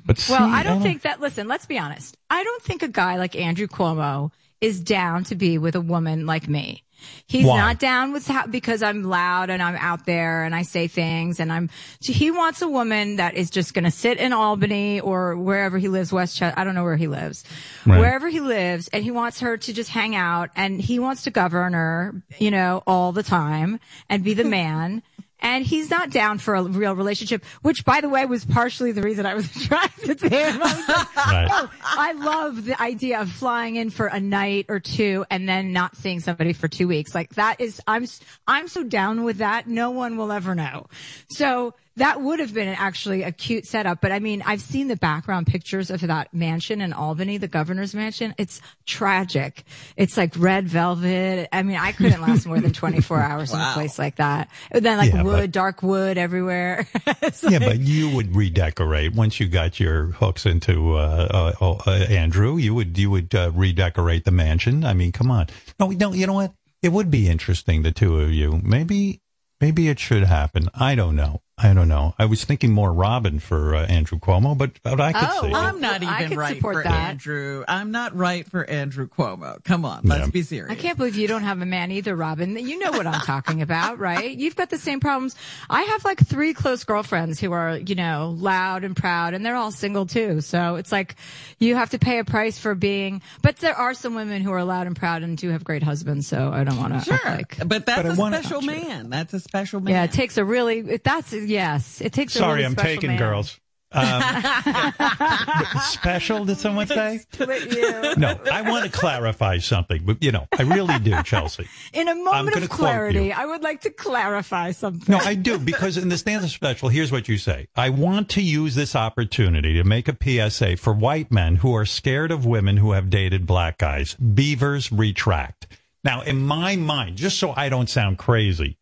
But 0.04 0.24
Well, 0.28 0.38
see, 0.38 0.54
I 0.54 0.62
don't 0.62 0.82
think 0.82 1.02
that, 1.02 1.20
listen, 1.20 1.46
let's 1.46 1.66
be 1.66 1.78
honest. 1.78 2.16
I 2.28 2.42
don't 2.42 2.62
think 2.62 2.82
a 2.82 2.88
guy 2.88 3.16
like 3.16 3.36
Andrew 3.36 3.66
Cuomo 3.66 4.32
is 4.60 4.80
down 4.80 5.24
to 5.24 5.36
be 5.36 5.56
with 5.56 5.76
a 5.76 5.80
woman 5.80 6.26
like 6.26 6.48
me. 6.48 6.84
He's 7.26 7.44
Why? 7.46 7.58
not 7.58 7.78
down 7.78 8.12
with 8.12 8.26
how, 8.26 8.46
because 8.46 8.82
I'm 8.82 9.02
loud 9.02 9.50
and 9.50 9.62
I'm 9.62 9.76
out 9.76 10.06
there 10.06 10.44
and 10.44 10.54
I 10.54 10.62
say 10.62 10.88
things 10.88 11.40
and 11.40 11.52
I'm, 11.52 11.68
he 12.00 12.30
wants 12.30 12.62
a 12.62 12.68
woman 12.68 13.16
that 13.16 13.34
is 13.34 13.50
just 13.50 13.74
going 13.74 13.84
to 13.84 13.90
sit 13.90 14.18
in 14.18 14.32
Albany 14.32 15.00
or 15.00 15.36
wherever 15.36 15.78
he 15.78 15.88
lives, 15.88 16.12
Westchester. 16.12 16.58
I 16.58 16.64
don't 16.64 16.74
know 16.74 16.84
where 16.84 16.96
he 16.96 17.06
lives, 17.08 17.44
Right. 17.86 17.98
wherever 17.98 18.28
he 18.28 18.40
lives. 18.40 18.88
And 18.88 19.04
he 19.04 19.10
wants 19.10 19.40
her 19.40 19.56
to 19.56 19.72
just 19.72 19.90
hang 19.90 20.14
out 20.16 20.50
and 20.56 20.80
he 20.80 20.98
wants 20.98 21.22
to 21.24 21.30
govern 21.30 21.72
her, 21.74 22.22
you 22.38 22.50
know, 22.50 22.82
all 22.86 23.12
the 23.12 23.22
time 23.22 23.78
and 24.08 24.24
be 24.24 24.34
the 24.34 24.44
man. 24.58 25.02
And 25.40 25.64
he's 25.64 25.88
not 25.90 26.10
down 26.10 26.38
for 26.38 26.54
a 26.56 26.62
real 26.62 26.94
relationship, 26.96 27.44
which 27.62 27.84
by 27.84 28.00
the 28.00 28.08
way 28.08 28.26
was 28.26 28.44
partially 28.44 28.92
the 28.92 29.02
reason 29.02 29.24
I 29.26 29.34
was 29.34 29.44
attracted 29.56 30.18
to 30.18 30.28
him. 30.28 30.60
I 30.62 30.74
like, 30.74 31.16
Right. 31.16 31.48
oh, 31.50 31.70
I 31.84 32.12
love 32.12 32.64
the 32.64 32.80
idea 32.80 33.20
of 33.20 33.30
flying 33.30 33.76
in 33.76 33.90
for 33.90 34.06
a 34.06 34.18
night 34.20 34.66
or 34.68 34.80
two 34.80 35.24
and 35.30 35.48
then 35.48 35.72
not 35.72 35.96
seeing 35.96 36.20
somebody 36.20 36.52
for 36.52 36.66
two 36.68 36.88
weeks. 36.88 37.14
Like 37.14 37.34
that 37.34 37.60
is, 37.60 37.80
I'm, 37.86 38.06
I'm 38.46 38.68
so 38.68 38.82
down 38.82 39.22
with 39.24 39.38
that. 39.38 39.66
No 39.68 39.90
one 39.90 40.16
will 40.16 40.32
ever 40.32 40.54
know. 40.54 40.86
So 41.28 41.74
that 41.98 42.20
would 42.22 42.40
have 42.40 42.52
been 42.52 42.68
actually 42.68 43.22
a 43.22 43.30
cute 43.32 43.66
setup. 43.66 44.00
But 44.00 44.10
I 44.12 44.18
mean, 44.18 44.42
I've 44.44 44.60
seen 44.60 44.88
the 44.88 44.96
background 44.96 45.46
pictures 45.46 45.90
of 45.90 46.00
that 46.00 46.32
mansion 46.34 46.80
in 46.80 46.92
Albany, 46.92 47.36
the 47.38 47.46
governor's 47.48 47.94
mansion. 47.94 48.34
It's 48.38 48.60
tragic. 48.86 49.64
It's 49.96 50.16
like 50.16 50.32
red 50.36 50.66
velvet. 50.68 51.48
I 51.52 51.62
mean, 51.62 51.76
I 51.76 51.92
couldn't 51.92 52.20
last 52.20 52.46
more 52.46 52.58
than 52.60 52.72
24 52.72 53.20
hours 53.20 53.52
in 53.52 53.60
a 53.60 53.70
place 53.74 53.98
like 53.98 54.16
that. 54.16 54.48
And 54.70 54.84
then 54.84 54.98
like 54.98 55.12
Yeah, 55.12 55.22
wood, 55.22 55.32
but- 55.40 55.50
dark 55.52 55.82
wood 55.82 56.18
everywhere. 56.18 56.86
Yeah, 57.42 57.58
like- 57.58 57.60
but 57.68 57.80
you 57.80 58.10
would 58.14 58.34
redecorate 58.34 59.14
once 59.14 59.38
you 59.38 59.48
got 59.48 59.78
your 59.78 60.06
hooks 60.06 60.46
into 60.46 60.94
uh, 60.96 61.54
uh, 61.60 61.76
uh, 61.86 61.90
Andrew. 62.08 62.56
You 62.56 62.74
would 62.74 62.96
you 62.98 63.10
would 63.10 63.34
uh, 63.34 63.50
redecorate 63.54 64.24
the 64.24 64.30
mansion. 64.30 64.84
I 64.84 64.92
mean, 64.94 65.12
come 65.12 65.30
on. 65.30 65.46
No, 65.78 65.88
no. 65.88 66.12
You 66.12 66.26
know 66.26 66.32
what? 66.34 66.52
It 66.82 66.90
would 66.92 67.10
be 67.10 67.28
interesting, 67.28 67.82
the 67.82 67.92
two 67.92 68.20
of 68.20 68.30
you. 68.32 68.60
Maybe 68.62 69.20
maybe 69.60 69.88
it 69.88 69.98
should 69.98 70.24
happen. 70.24 70.68
I 70.74 70.94
don't 70.94 71.16
know. 71.16 71.42
I 71.60 71.74
don't 71.74 71.88
know. 71.88 72.14
I 72.18 72.26
was 72.26 72.44
thinking 72.44 72.72
more 72.72 72.92
Robin 72.92 73.38
for 73.40 73.74
uh, 73.74 73.84
Andrew 73.86 74.18
Cuomo, 74.18 74.56
but, 74.56 74.80
but 74.82 75.00
I 75.00 75.12
could 75.12 75.28
Oh, 75.30 75.42
see. 75.48 75.52
I'm 75.54 75.80
not 75.80 76.02
even 76.02 76.38
right 76.38 76.60
for 76.60 76.82
that. 76.82 76.86
Andrew. 77.10 77.64
I'm 77.66 77.90
not 77.90 78.14
right 78.16 78.48
for 78.48 78.64
Andrew 78.64 79.08
Cuomo. 79.08 79.62
Come 79.64 79.84
on, 79.84 80.02
let's 80.04 80.26
Yeah. 80.26 80.30
be 80.30 80.42
serious. 80.42 80.70
I 80.70 80.76
can't 80.76 80.96
believe 80.96 81.16
you 81.16 81.26
don't 81.26 81.42
have 81.42 81.60
a 81.60 81.66
man 81.66 81.90
either, 81.90 82.14
Robin. 82.14 82.56
You 82.56 82.78
know 82.78 82.92
what 82.92 83.06
I'm 83.06 83.20
talking 83.22 83.60
about, 83.62 83.98
right? 84.08 84.30
You've 84.36 84.56
got 84.56 84.70
the 84.70 84.78
same 84.78 85.00
problems. 85.00 85.34
I 85.68 85.82
have 85.82 86.04
like 86.04 86.24
three 86.24 86.54
close 86.54 86.84
girlfriends 86.84 87.40
who 87.40 87.52
are, 87.52 87.76
you 87.76 87.94
know, 87.96 88.34
loud 88.38 88.84
and 88.84 88.94
proud 88.96 89.34
and 89.34 89.44
they're 89.44 89.56
all 89.56 89.72
single 89.72 90.06
too. 90.06 90.40
So 90.40 90.76
it's 90.76 90.92
like 90.92 91.16
you 91.58 91.74
have 91.74 91.90
to 91.90 91.98
pay 91.98 92.18
a 92.18 92.24
price 92.24 92.58
for 92.58 92.74
being, 92.74 93.20
but 93.42 93.56
there 93.56 93.74
are 93.74 93.94
some 93.94 94.14
women 94.14 94.42
who 94.42 94.52
are 94.52 94.62
loud 94.64 94.86
and 94.86 94.94
proud 94.94 95.22
and 95.22 95.36
do 95.36 95.50
have 95.50 95.64
great 95.64 95.82
husbands. 95.82 96.26
So 96.28 96.52
I 96.52 96.64
don't 96.64 96.76
want 96.78 96.94
to 96.94 97.00
Sure, 97.00 97.18
like, 97.24 97.56
but 97.66 97.86
that's 97.86 98.02
But 98.02 98.06
I 98.06 98.14
a 98.14 98.16
wanna- 98.16 98.42
special 98.42 98.62
man. 98.62 99.10
That's 99.10 99.34
a 99.34 99.40
special 99.40 99.80
man. 99.80 99.94
yeah, 99.94 100.04
it 100.04 100.12
takes 100.12 100.36
a 100.36 100.44
really, 100.44 100.82
that's, 100.98 101.32
yes, 101.48 102.00
it 102.00 102.12
takes 102.12 102.34
Sorry, 102.34 102.62
really 102.62 102.66
I'm 102.66 102.76
taking 102.76 103.10
man. 103.10 103.18
girls. 103.18 103.58
Um, 103.90 104.22
special? 105.82 106.44
Did 106.44 106.58
someone 106.58 106.86
say? 106.86 107.18
Split 107.32 107.74
you. 107.74 108.16
No, 108.16 108.38
I 108.52 108.60
want 108.68 108.84
to 108.84 108.90
clarify 108.90 109.58
something, 109.58 110.02
but 110.04 110.22
you 110.22 110.30
know, 110.30 110.46
I 110.58 110.62
really 110.62 110.98
do, 110.98 111.22
Chelsea. 111.24 111.66
In 111.94 112.06
a 112.08 112.14
moment 112.14 112.56
of 112.56 112.68
clarity, 112.68 113.32
I 113.32 113.46
would 113.46 113.62
like 113.62 113.80
to 113.82 113.90
clarify 113.90 114.72
something. 114.72 115.10
No, 115.10 115.18
I 115.18 115.34
do 115.34 115.58
because 115.58 115.96
in 115.96 116.10
the 116.10 116.18
stand-up 116.18 116.50
special, 116.50 116.90
here's 116.90 117.10
what 117.10 117.28
you 117.28 117.38
say: 117.38 117.68
I 117.74 117.88
want 117.88 118.28
to 118.30 118.42
use 118.42 118.74
this 118.74 118.94
opportunity 118.94 119.74
to 119.74 119.84
make 119.84 120.06
a 120.08 120.16
PSA 120.50 120.76
for 120.76 120.92
white 120.92 121.32
men 121.32 121.56
who 121.56 121.74
are 121.74 121.86
scared 121.86 122.30
of 122.30 122.44
women 122.44 122.76
who 122.76 122.92
have 122.92 123.08
dated 123.08 123.46
black 123.46 123.78
guys. 123.78 124.14
Beavers 124.16 124.92
retract. 124.92 125.66
Now, 126.04 126.20
in 126.20 126.40
my 126.42 126.76
mind, 126.76 127.16
just 127.16 127.38
so 127.38 127.54
I 127.56 127.70
don't 127.70 127.88
sound 127.88 128.18
crazy, 128.18 128.76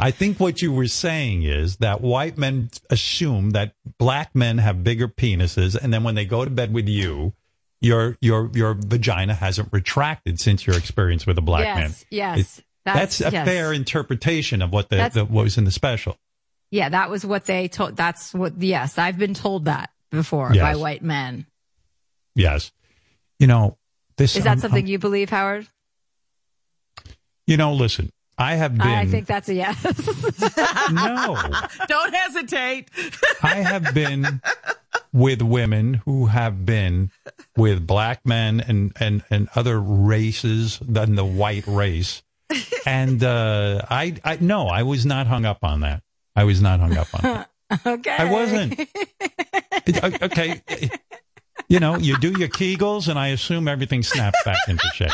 I 0.00 0.10
think 0.10 0.40
what 0.40 0.62
you 0.62 0.72
were 0.72 0.88
saying 0.88 1.42
is 1.44 1.76
that 1.76 2.00
white 2.00 2.36
men 2.38 2.70
assume 2.90 3.50
that 3.50 3.74
black 3.98 4.34
men 4.34 4.58
have 4.58 4.82
bigger 4.82 5.06
penises, 5.08 5.76
and 5.76 5.92
then 5.92 6.02
when 6.04 6.14
they 6.14 6.24
go 6.24 6.44
to 6.44 6.50
bed 6.50 6.72
with 6.72 6.88
you, 6.88 7.34
your 7.80 8.16
your 8.20 8.50
your 8.54 8.74
vagina 8.74 9.34
hasn't 9.34 9.68
retracted 9.72 10.40
since 10.40 10.66
your 10.66 10.76
experience 10.76 11.26
with 11.26 11.36
a 11.38 11.42
black 11.42 11.64
yes, 11.64 11.76
man. 11.76 11.94
Yes, 12.10 12.58
It- 12.58 12.64
that's, 12.84 13.20
a 13.20 13.30
yes. 13.30 13.46
fair 13.46 13.72
interpretation 13.72 14.60
of 14.60 14.72
what 14.72 14.88
the, 14.88 15.08
the 15.14 15.24
what 15.24 15.44
was 15.44 15.56
in 15.56 15.64
the 15.64 15.70
special. 15.70 16.16
Yeah, 16.72 16.88
that 16.88 17.10
was 17.10 17.24
what 17.24 17.44
they 17.46 17.68
told. 17.68 17.96
That's 17.96 18.34
what. 18.34 18.60
Yes, 18.60 18.98
I've 18.98 19.18
been 19.18 19.34
told 19.34 19.66
that 19.66 19.90
before 20.10 20.50
Yes. 20.52 20.62
by 20.62 20.74
white 20.80 21.02
men. 21.02 21.46
Yes, 22.34 22.72
you 23.38 23.46
know 23.46 23.78
this 24.16 24.34
Is 24.36 24.44
that 24.44 24.54
um, 24.54 24.58
something 24.58 24.84
um, 24.84 24.88
you 24.88 24.98
believe, 24.98 25.30
Howard? 25.30 25.68
you 27.46 27.56
know, 27.56 27.72
listen, 27.74 28.10
I 28.42 28.54
have 28.54 28.76
been. 28.76 28.86
I 28.86 29.06
think 29.06 29.26
that's 29.26 29.48
a 29.48 29.54
yes. 29.54 29.82
no. 30.92 31.36
Don't 31.86 32.14
hesitate. 32.14 32.90
I 33.42 33.54
have 33.56 33.94
been 33.94 34.40
with 35.12 35.42
women 35.42 35.94
who 36.04 36.26
have 36.26 36.66
been 36.66 37.10
with 37.56 37.86
black 37.86 38.26
men 38.26 38.60
and, 38.60 38.92
and, 38.98 39.22
and 39.30 39.48
other 39.54 39.80
races 39.80 40.78
than 40.80 41.14
the 41.14 41.24
white 41.24 41.66
race. 41.66 42.22
And 42.84 43.22
uh, 43.22 43.82
I, 43.88 44.16
I 44.24 44.38
no, 44.40 44.66
I 44.66 44.82
was 44.82 45.06
not 45.06 45.26
hung 45.26 45.44
up 45.44 45.58
on 45.62 45.80
that. 45.80 46.02
I 46.34 46.44
was 46.44 46.60
not 46.60 46.80
hung 46.80 46.96
up 46.96 47.08
on 47.14 47.22
that. 47.22 47.50
okay, 47.86 48.16
I 48.18 48.30
wasn't. 48.30 48.80
Uh, 50.02 50.10
okay. 50.22 50.60
You 51.68 51.80
know, 51.80 51.96
you 51.96 52.18
do 52.18 52.38
your 52.38 52.48
Kegels, 52.48 53.08
and 53.08 53.18
I 53.18 53.28
assume 53.28 53.68
everything 53.68 54.02
snaps 54.02 54.42
back 54.44 54.58
into 54.68 54.86
shape. 54.94 55.10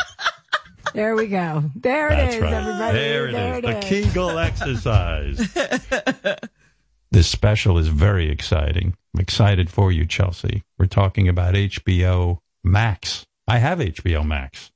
There 0.93 1.15
we 1.15 1.27
go. 1.27 1.63
There 1.75 2.07
it 2.07 2.15
That's 2.15 2.35
is, 2.35 2.41
right. 2.41 2.53
everybody. 2.53 2.97
There 2.97 3.27
it 3.27 3.65
is. 3.65 3.71
the 3.71 3.77
is. 3.79 3.85
Kegel 4.05 4.37
exercise. 4.39 5.37
this 7.11 7.27
special 7.27 7.77
is 7.77 7.87
very 7.87 8.29
exciting. 8.29 8.95
I'm 9.13 9.21
excited 9.21 9.69
for 9.69 9.91
you, 9.91 10.05
Chelsea. 10.05 10.63
We're 10.77 10.85
talking 10.87 11.27
about 11.27 11.53
HBO 11.55 12.39
Max. 12.63 13.25
I 13.47 13.57
have 13.59 13.79
HBO 13.79 14.25
Max. 14.25 14.71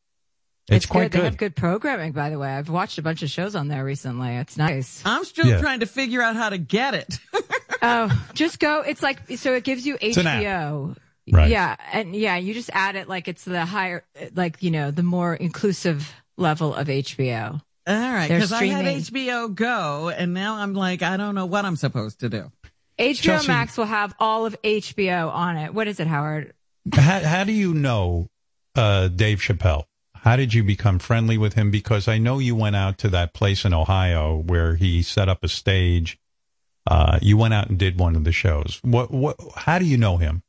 It's, 0.69 0.77
It's, 0.77 0.85
quite 0.85 1.11
good. 1.11 1.21
They 1.21 1.25
have 1.25 1.37
good 1.37 1.55
programming, 1.55 2.13
by 2.13 2.29
the 2.29 2.39
way. 2.39 2.49
I've 2.49 2.69
watched 2.69 2.97
a 2.97 3.01
bunch 3.01 3.21
of 3.21 3.29
shows 3.29 3.53
on 3.53 3.67
there 3.67 3.83
recently. 3.83 4.37
It's 4.37 4.55
nice. 4.57 5.01
I'm 5.03 5.25
still 5.25 5.45
Yeah. 5.45 5.59
trying 5.59 5.81
to 5.81 5.85
figure 5.85 6.21
out 6.21 6.35
how 6.37 6.49
to 6.49 6.57
get 6.57 6.93
it. 6.93 7.19
Oh, 7.85 8.27
just 8.33 8.59
go. 8.61 8.79
It's 8.79 9.03
like 9.03 9.19
so. 9.35 9.53
It 9.55 9.65
gives 9.65 9.85
you. 9.85 9.97
HBO. 9.97 10.95
Right. 11.31 11.49
Yeah, 11.49 11.75
and 11.93 12.15
yeah, 12.15 12.35
you 12.37 12.53
just 12.53 12.69
add 12.73 12.95
it 12.95 13.07
like 13.07 13.27
it's 13.27 13.45
the 13.45 13.65
higher, 13.65 14.03
like 14.35 14.61
you 14.61 14.71
know, 14.71 14.91
the 14.91 15.03
more 15.03 15.33
inclusive 15.33 16.11
level 16.37 16.73
of 16.75 16.87
HBO. 16.87 17.61
All 17.85 17.93
right, 17.95 18.27
They're 18.27 18.37
because 18.39 18.51
I 18.51 18.65
had. 18.65 18.85
HBO 18.85 19.53
Go, 19.53 20.09
and 20.09 20.33
now 20.33 20.55
I'm 20.55 20.73
like, 20.73 21.01
I 21.01 21.17
don't 21.17 21.35
know 21.35 21.45
what 21.45 21.65
I'm 21.65 21.75
supposed 21.75 22.21
to 22.21 22.29
do. 22.29 22.51
HBO 22.99 23.21
Chelsea- 23.21 23.47
Max 23.47 23.77
will 23.77 23.85
have 23.85 24.13
all 24.19 24.45
of 24.45 24.55
HBO 24.61 25.31
on 25.31 25.57
it. 25.57 25.73
What 25.73 25.87
is 25.87 25.99
it, 25.99 26.07
Howard? 26.07 26.53
how, 26.93 27.19
how 27.21 27.43
do 27.43 27.53
you 27.53 27.73
know 27.73 28.29
uh, 28.75 29.07
Dave 29.07 29.39
Chappelle? 29.39 29.85
How 30.15 30.35
did 30.37 30.53
you 30.53 30.63
become 30.63 30.99
friendly 30.99 31.37
with 31.37 31.53
him? 31.53 31.71
Because 31.71 32.07
I 32.07 32.17
know 32.17 32.39
you 32.39 32.55
went 32.55 32.75
out 32.77 32.97
to 32.99 33.09
that 33.09 33.33
place 33.33 33.65
in 33.65 33.73
Ohio 33.73 34.37
where 34.37 34.75
he 34.75 35.01
set 35.01 35.27
up 35.27 35.43
a 35.43 35.49
stage. 35.49 36.17
Uh, 36.85 37.19
you 37.21 37.35
went 37.37 37.53
out 37.53 37.69
and 37.69 37.77
did 37.77 37.99
one 37.99 38.15
of 38.15 38.23
the 38.23 38.31
shows. 38.31 38.79
What? 38.83 39.11
What? 39.11 39.37
How 39.55 39.79
do 39.79 39.85
you 39.85 39.97
know 39.97 40.17
him? 40.17 40.43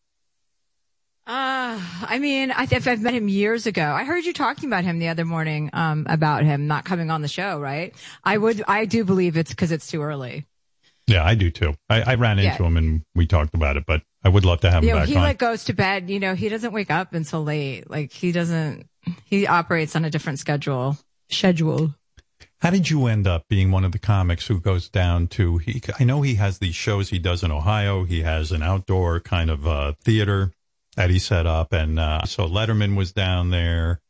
Uh, 1.27 1.81
I 2.07 2.19
mean, 2.21 2.51
I 2.51 2.67
think 2.67 2.87
I've 2.87 3.01
met 3.01 3.15
him 3.15 3.29
years 3.29 3.67
ago. 3.67 3.83
I 3.93 4.05
heard 4.05 4.25
you 4.27 4.35
talking 4.35 4.69
about 4.69 4.85
him 4.85 4.99
the 4.99 5.09
other 5.09 5.25
morning, 5.25 5.71
um, 5.73 6.07
about 6.09 6.45
him 6.45 6.67
not 6.67 6.85
coming 6.85 7.11
on 7.11 7.23
the 7.23 7.29
show, 7.29 7.59
right? 7.59 7.95
I 8.23 8.37
would, 8.37 8.63
I 8.69 8.85
do 8.85 9.05
believe 9.05 9.37
it's 9.39 9.51
because 9.51 9.73
it's 9.73 9.87
too 9.87 10.03
early. 10.03 10.45
Yeah, 11.07 11.25
I 11.25 11.35
do 11.35 11.51
too. 11.51 11.75
I, 11.89 12.03
I 12.03 12.15
ran 12.17 12.39
into 12.39 12.63
Yeah. 12.63 12.67
him 12.69 12.77
and 12.77 13.03
we 13.15 13.27
talked 13.27 13.55
about 13.55 13.79
it, 13.79 13.85
but 13.87 14.03
I 14.23 14.29
would 14.29 14.45
love 14.45 14.61
to 14.63 14.71
have 14.71 14.83
him 14.83 14.89
You 14.89 14.95
know, 14.95 15.01
back 15.01 15.09
he 15.09 15.17
on. 15.17 15.23
like 15.23 15.39
goes 15.39 15.65
to 15.65 15.73
bed, 15.73 16.11
you 16.11 16.21
know, 16.21 16.35
he 16.35 16.49
doesn't 16.51 16.73
wake 16.73 16.91
up 16.91 17.15
until 17.15 17.43
late. 17.43 17.89
Like 17.91 18.13
he 18.13 18.31
doesn't, 18.31 18.87
he 19.25 19.47
operates 19.47 19.97
on 19.97 20.05
a 20.05 20.11
different 20.11 20.39
schedule, 20.41 20.99
schedule. 21.31 21.95
How 22.61 22.71
did 22.71 22.89
you 22.91 23.07
end 23.07 23.27
up 23.27 23.45
being 23.49 23.71
one 23.71 23.85
of 23.85 23.93
the 23.93 23.99
comics 23.99 24.47
who 24.47 24.61
goes 24.61 24.89
down 24.89 25.27
to? 25.29 25.59
He, 25.59 25.83
I 25.99 26.05
know 26.05 26.23
he 26.23 26.35
has 26.37 26.59
these 26.59 26.75
shows 26.75 27.11
he 27.11 27.19
does 27.19 27.43
in 27.43 27.51
Ohio. 27.51 28.05
He 28.05 28.23
has 28.23 28.53
an 28.53 28.63
outdoor 28.63 29.21
kind 29.21 29.51
of 29.51 29.67
uh, 29.67 29.93
theater 30.03 30.53
that 30.95 31.11
he 31.11 31.19
set 31.19 31.47
up, 31.47 31.73
and 31.73 31.99
uh, 31.99 32.25
so 32.25 32.47
Letterman 32.47 32.97
was 32.97 33.13
down 33.13 33.51
there. 33.51 34.01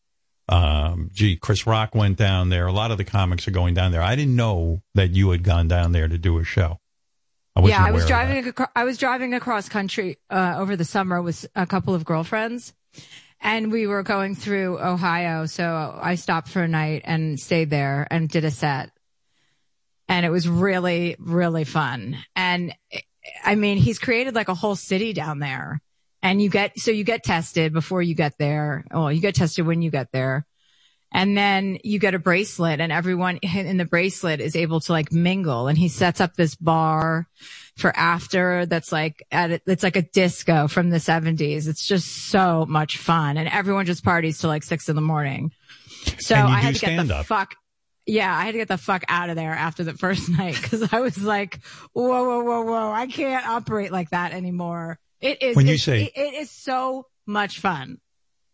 Um, 0.49 1.11
gee, 1.13 1.37
Chris 1.37 1.67
Rock 1.67 1.95
went 1.95 2.19
down 2.19 2.51
there. 2.51 2.67
A 2.67 2.73
lot 2.73 2.91
of 2.91 2.99
the 2.99 3.05
comics 3.05 3.49
are 3.49 3.53
going 3.53 3.75
down 3.75 3.93
there. 3.93 4.03
I 4.03 4.15
didn't 4.15 4.37
know 4.37 4.83
that 4.95 5.13
you 5.13 5.31
had 5.31 5.43
gone 5.43 5.69
down 5.69 5.93
there 5.93 6.07
to 6.07 6.19
do 6.19 6.39
a 6.39 6.45
show. 6.45 6.81
I 7.57 7.67
yeah, 7.67 7.83
I 7.85 7.93
was 7.93 8.05
aware 8.05 8.23
of 8.23 8.27
that. 8.29 8.33
driving. 8.35 8.49
Acro- 8.49 8.73
I 8.75 8.85
was 8.85 8.99
driving 8.99 9.35
across 9.35 9.69
country 9.69 10.19
uh, 10.29 10.57
over 10.59 10.77
the 10.77 10.85
summer 10.85 11.23
with 11.23 11.47
a 11.55 11.67
couple 11.67 11.95
of 11.95 12.05
girlfriends, 12.05 12.75
and 13.41 13.71
we 13.71 13.87
were 13.87 14.03
going 14.03 14.35
through 14.35 14.79
Ohio. 14.81 15.47
So 15.47 15.99
I 16.01 16.17
stopped 16.17 16.49
for 16.49 16.63
a 16.63 16.69
night 16.69 17.03
and 17.05 17.39
stayed 17.39 17.71
there 17.71 18.07
and 18.11 18.29
did 18.29 18.45
a 18.45 18.51
set, 18.51 18.91
and 20.09 20.27
it 20.27 20.31
was 20.31 20.49
really, 20.49 21.17
really 21.19 21.65
fun. 21.65 22.19
And 22.35 22.75
I 23.45 23.55
mean, 23.55 23.79
he's 23.79 23.99
created 23.99 24.35
like 24.35 24.49
a 24.49 24.55
whole 24.55 24.77
city 24.77 25.13
down 25.13 25.39
there, 25.39 25.81
and 26.25 26.41
you 26.41 26.49
get 26.49 26.81
so 26.81 26.91
you 26.91 27.05
get 27.05 27.23
tested 27.23 27.73
before 27.73 28.03
you 28.03 28.15
get 28.15 28.39
there. 28.39 28.85
Well, 28.91 29.13
you 29.13 29.21
get 29.21 29.37
tested 29.37 29.67
when 29.67 29.83
you 29.83 29.91
get 29.91 30.11
there. 30.11 30.47
And 31.13 31.39
then 31.39 31.79
you 31.85 32.01
get 32.01 32.15
a 32.15 32.19
bracelet 32.19 32.81
and 32.81 32.91
everyone 32.91 33.37
in 33.37 33.77
the 33.77 33.85
bracelet 33.85 34.41
is 34.41 34.57
able 34.57 34.81
to 34.81 34.91
like 34.93 35.13
mingle. 35.13 35.69
And 35.69 35.79
he 35.79 35.89
sets 35.89 36.21
up 36.21 36.35
this 36.35 36.57
bar 36.57 37.29
for 37.77 37.95
after 37.95 38.67
that's 38.67 38.91
like 38.91 39.25
at 39.31 39.53
it, 39.53 39.63
it's 39.67 39.85
like 39.85 39.95
a 39.95 40.03
disco 40.03 40.67
from 40.67 40.91
the 40.91 40.99
seventies. 40.99 41.69
It's 41.69 41.87
just 41.87 42.09
so 42.31 42.67
much 42.67 42.97
fun. 42.97 43.37
And 43.37 43.49
everyone 43.49 43.87
just 43.87 44.03
parties 44.03 44.41
till 44.41 44.51
like 44.51 44.65
six 44.65 44.89
in 44.89 44.97
the 44.97 45.03
morning. 45.03 45.53
So 46.19 46.35
I 46.35 46.59
had 46.59 46.75
to 46.75 46.81
get 46.81 46.97
the 46.97 47.05
stand-up. 47.05 47.27
fuck. 47.27 47.55
Yeah, 48.07 48.37
I 48.37 48.45
had 48.45 48.53
to 48.53 48.59
get 48.59 48.69
the 48.69 48.77
fuck 48.77 49.05
out 49.09 49.31
of 49.31 49.37
there 49.37 49.53
after 49.53 49.85
the 49.85 49.95
first 49.95 50.29
night 50.39 50.59
because 50.61 50.93
I 50.93 51.01
was 51.01 51.23
like, 51.23 51.61
whoa, 51.93 52.25
whoa, 52.25 52.43
whoa, 52.43 52.63
whoa. 52.63 52.91
I 52.91 53.07
can't 53.07 53.47
operate 53.47 53.93
like 53.93 54.11
that 54.11 54.33
anymore. 54.33 54.99
It 55.25 55.43
is, 55.43 55.57
When 55.57 55.67
you 55.67 55.79
say- 55.79 56.13
it- 56.15 56.35
is 56.35 56.51
so 56.51 57.07
much 57.27 57.59
fun. 57.59 57.99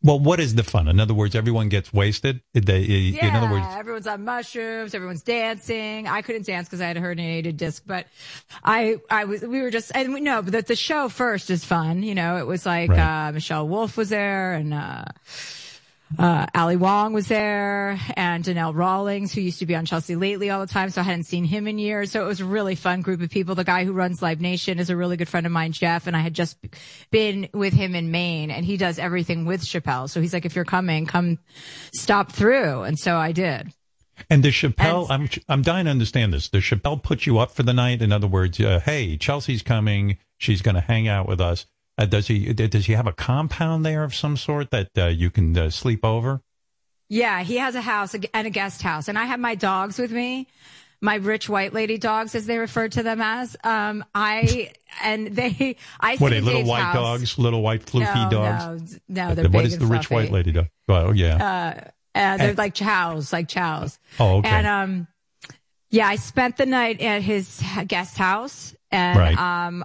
Well, 0.02 0.18
what 0.18 0.40
is 0.40 0.54
the 0.54 0.62
fun? 0.62 0.88
In 0.88 0.98
other 0.98 1.12
words, 1.12 1.34
everyone 1.34 1.68
gets 1.68 1.92
wasted. 1.92 2.40
They, 2.54 2.78
Yeah, 2.78 3.26
in 3.28 3.34
other 3.36 3.50
words, 3.52 3.66
everyone's 3.76 4.06
on 4.06 4.24
mushrooms. 4.24 4.94
Everyone's 4.94 5.22
dancing. 5.22 6.06
I 6.08 6.22
couldn't 6.22 6.46
dance 6.46 6.68
because 6.68 6.80
I 6.80 6.86
had 6.86 6.96
a 6.96 7.00
herniated 7.02 7.58
disc, 7.58 7.82
but 7.84 8.06
I, 8.64 8.96
I 9.10 9.24
was, 9.24 9.42
we 9.42 9.60
were 9.60 9.70
just, 9.70 9.92
and 9.94 10.14
we 10.14 10.20
know, 10.22 10.40
that 10.40 10.50
the, 10.52 10.62
the 10.62 10.76
show 10.76 11.10
first 11.10 11.50
is 11.50 11.66
fun. 11.66 12.02
You 12.02 12.14
know, 12.14 12.38
it 12.38 12.46
was 12.46 12.64
like, 12.64 12.88
Right. 12.88 13.28
uh, 13.28 13.32
Michelle 13.32 13.68
Wolf 13.68 13.98
was 13.98 14.08
there 14.08 14.54
and, 14.54 14.72
uh, 14.72 15.04
uh, 16.18 16.46
Ali 16.54 16.76
Wong 16.76 17.12
was 17.12 17.28
there 17.28 17.98
and 18.16 18.42
Donnell 18.42 18.74
Rawlings, 18.74 19.32
who 19.32 19.40
used 19.40 19.60
to 19.60 19.66
be 19.66 19.76
on 19.76 19.86
Chelsea 19.86 20.16
lately 20.16 20.50
all 20.50 20.60
the 20.60 20.72
time. 20.72 20.90
So 20.90 21.00
I 21.00 21.04
hadn't 21.04 21.24
seen 21.24 21.44
him 21.44 21.68
in 21.68 21.78
years. 21.78 22.10
So 22.10 22.24
it 22.24 22.26
was 22.26 22.40
a 22.40 22.44
really 22.44 22.74
fun 22.74 23.00
group 23.02 23.20
of 23.22 23.30
people. 23.30 23.54
The 23.54 23.64
guy 23.64 23.84
who 23.84 23.92
runs 23.92 24.20
Live 24.20 24.40
Nation 24.40 24.78
is 24.78 24.90
a 24.90 24.96
really 24.96 25.16
good 25.16 25.28
friend 25.28 25.46
of 25.46 25.52
mine, 25.52 25.72
Jeff. 25.72 26.06
And 26.06 26.16
I 26.16 26.20
had 26.20 26.34
just 26.34 26.58
been 27.10 27.48
with 27.54 27.72
him 27.72 27.94
in 27.94 28.10
Maine 28.10 28.50
and 28.50 28.64
he 28.64 28.76
does 28.76 28.98
everything 28.98 29.44
with 29.46 29.62
Chappelle. 29.62 30.10
So 30.10 30.20
he's 30.20 30.32
like, 30.32 30.44
if 30.44 30.56
you're 30.56 30.64
coming, 30.64 31.06
come 31.06 31.38
stop 31.94 32.32
through. 32.32 32.82
And 32.82 32.98
so 32.98 33.16
I 33.16 33.32
did. 33.32 33.72
And 34.28 34.42
does 34.42 34.52
Chappelle, 34.52 35.08
And- 35.10 35.22
I'm 35.22 35.42
I'm 35.48 35.62
dying 35.62 35.86
to 35.86 35.90
understand 35.90 36.34
this. 36.34 36.48
Does 36.48 36.64
Chappelle 36.64 37.02
put 37.02 37.24
you 37.24 37.38
up 37.38 37.52
for 37.52 37.62
the 37.62 37.72
night? 37.72 38.02
In 38.02 38.12
other 38.12 38.26
words, 38.26 38.60
uh, 38.60 38.80
hey, 38.84 39.16
Chelsea's 39.16 39.62
coming. 39.62 40.18
She's 40.36 40.60
going 40.60 40.74
to 40.74 40.80
hang 40.82 41.08
out 41.08 41.26
with 41.26 41.40
us. 41.40 41.66
Uh, 42.00 42.06
does 42.06 42.26
he 42.28 42.50
does 42.54 42.86
he 42.86 42.94
have 42.94 43.06
a 43.06 43.12
compound 43.12 43.84
there 43.84 44.04
of 44.04 44.14
some 44.14 44.34
sort 44.36 44.70
that 44.70 44.88
uh, 44.96 45.06
you 45.06 45.30
can 45.30 45.56
uh, 45.58 45.68
sleep 45.68 46.02
over? 46.04 46.40
Yeah, 47.10 47.42
he 47.42 47.58
has 47.58 47.74
a 47.74 47.80
house 47.82 48.14
and 48.32 48.46
a 48.46 48.50
guest 48.50 48.80
house, 48.80 49.08
and 49.08 49.18
I 49.18 49.24
have 49.26 49.38
my 49.40 49.54
dogs 49.54 49.98
with 49.98 50.10
me, 50.10 50.46
my 51.02 51.16
rich 51.16 51.48
white 51.48 51.74
lady 51.74 51.98
dogs, 51.98 52.34
as 52.34 52.46
they 52.46 52.56
refer 52.56 52.88
to 52.88 53.02
them 53.02 53.20
as. 53.20 53.54
Um, 53.64 54.02
I 54.14 54.70
and 55.02 55.26
they, 55.26 55.76
I 56.00 56.16
What 56.16 56.30
see 56.32 56.38
are 56.38 56.40
little 56.40 56.64
white 56.64 56.82
house. 56.84 56.94
dogs, 56.94 57.38
little 57.38 57.60
white 57.62 57.84
floofy 57.84 58.30
no, 58.30 58.30
dogs? 58.30 58.98
No, 59.08 59.28
no, 59.28 59.34
they're 59.34 59.50
what 59.50 59.66
is 59.66 59.74
and 59.74 59.82
the 59.82 59.86
rich 59.86 60.08
white 60.10 60.30
lady 60.30 60.52
dog? 60.52 60.68
Oh 60.88 61.12
yeah. 61.12 61.90
Uh, 62.14 62.36
they're 62.38 62.54
like 62.54 62.74
chows, 62.74 63.32
like 63.32 63.46
chows. 63.48 63.98
oh 64.18 64.38
okay. 64.38 64.48
And 64.48 64.66
um, 64.66 65.06
yeah, 65.90 66.06
I 66.08 66.16
spent 66.16 66.56
the 66.56 66.66
night 66.66 67.00
at 67.02 67.20
his 67.22 67.62
guest 67.86 68.16
house, 68.16 68.74
and 68.90 69.18
Right. 69.18 69.36
um, 69.66 69.84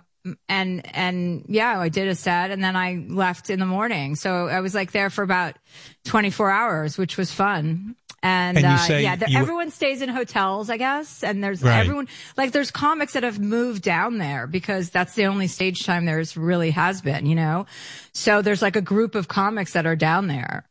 and 0.49 0.95
and 0.95 1.45
yeah, 1.47 1.79
I 1.79 1.89
did 1.89 2.07
a 2.07 2.15
set, 2.15 2.51
and 2.51 2.63
then 2.63 2.75
I 2.75 3.05
left 3.07 3.49
in 3.49 3.59
the 3.59 3.65
morning. 3.65 4.15
So 4.15 4.47
I 4.47 4.59
was 4.61 4.73
like 4.73 4.91
there 4.91 5.09
for 5.09 5.23
about 5.23 5.55
twenty 6.03 6.29
four 6.29 6.49
hours, 6.49 6.97
which 6.97 7.17
was 7.17 7.31
fun. 7.31 7.95
And, 8.23 8.57
And 8.57 8.65
uh, 8.65 8.93
yeah, 8.95 9.15
the, 9.17 9.29
you- 9.29 9.37
everyone 9.37 9.69
stays 9.69 10.01
in 10.01 10.09
hotels, 10.09 10.71
I 10.71 10.77
guess. 10.77 11.23
And 11.23 11.43
there's 11.43 11.61
Right. 11.61 11.79
everyone, 11.79 12.07
like 12.37 12.53
there's 12.53 12.71
comics 12.71 13.13
that 13.13 13.21
have 13.21 13.37
moved 13.37 13.83
down 13.83 14.17
there 14.17 14.47
because 14.47 14.89
that's 14.89 15.13
the 15.13 15.25
only 15.25 15.45
stage 15.45 15.85
time 15.85 16.05
there's 16.05 16.35
really 16.35 16.71
has 16.71 17.03
been, 17.03 17.27
you 17.27 17.35
know? 17.35 17.67
So 18.13 18.41
there's 18.41 18.63
like 18.63 18.75
a 18.75 18.81
group 18.81 19.13
of 19.13 19.27
comics 19.27 19.73
that 19.73 19.85
are 19.85 19.95
down 19.95 20.25
there. 20.25 20.65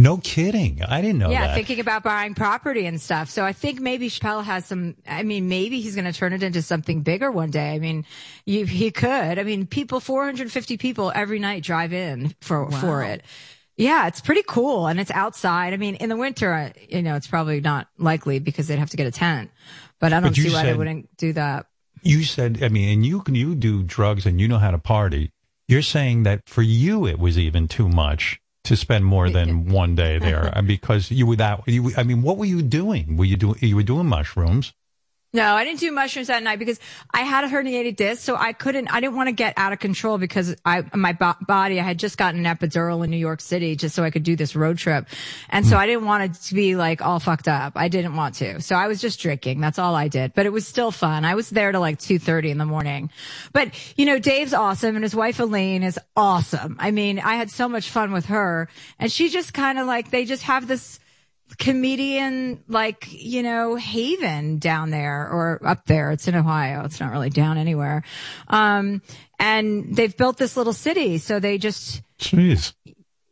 No 0.00 0.16
kidding. 0.16 0.82
I 0.82 1.02
didn't 1.02 1.18
know 1.18 1.30
yeah, 1.30 1.48
that. 1.48 1.54
thinking 1.54 1.78
about 1.78 2.02
buying 2.02 2.34
property 2.34 2.86
and 2.86 2.98
stuff. 3.00 3.28
So 3.28 3.44
I 3.44 3.52
think 3.52 3.80
maybe 3.80 4.08
Chappelle 4.08 4.42
has 4.42 4.64
some. 4.64 4.96
I 5.06 5.22
mean, 5.24 5.48
maybe 5.48 5.80
he's 5.80 5.94
going 5.94 6.10
to 6.10 6.12
turn 6.12 6.32
it 6.32 6.42
into 6.42 6.62
something 6.62 7.02
bigger 7.02 7.30
one 7.30 7.50
day. 7.50 7.74
I 7.74 7.78
mean, 7.78 8.06
you, 8.46 8.64
he 8.64 8.90
could. 8.90 9.38
I 9.38 9.42
mean, 9.42 9.66
people, 9.66 10.00
450 10.00 10.78
people 10.78 11.12
every 11.14 11.38
night 11.38 11.62
drive 11.62 11.92
in 11.92 12.34
for 12.40 12.64
Wow. 12.64 12.80
for 12.80 13.02
it. 13.04 13.22
Yeah, 13.76 14.06
it's 14.06 14.20
pretty 14.20 14.42
cool, 14.46 14.86
and 14.86 14.98
it's 15.00 15.10
outside. 15.10 15.72
I 15.74 15.76
mean, 15.76 15.94
in 15.96 16.08
the 16.08 16.16
winter, 16.16 16.52
uh, 16.52 16.70
you 16.88 17.02
know, 17.02 17.14
it's 17.16 17.26
probably 17.26 17.60
not 17.60 17.88
likely 17.98 18.38
because 18.38 18.68
they'd 18.68 18.78
have 18.78 18.90
to 18.90 18.96
get 18.96 19.06
a 19.06 19.10
tent. 19.10 19.50
But 19.98 20.12
I 20.12 20.20
don't 20.20 20.30
But 20.30 20.36
you 20.38 20.44
see 20.50 20.54
why 20.54 20.64
they 20.64 20.74
wouldn't 20.74 21.14
do 21.18 21.32
that. 21.34 21.66
you 22.02 22.24
said, 22.24 22.62
I 22.62 22.68
mean, 22.68 22.88
and 22.90 23.04
you 23.06 23.20
can 23.20 23.34
you 23.34 23.54
do 23.54 23.82
drugs 23.82 24.24
and 24.24 24.40
you 24.40 24.48
know 24.48 24.58
how 24.58 24.70
to 24.70 24.78
party. 24.78 25.30
You're 25.68 25.82
saying 25.82 26.22
that 26.24 26.48
for 26.48 26.62
you 26.62 27.06
it 27.06 27.18
was 27.18 27.38
even 27.38 27.68
too 27.68 27.88
much 27.88 28.40
to 28.64 28.76
spend 28.76 29.04
more 29.04 29.30
than 29.30 29.68
one 29.68 29.94
day 29.94 30.18
there 30.18 30.50
uh, 30.56 30.62
because 30.62 31.10
you 31.10 31.26
were 31.26 31.36
that. 31.36 31.62
You, 31.66 31.92
I 31.96 32.02
mean, 32.02 32.22
what 32.22 32.36
were 32.36 32.44
you 32.44 32.62
doing? 32.62 33.16
Were 33.16 33.24
you 33.24 33.36
doing? 33.36 33.56
You 33.60 33.76
were 33.76 33.82
doing 33.82 34.06
mushrooms. 34.06 34.72
No, 35.32 35.54
I 35.54 35.64
didn't 35.64 35.78
do 35.78 35.92
mushrooms 35.92 36.26
that 36.26 36.42
night 36.42 36.58
because 36.58 36.80
I 37.12 37.20
had 37.20 37.44
a 37.44 37.48
herniated 37.48 37.94
disc, 37.94 38.20
so 38.22 38.34
I 38.34 38.52
couldn't. 38.52 38.88
I 38.88 38.98
didn't 38.98 39.14
want 39.14 39.28
to 39.28 39.32
get 39.32 39.54
out 39.56 39.72
of 39.72 39.78
control 39.78 40.18
because 40.18 40.56
I 40.64 40.82
my 40.92 41.12
bo- 41.12 41.36
body. 41.46 41.78
I 41.78 41.84
had 41.84 42.00
just 42.00 42.18
gotten 42.18 42.44
an 42.44 42.56
epidural 42.56 43.04
in 43.04 43.10
New 43.10 43.16
York 43.16 43.40
City 43.40 43.76
just 43.76 43.94
so 43.94 44.02
I 44.02 44.10
could 44.10 44.24
do 44.24 44.34
this 44.34 44.56
road 44.56 44.78
trip, 44.78 45.06
and 45.48 45.64
so 45.64 45.76
hmm. 45.76 45.82
I 45.82 45.86
didn't 45.86 46.04
want 46.04 46.24
it 46.24 46.34
to 46.46 46.54
be 46.54 46.74
like 46.74 47.00
all 47.00 47.20
fucked 47.20 47.46
up. 47.46 47.74
I 47.76 47.86
didn't 47.86 48.16
want 48.16 48.34
to, 48.36 48.60
so 48.60 48.74
I 48.74 48.88
was 48.88 49.00
just 49.00 49.20
drinking. 49.20 49.60
That's 49.60 49.78
all 49.78 49.94
I 49.94 50.08
did, 50.08 50.34
but 50.34 50.46
it 50.46 50.52
was 50.52 50.66
still 50.66 50.90
fun. 50.90 51.24
I 51.24 51.36
was 51.36 51.48
there 51.48 51.70
till 51.70 51.80
like 51.80 52.00
two 52.00 52.18
thirty 52.18 52.50
in 52.50 52.58
the 52.58 52.66
morning, 52.66 53.10
but 53.52 53.70
you 53.96 54.06
know, 54.06 54.18
Dave's 54.18 54.54
awesome, 54.54 54.96
and 54.96 55.04
his 55.04 55.14
wife 55.14 55.38
Elaine 55.38 55.84
is 55.84 55.98
awesome. 56.16 56.76
I 56.80 56.90
mean, 56.90 57.20
I 57.20 57.36
had 57.36 57.50
so 57.50 57.68
much 57.68 57.88
fun 57.88 58.10
with 58.10 58.26
her, 58.26 58.68
and 58.98 59.12
she 59.12 59.28
just 59.28 59.54
kind 59.54 59.78
of 59.78 59.86
like 59.86 60.10
they 60.10 60.24
just 60.24 60.42
have 60.42 60.66
this 60.66 60.98
comedian 61.58 62.62
like 62.68 63.06
you 63.10 63.42
know 63.42 63.74
haven 63.76 64.58
down 64.58 64.90
there 64.90 65.28
or 65.28 65.60
up 65.64 65.84
there 65.86 66.10
it's 66.10 66.28
in 66.28 66.34
ohio 66.34 66.84
it's 66.84 67.00
not 67.00 67.10
really 67.12 67.30
down 67.30 67.56
anywhere 67.58 68.02
um 68.48 69.00
and 69.38 69.96
they've 69.96 70.16
built 70.16 70.36
this 70.36 70.56
little 70.56 70.72
city 70.72 71.18
so 71.18 71.40
they 71.40 71.58
just 71.58 72.02
Jeez. 72.18 72.74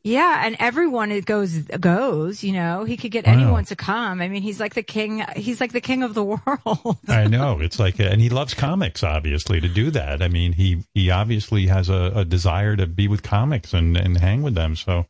yeah 0.05 0.43
and 0.47 0.57
everyone 0.59 1.11
it 1.13 1.27
goes 1.27 1.59
goes 1.81 2.43
you 2.43 2.53
know 2.53 2.85
he 2.85 2.97
could 2.97 3.11
get 3.11 3.27
Wow. 3.27 3.33
anyone 3.33 3.65
to 3.67 3.77
come 3.77 4.21
i 4.21 4.29
mean 4.29 4.43
he's 4.43 4.61
like 4.61 4.75
the 4.75 4.83
king 4.83 5.25
he's 5.37 5.61
like 5.61 5.73
the 5.73 5.81
king 5.81 6.03
of 6.03 6.15
the 6.15 6.25
world 6.33 6.97
I 7.09 7.27
know 7.27 7.61
it's 7.61 7.79
like, 7.79 7.99
and 7.99 8.21
he 8.21 8.29
loves 8.31 8.55
comics, 8.55 9.03
obviously, 9.03 9.61
to 9.61 9.69
do 9.69 9.91
that. 9.91 10.23
I 10.23 10.29
mean, 10.29 10.53
he 10.53 10.85
he 10.95 11.11
obviously 11.11 11.67
has 11.67 11.89
a, 11.89 12.13
a 12.15 12.25
desire 12.25 12.77
to 12.77 12.87
be 12.87 13.09
with 13.09 13.23
comics 13.23 13.73
and 13.75 13.97
and 13.97 14.17
hang 14.19 14.43
with 14.43 14.55
them. 14.55 14.77
So 14.77 15.07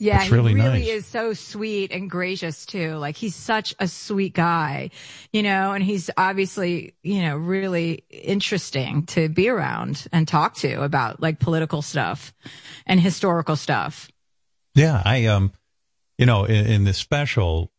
Yeah, 0.00 0.18
That's 0.18 0.30
really 0.30 0.52
he 0.54 0.60
really 0.60 0.78
nice. 0.80 0.88
is 0.88 1.06
so 1.06 1.32
sweet 1.32 1.90
and 1.90 2.08
gracious 2.08 2.64
too. 2.64 2.94
Like 2.94 3.16
he's 3.16 3.34
such 3.34 3.74
a 3.80 3.88
sweet 3.88 4.32
guy, 4.32 4.90
you 5.32 5.42
know, 5.42 5.72
and 5.72 5.82
he's 5.82 6.08
obviously, 6.16 6.94
you 7.02 7.22
know, 7.22 7.36
really 7.36 8.04
interesting 8.08 9.06
to 9.06 9.28
be 9.28 9.48
around 9.48 10.06
and 10.12 10.28
talk 10.28 10.54
to 10.56 10.82
about 10.84 11.20
like 11.20 11.40
political 11.40 11.82
stuff 11.82 12.32
and 12.86 13.00
historical 13.00 13.56
stuff. 13.56 14.08
Yeah, 14.76 15.02
I 15.04 15.26
um, 15.26 15.52
you 16.16 16.26
know, 16.26 16.44
in, 16.44 16.66
in 16.66 16.84
the 16.84 16.92
special, 16.92 17.72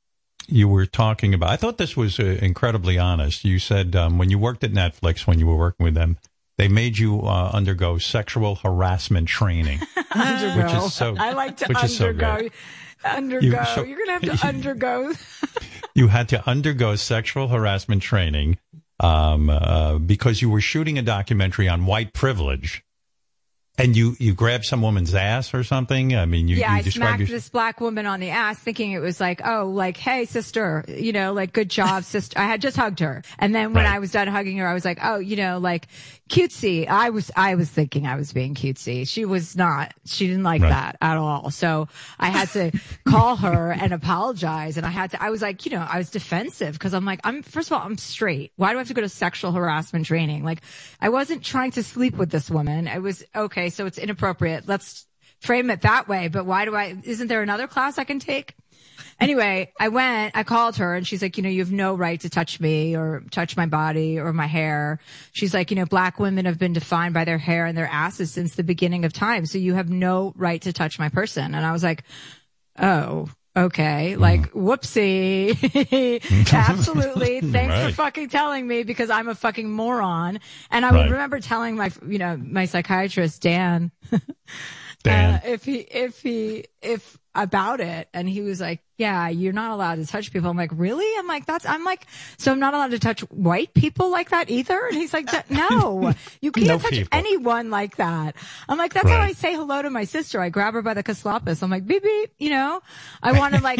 you 0.47 0.67
were 0.67 0.85
talking 0.85 1.33
about. 1.33 1.51
I 1.51 1.55
thought 1.55 1.77
this 1.77 1.95
was 1.95 2.19
uh, 2.19 2.37
incredibly 2.41 2.97
honest. 2.97 3.45
You 3.45 3.59
said 3.59 3.95
um, 3.95 4.17
when 4.17 4.29
you 4.29 4.37
worked 4.37 4.63
at 4.65 4.73
Netflix, 4.73 5.25
when 5.25 5.39
you 5.39 5.47
were 5.47 5.55
working 5.57 5.85
with 5.85 5.93
them, 5.93 6.17
they 6.59 6.67
made 6.67 6.97
you 6.97 7.21
uh, 7.21 7.51
undergo 7.53 7.97
sexual 7.97 8.55
harassment 8.55 9.29
training. 9.29 9.79
Undergo. 10.11 10.63
Which 10.63 10.73
is 10.87 10.93
so- 10.93 11.15
I 11.17 11.31
like 11.31 11.55
to 11.57 11.67
which 11.67 11.83
is 11.85 11.95
so 11.97 12.07
undergo. 12.09 12.49
undergo. 13.05 13.45
You- 13.59 13.65
so- 13.75 13.83
You're 13.83 13.97
gonna 14.05 14.11
have 14.27 14.39
to 14.39 14.47
undergo. 14.47 15.13
you 15.95 16.07
had 16.09 16.27
to 16.29 16.49
undergo 16.49 16.95
sexual 16.97 17.47
harassment 17.47 18.01
training 18.03 18.57
um, 18.99 19.49
uh, 19.49 19.99
because 19.99 20.41
you 20.41 20.49
were 20.49 20.59
shooting 20.61 20.97
a 20.97 21.01
documentary 21.01 21.69
on 21.69 21.85
white 21.85 22.11
privilege. 22.13 22.83
And 23.77 23.95
you, 23.95 24.17
you 24.19 24.33
grabbed 24.33 24.65
some 24.65 24.81
woman's 24.81 25.15
ass 25.15 25.53
or 25.53 25.63
something. 25.63 26.13
I 26.13 26.25
mean, 26.25 26.49
you, 26.49 26.57
yeah, 26.57 26.73
you 26.73 26.79
I 26.79 26.89
smacked 26.89 27.19
your, 27.19 27.27
this 27.29 27.47
black 27.47 27.79
woman 27.79 28.05
on 28.05 28.19
the 28.19 28.29
ass, 28.31 28.59
thinking 28.59 28.91
it 28.91 28.99
was 28.99 29.21
like, 29.21 29.39
oh, 29.45 29.69
like, 29.69 29.95
hey, 29.95 30.25
sister, 30.25 30.83
you 30.89 31.13
know, 31.13 31.31
like, 31.31 31.53
good 31.53 31.69
job, 31.69 32.03
sister. 32.03 32.37
I 32.37 32.43
had 32.43 32.61
just 32.61 32.75
hugged 32.75 32.99
her, 32.99 33.23
and 33.37 33.55
then 33.55 33.71
when 33.73 33.85
Right. 33.85 33.95
I 33.95 33.99
was 33.99 34.11
done 34.11 34.27
hugging 34.27 34.57
her, 34.57 34.67
I 34.67 34.73
was 34.73 34.83
like, 34.83 34.99
oh, 35.01 35.19
you 35.19 35.37
know, 35.37 35.59
like, 35.59 35.87
cutesy. 36.29 36.87
I 36.87 37.09
was, 37.09 37.29
I 37.35 37.55
was 37.55 37.69
thinking 37.69 38.07
I 38.07 38.15
was 38.15 38.31
being 38.31 38.55
cutesy. 38.55 39.07
She 39.07 39.25
was 39.25 39.55
not. 39.57 39.93
She 40.05 40.27
didn't 40.27 40.43
like 40.43 40.61
Right. 40.61 40.69
that 40.69 40.97
at 41.01 41.17
all. 41.17 41.51
So 41.51 41.87
I 42.19 42.29
had 42.29 42.49
to 42.51 42.71
call 43.05 43.35
her 43.37 43.71
and 43.71 43.91
apologize, 43.93 44.77
and 44.77 44.85
I 44.85 44.89
had 44.89 45.11
to. 45.11 45.21
I 45.23 45.29
was 45.29 45.41
like, 45.41 45.65
you 45.65 45.71
know, 45.71 45.85
I 45.87 45.97
was 45.97 46.09
defensive 46.09 46.73
because 46.73 46.93
I'm 46.93 47.05
like, 47.05 47.19
I'm 47.23 47.43
first 47.43 47.69
of 47.69 47.77
all, 47.77 47.83
I'm 47.85 47.97
straight. 47.97 48.53
Why 48.55 48.71
do 48.71 48.77
I 48.77 48.79
have 48.81 48.87
to 48.87 48.93
go 48.93 49.01
to 49.01 49.09
sexual 49.09 49.51
harassment 49.51 50.05
training? 50.05 50.43
Like, 50.45 50.61
I 51.01 51.09
wasn't 51.09 51.43
trying 51.43 51.71
to 51.71 51.83
sleep 51.83 52.15
with 52.15 52.29
this 52.29 52.49
woman. 52.49 52.87
I 52.87 52.99
was 52.99 53.23
okay, 53.35 53.69
so 53.69 53.85
it's 53.85 53.97
inappropriate. 53.97 54.67
Let's 54.67 55.05
frame 55.39 55.69
it 55.69 55.81
that 55.81 56.07
way. 56.07 56.27
But 56.27 56.45
why 56.45 56.65
do 56.65 56.75
I, 56.75 56.95
isn't 57.03 57.27
there 57.27 57.41
another 57.41 57.67
class 57.67 57.97
I 57.97 58.03
can 58.03 58.19
take? 58.19 58.55
Anyway, 59.19 59.71
I 59.79 59.89
went, 59.89 60.35
I 60.37 60.43
called 60.43 60.77
her 60.77 60.95
and 60.95 61.05
she's 61.07 61.21
like, 61.21 61.37
you 61.37 61.43
know, 61.43 61.49
you 61.49 61.59
have 61.59 61.71
no 61.71 61.93
right 61.95 62.19
to 62.21 62.29
touch 62.29 62.59
me 62.59 62.95
or 62.95 63.23
touch 63.31 63.57
my 63.57 63.65
body 63.65 64.19
or 64.19 64.31
my 64.33 64.47
hair. 64.47 64.99
She's 65.31 65.53
like, 65.53 65.71
you 65.71 65.75
know, 65.75 65.85
black 65.85 66.19
women 66.19 66.45
have 66.45 66.57
been 66.59 66.73
defined 66.73 67.13
by 67.13 67.25
their 67.25 67.37
hair 67.37 67.65
and 67.65 67.77
their 67.77 67.87
asses 67.91 68.31
since 68.31 68.55
the 68.55 68.63
beginning 68.63 69.05
of 69.05 69.13
time. 69.13 69.45
So 69.45 69.57
you 69.57 69.73
have 69.73 69.89
no 69.89 70.33
right 70.35 70.61
to 70.61 70.73
touch 70.73 70.99
my 70.99 71.09
person. 71.09 71.53
And 71.55 71.65
I 71.65 71.71
was 71.71 71.83
like, 71.83 72.03
oh, 72.79 73.29
okay. 73.57 74.15
Like, 74.15 74.51
whoopsie. 74.53 75.49
Absolutely. 76.53 77.41
Thanks 77.51 77.73
Right. 77.73 77.89
for 77.89 77.95
fucking 77.95 78.29
telling 78.29 78.67
me 78.67 78.83
because 78.83 79.09
I'm 79.09 79.27
a 79.27 79.35
fucking 79.35 79.69
moron. 79.69 80.39
And 80.71 80.85
I 80.85 80.91
would 80.91 81.09
remember 81.11 81.39
telling 81.39 81.75
my, 81.75 81.91
you 82.07 82.19
know, 82.19 82.37
my 82.37 82.65
psychiatrist, 82.65 83.41
Dan, 83.41 83.91
Dan. 85.03 85.35
uh, 85.35 85.39
if 85.45 85.63
he, 85.65 85.77
if 85.77 86.21
he, 86.21 86.65
if 86.81 87.17
about 87.35 87.79
it, 87.79 88.07
and 88.13 88.27
he 88.29 88.41
was 88.41 88.59
like, 88.61 88.81
"Yeah, 88.99 89.29
you're 89.29 89.53
not 89.53 89.71
allowed 89.71 89.95
to 89.95 90.05
touch 90.05 90.31
people." 90.31 90.49
I'm 90.51 90.57
like, 90.57 90.71
"Really?" 90.73 91.07
I'm 91.17 91.25
like, 91.27 91.45
"That's." 91.47 91.65
I'm 91.65 91.83
like, 91.83 92.05
"So 92.37 92.51
I'm 92.51 92.59
not 92.59 92.73
allowed 92.75 92.91
to 92.91 92.99
touch 92.99 93.21
white 93.31 93.73
people 93.73 94.11
like 94.11 94.29
that 94.29 94.49
either?" 94.51 94.85
And 94.87 94.95
he's 94.95 95.13
like, 95.13 95.27
"No, 95.49 96.13
you 96.41 96.51
can't 96.51 96.67
No 96.67 96.77
touch 96.77 96.91
people. 96.91 97.07
anyone 97.17 97.71
like 97.71 97.95
that." 97.97 98.35
I'm 98.67 98.77
like, 98.77 98.93
"That's 98.93 99.09
how 99.09 99.19
I 99.19 99.31
say 99.31 99.53
hello 99.55 99.81
to 99.81 99.89
my 99.89 100.03
sister. 100.03 100.39
I 100.41 100.49
grab 100.49 100.73
her 100.75 100.81
by 100.81 100.93
the 100.93 101.03
caslapis. 101.03 101.63
I'm 101.63 101.69
like, 101.71 101.87
beep 101.87 102.03
beep. 102.03 102.31
You 102.37 102.49
know, 102.51 102.81
I 103.23 103.31
want 103.31 103.55
to 103.55 103.61
like, 103.63 103.79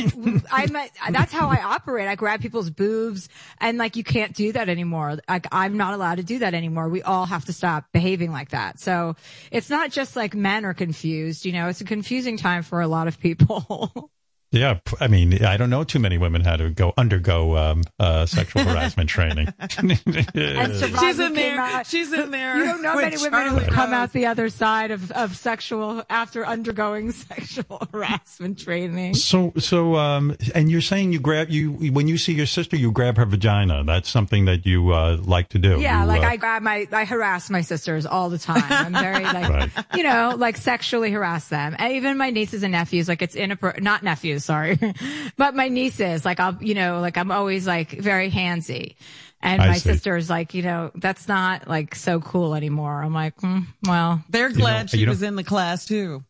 I'm. 0.52 0.76
A, 0.76 0.90
that's 1.12 1.34
how 1.34 1.50
I 1.50 1.62
operate. 1.62 2.08
I 2.08 2.16
grab 2.16 2.42
people's 2.42 2.70
boobs, 2.70 3.28
and 3.60 3.78
like, 3.78 3.96
you 3.96 4.04
can't 4.04 4.34
do 4.34 4.52
that 4.54 4.70
anymore. 4.70 5.18
Like, 5.28 5.48
I'm 5.52 5.78
not 5.78 5.94
allowed 5.94 6.16
to 6.16 6.24
do 6.24 6.40
that 6.40 6.54
anymore. 6.54 6.90
We 6.90 7.02
all 7.04 7.26
have 7.26 7.46
to 7.46 7.54
stop 7.54 7.86
behaving 7.92 8.32
like 8.32 8.50
that. 8.50 8.80
So 8.80 9.16
it's 9.52 9.70
not 9.70 9.92
just 9.92 10.16
like 10.16 10.34
men 10.34 10.66
are 10.66 10.74
confused. 10.74 11.46
You 11.46 11.52
know, 11.52 11.68
it's 11.68 11.82
a 11.82 11.86
confusing 11.86 12.38
time 12.38 12.64
for 12.64 12.82
a 12.82 12.88
lot 12.88 13.08
of 13.08 13.20
people. 13.20 14.10
Yeah, 14.52 14.80
I 15.00 15.08
mean, 15.08 15.43
I 15.45 15.58
don't 15.58 15.70
know 15.70 15.84
too 15.84 16.00
many 16.00 16.18
women 16.18 16.41
how 16.41 16.56
to 16.56 16.70
go 16.72 16.91
undergo 16.97 17.56
um, 17.56 17.84
uh, 18.00 18.26
sexual 18.26 18.64
harassment 18.64 19.08
training. 19.10 19.54
She's 19.70 21.20
in 21.20 21.34
there. 21.34 21.60
out- 21.60 21.86
She's 21.88 22.12
in 22.14 22.32
there. 22.32 22.58
You 22.58 22.66
don't 22.66 22.82
know 22.82 22.95
with 22.95 23.04
many 23.06 23.18
women 23.18 23.47
who've 23.56 23.68
come 23.74 23.93
out 23.93 24.12
the 24.14 24.26
other 24.26 24.50
side 24.50 24.91
of, 24.91 25.12
of 25.12 25.36
sexual 25.36 26.04
after 26.10 26.45
undergoing 26.45 27.12
sexual 27.30 27.88
harassment 27.93 28.60
training. 28.60 29.14
so, 29.16 29.54
so, 29.58 29.95
um, 29.95 30.36
and 30.56 30.70
you're 30.72 30.82
saying 30.82 31.14
you 31.14 31.20
grab 31.20 31.50
you 31.50 31.72
when 31.91 32.08
you 32.08 32.18
see 32.18 32.34
your 32.34 32.45
sister, 32.45 32.76
you 32.76 32.91
grab 32.91 33.18
her 33.18 33.26
vagina. 33.26 33.84
That's 33.84 34.10
something 34.10 34.45
that 34.45 34.66
you 34.66 34.91
uh, 34.91 35.18
like 35.22 35.50
to 35.50 35.60
do. 35.60 35.80
Yeah, 35.80 36.02
You, 36.02 36.08
like 36.08 36.24
uh, 36.24 36.28
I 36.28 36.36
grab 36.38 36.62
my, 36.62 36.88
I 36.91 37.06
harass 37.06 37.50
my 37.50 37.62
sisters 37.62 38.06
all 38.06 38.30
the 38.30 38.38
time. 38.39 38.64
I'm 38.70 38.93
very 38.93 39.24
like, 39.24 39.50
Right. 39.50 39.72
you 39.95 40.04
know, 40.04 40.34
like 40.38 40.58
sexually 40.58 41.12
harass 41.12 41.47
them. 41.50 41.76
And 41.78 41.93
even 41.93 42.18
my 42.18 42.30
nieces 42.30 42.64
and 42.64 42.72
nephews, 42.72 43.08
like 43.08 43.22
it's 43.22 43.36
inappropriate, 43.36 43.84
not 43.84 44.04
nephews, 44.04 44.39
sorry, 44.40 44.78
but 45.38 45.56
my 45.56 45.68
nieces, 45.70 46.26
like 46.26 46.40
I'll, 46.40 46.58
you 46.62 46.74
know, 46.74 47.00
like 47.02 47.18
I'm 47.18 47.32
always 47.32 47.68
like 47.68 47.92
very 47.92 48.30
handsy. 48.32 48.96
And 49.42 49.62
I 49.62 49.68
my 49.68 49.74
see. 49.76 49.92
sister's 49.92 50.30
like, 50.30 50.54
you 50.54 50.64
know, 50.64 50.92
that's 50.96 51.28
not 51.30 51.66
like 51.68 51.96
so 51.96 52.20
cool 52.20 52.56
anymore. 52.56 53.02
I'm 53.02 53.14
like, 53.14 53.40
hmm, 53.40 53.60
well, 53.88 54.22
They're 54.30 54.50
glad 54.52 54.82
know- 54.84 54.88
she 54.88 54.98
you 54.98 55.06
know- 55.06 55.12
was 55.12 55.24
in 55.24 55.36
the 55.38 55.46
class 55.46 55.86
too. 55.86 56.24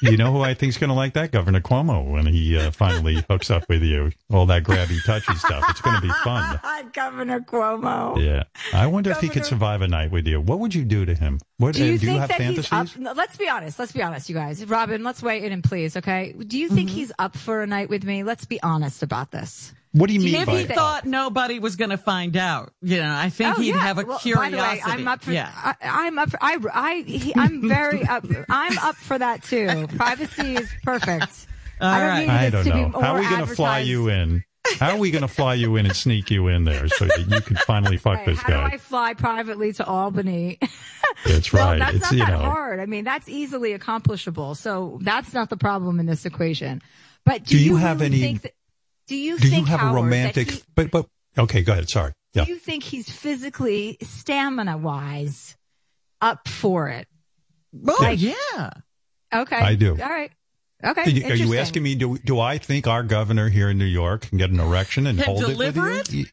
You 0.00 0.16
know 0.16 0.32
who 0.32 0.40
I 0.40 0.54
think 0.54 0.70
is 0.70 0.78
going 0.78 0.88
to 0.88 0.94
like 0.94 1.14
that? 1.14 1.32
Governor 1.32 1.60
Cuomo 1.60 2.10
when 2.10 2.26
he 2.26 2.58
uh, 2.58 2.70
finally 2.70 3.24
hooks 3.28 3.50
up 3.50 3.64
with 3.68 3.82
you. 3.82 4.12
All 4.32 4.46
that 4.46 4.64
grabby, 4.64 5.02
touchy 5.04 5.34
stuff. 5.34 5.64
It's 5.68 5.80
going 5.80 5.96
to 5.96 6.02
be 6.02 6.12
fun. 6.24 6.60
Governor 6.92 7.40
Cuomo. 7.40 8.22
Yeah, 8.22 8.44
I 8.72 8.86
wonder 8.86 9.10
if 9.10 9.18
he 9.20 9.28
could 9.28 9.44
survive 9.44 9.82
a 9.82 9.88
night 9.88 10.10
with 10.10 10.26
you. 10.26 10.40
What 10.40 10.58
would 10.60 10.74
you 10.74 10.84
do 10.84 11.04
to 11.04 11.14
him? 11.14 11.40
What 11.58 11.74
Do 11.74 11.84
you 11.84 11.94
uh, 11.94 11.98
do 11.98 12.06
you 12.06 12.18
have 12.18 12.28
that 12.28 12.38
fantasies? 12.38 12.68
he's 12.68 12.72
up? 12.72 12.96
no, 12.98 13.12
Let's 13.12 13.36
be 13.36 13.48
honest. 13.48 13.78
Let's 13.78 13.92
be 13.92 14.02
honest, 14.02 14.28
you 14.28 14.34
guys. 14.34 14.64
Robin, 14.66 15.02
let's 15.04 15.22
weigh 15.22 15.44
in, 15.44 15.52
and 15.52 15.62
please. 15.62 15.96
Okay. 15.96 16.32
Do 16.32 16.58
you 16.58 16.68
think 16.68 16.90
he's 16.90 17.12
up 17.18 17.36
for 17.36 17.62
a 17.62 17.66
night 17.66 17.88
with 17.88 18.04
me? 18.04 18.22
Let's 18.22 18.44
be 18.46 18.62
honest 18.62 19.02
about 19.02 19.30
this. 19.30 19.72
What 19.92 20.06
do 20.08 20.14
you 20.14 20.20
mean 20.20 20.34
If 20.36 20.46
by 20.46 20.58
he 20.58 20.64
thought 20.66 21.04
nobody 21.04 21.58
was 21.58 21.74
going 21.76 21.90
to 21.90 21.96
find 21.98 22.36
out, 22.36 22.72
you 22.80 22.98
know, 22.98 23.12
I 23.12 23.28
think 23.28 23.58
Oh, 23.58 23.60
he'd 23.60 23.70
yeah. 23.70 23.78
have 23.80 23.98
a 23.98 24.04
Well, 24.04 24.18
curiosity. 24.20 24.56
By 24.56 24.62
the 24.62 24.62
way, 24.76 24.80
I'm 24.84 25.08
up 25.08 25.22
for. 25.22 25.32
yeah. 25.32 25.50
I, 25.52 25.74
I'm 25.82 26.18
up. 26.18 26.30
For, 26.30 26.38
I. 26.40 26.58
I. 26.72 26.94
He, 27.06 27.34
I'm 27.34 27.68
very 27.68 28.04
up. 28.06 28.24
I'm 28.48 28.78
up 28.78 28.94
for 28.96 29.18
that 29.18 29.42
too. 29.42 29.88
Privacy 29.96 30.54
is 30.56 30.70
perfect. 30.84 31.46
All 31.80 31.88
I 31.88 31.98
don't 31.98 32.08
right. 32.08 32.20
need 32.20 32.28
I 32.30 32.50
don't 32.50 32.64
to 32.66 32.70
be 32.72 32.80
know. 32.82 32.88
more 32.90 33.02
How 33.02 33.14
are 33.16 33.20
we 33.20 33.28
going 33.28 33.46
to 33.46 33.54
fly 33.54 33.78
you 33.80 34.08
in? 34.08 34.44
How 34.78 34.90
are 34.90 34.98
we 34.98 35.10
going 35.10 35.22
to 35.22 35.28
fly 35.28 35.54
you 35.54 35.74
in 35.76 35.86
and 35.86 35.96
sneak 35.96 36.30
you 36.30 36.46
in 36.48 36.64
there 36.64 36.86
so 36.88 37.06
that 37.06 37.26
you 37.28 37.40
can 37.40 37.56
finally 37.66 37.96
fuck 37.96 38.18
Right, 38.18 38.26
this 38.26 38.38
how 38.38 38.48
guy? 38.48 38.68
do 38.68 38.74
I 38.74 38.78
fly 38.78 39.14
privately 39.14 39.72
to 39.72 39.86
Albany? 39.86 40.58
That's 41.26 41.52
well, 41.52 41.66
right. 41.70 41.78
that's 41.80 41.94
it's 41.96 42.02
not 42.04 42.12
you 42.12 42.18
that 42.18 42.30
know. 42.30 42.38
hard. 42.38 42.78
I 42.80 42.86
mean, 42.86 43.04
that's 43.04 43.28
easily 43.28 43.72
accomplishable. 43.72 44.54
So 44.54 44.98
that's 45.02 45.34
not 45.34 45.50
the 45.50 45.56
problem 45.56 45.98
in 46.00 46.06
this 46.06 46.24
equation. 46.24 46.80
But 47.26 47.44
do, 47.44 47.58
Do 47.58 47.62
you 47.64 47.76
have 47.76 48.00
really 48.00 48.14
any- 48.16 48.20
Think 48.22 48.42
that, 48.42 48.52
do 49.10 49.16
you 49.16 49.36
Do 49.38 49.44
you 49.48 49.50
think 49.50 49.66
have 49.66 49.80
a 49.80 49.82
Howard, 49.82 49.96
that 49.96 50.02
romantic? 50.04 50.50
he- 50.52 50.62
but 50.76 50.92
but 50.92 51.06
okay, 51.36 51.62
go 51.62 51.72
ahead. 51.72 51.88
Sorry. 51.88 52.12
Yeah. 52.32 52.44
Do 52.44 52.52
you 52.52 52.58
think 52.58 52.84
he's 52.84 53.10
physically, 53.10 53.96
stamina 54.00 54.78
wise, 54.78 55.56
up 56.20 56.46
for 56.46 56.88
it? 56.88 57.08
Oh, 57.88 58.08
yeah. 58.10 58.70
Okay, 59.34 59.56
I 59.56 59.74
do. 59.74 59.90
All 60.00 60.08
right. 60.08 60.30
Okay. 60.84 61.02
Are 61.02 61.08
you, 61.10 61.24
are 61.26 61.34
you 61.34 61.58
asking 61.58 61.82
me? 61.82 61.96
Do 61.96 62.18
do 62.18 62.38
I 62.38 62.58
think 62.58 62.86
our 62.86 63.02
governor 63.02 63.48
here 63.48 63.68
in 63.68 63.78
New 63.78 63.84
York 63.84 64.28
can 64.28 64.38
get 64.38 64.50
an 64.50 64.60
erection 64.60 65.08
and 65.08 65.18
Can 65.18 65.26
hold 65.26 65.40
deliver 65.40 65.90
it 65.90 65.98
with 65.98 66.14
you? 66.14 66.26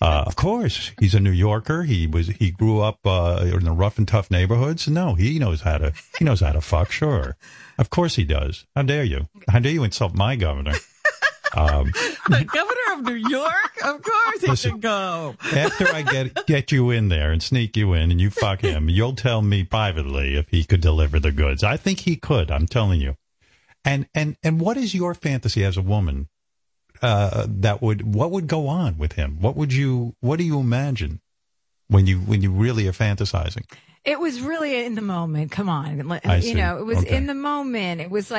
Uh, 0.00 0.24
of 0.26 0.34
course, 0.34 0.92
he's 0.98 1.14
a 1.14 1.20
New 1.20 1.30
Yorker. 1.30 1.82
He 1.82 2.06
was 2.06 2.28
he 2.28 2.50
grew 2.50 2.80
up 2.80 2.98
uh, 3.04 3.44
in 3.52 3.64
the 3.64 3.70
rough 3.72 3.98
and 3.98 4.08
tough 4.08 4.30
neighborhoods. 4.30 4.88
No, 4.88 5.14
he 5.14 5.38
knows 5.38 5.60
how 5.60 5.76
to 5.76 5.92
he 6.18 6.24
knows 6.24 6.40
how 6.40 6.52
to 6.52 6.62
fuck. 6.62 6.90
Sure, 6.90 7.36
of 7.78 7.90
course 7.90 8.16
he 8.16 8.24
does. 8.24 8.64
How 8.74 8.82
dare 8.82 9.04
you? 9.04 9.28
How 9.48 9.58
dare 9.58 9.72
you 9.72 9.84
insult 9.84 10.14
my 10.14 10.36
governor? 10.36 10.72
Um, 11.54 11.92
The 12.28 12.44
governor 12.44 12.92
of 12.94 13.02
New 13.04 13.28
York? 13.28 13.76
Of 13.84 14.02
course 14.02 14.40
he 14.40 14.46
Listen. 14.48 14.70
should 14.72 14.80
go. 14.80 15.34
after 15.54 15.86
I 15.88 16.02
get 16.02 16.46
get 16.46 16.72
you 16.72 16.90
in 16.90 17.08
there 17.08 17.30
and 17.32 17.42
sneak 17.42 17.76
you 17.76 17.92
in 17.92 18.10
and 18.10 18.20
you 18.20 18.30
fuck 18.30 18.60
him, 18.62 18.88
you'll 18.88 19.14
tell 19.14 19.42
me 19.42 19.62
privately 19.64 20.36
if 20.36 20.48
he 20.48 20.64
could 20.64 20.80
deliver 20.80 21.20
the 21.20 21.32
goods. 21.32 21.62
I 21.62 21.76
think 21.76 22.00
he 22.00 22.16
could. 22.16 22.50
I'm 22.50 22.66
telling 22.66 23.00
you. 23.00 23.16
And 23.84 24.06
and 24.14 24.36
and 24.42 24.60
what 24.60 24.76
is 24.78 24.94
your 24.94 25.14
fantasy 25.14 25.62
as 25.64 25.76
a 25.76 25.82
woman? 25.82 26.28
Uh, 27.02 27.44
that 27.48 27.82
would 27.82 28.14
what 28.14 28.30
would 28.30 28.46
go 28.46 28.66
on 28.68 28.96
with 28.96 29.12
him? 29.12 29.38
What 29.40 29.56
would 29.56 29.72
you? 29.72 30.14
What 30.20 30.38
do 30.38 30.44
you 30.44 30.58
imagine 30.60 31.20
when 31.88 32.06
you 32.06 32.18
when 32.20 32.40
you 32.40 32.50
really 32.50 32.88
are 32.88 32.92
fantasizing? 32.92 33.64
It 34.04 34.20
was 34.20 34.40
really 34.42 34.84
in 34.84 34.94
the 34.96 35.00
moment. 35.02 35.50
Come 35.50 35.68
on. 35.70 36.12
I 36.26 36.36
You 36.36 36.42
see. 36.42 36.54
know, 36.54 36.78
it 36.78 36.84
was 36.84 36.98
Okay. 36.98 37.16
in 37.16 37.26
the 37.26 37.34
moment. 37.34 38.00
It 38.02 38.10
was 38.10 38.30
like, 38.30 38.32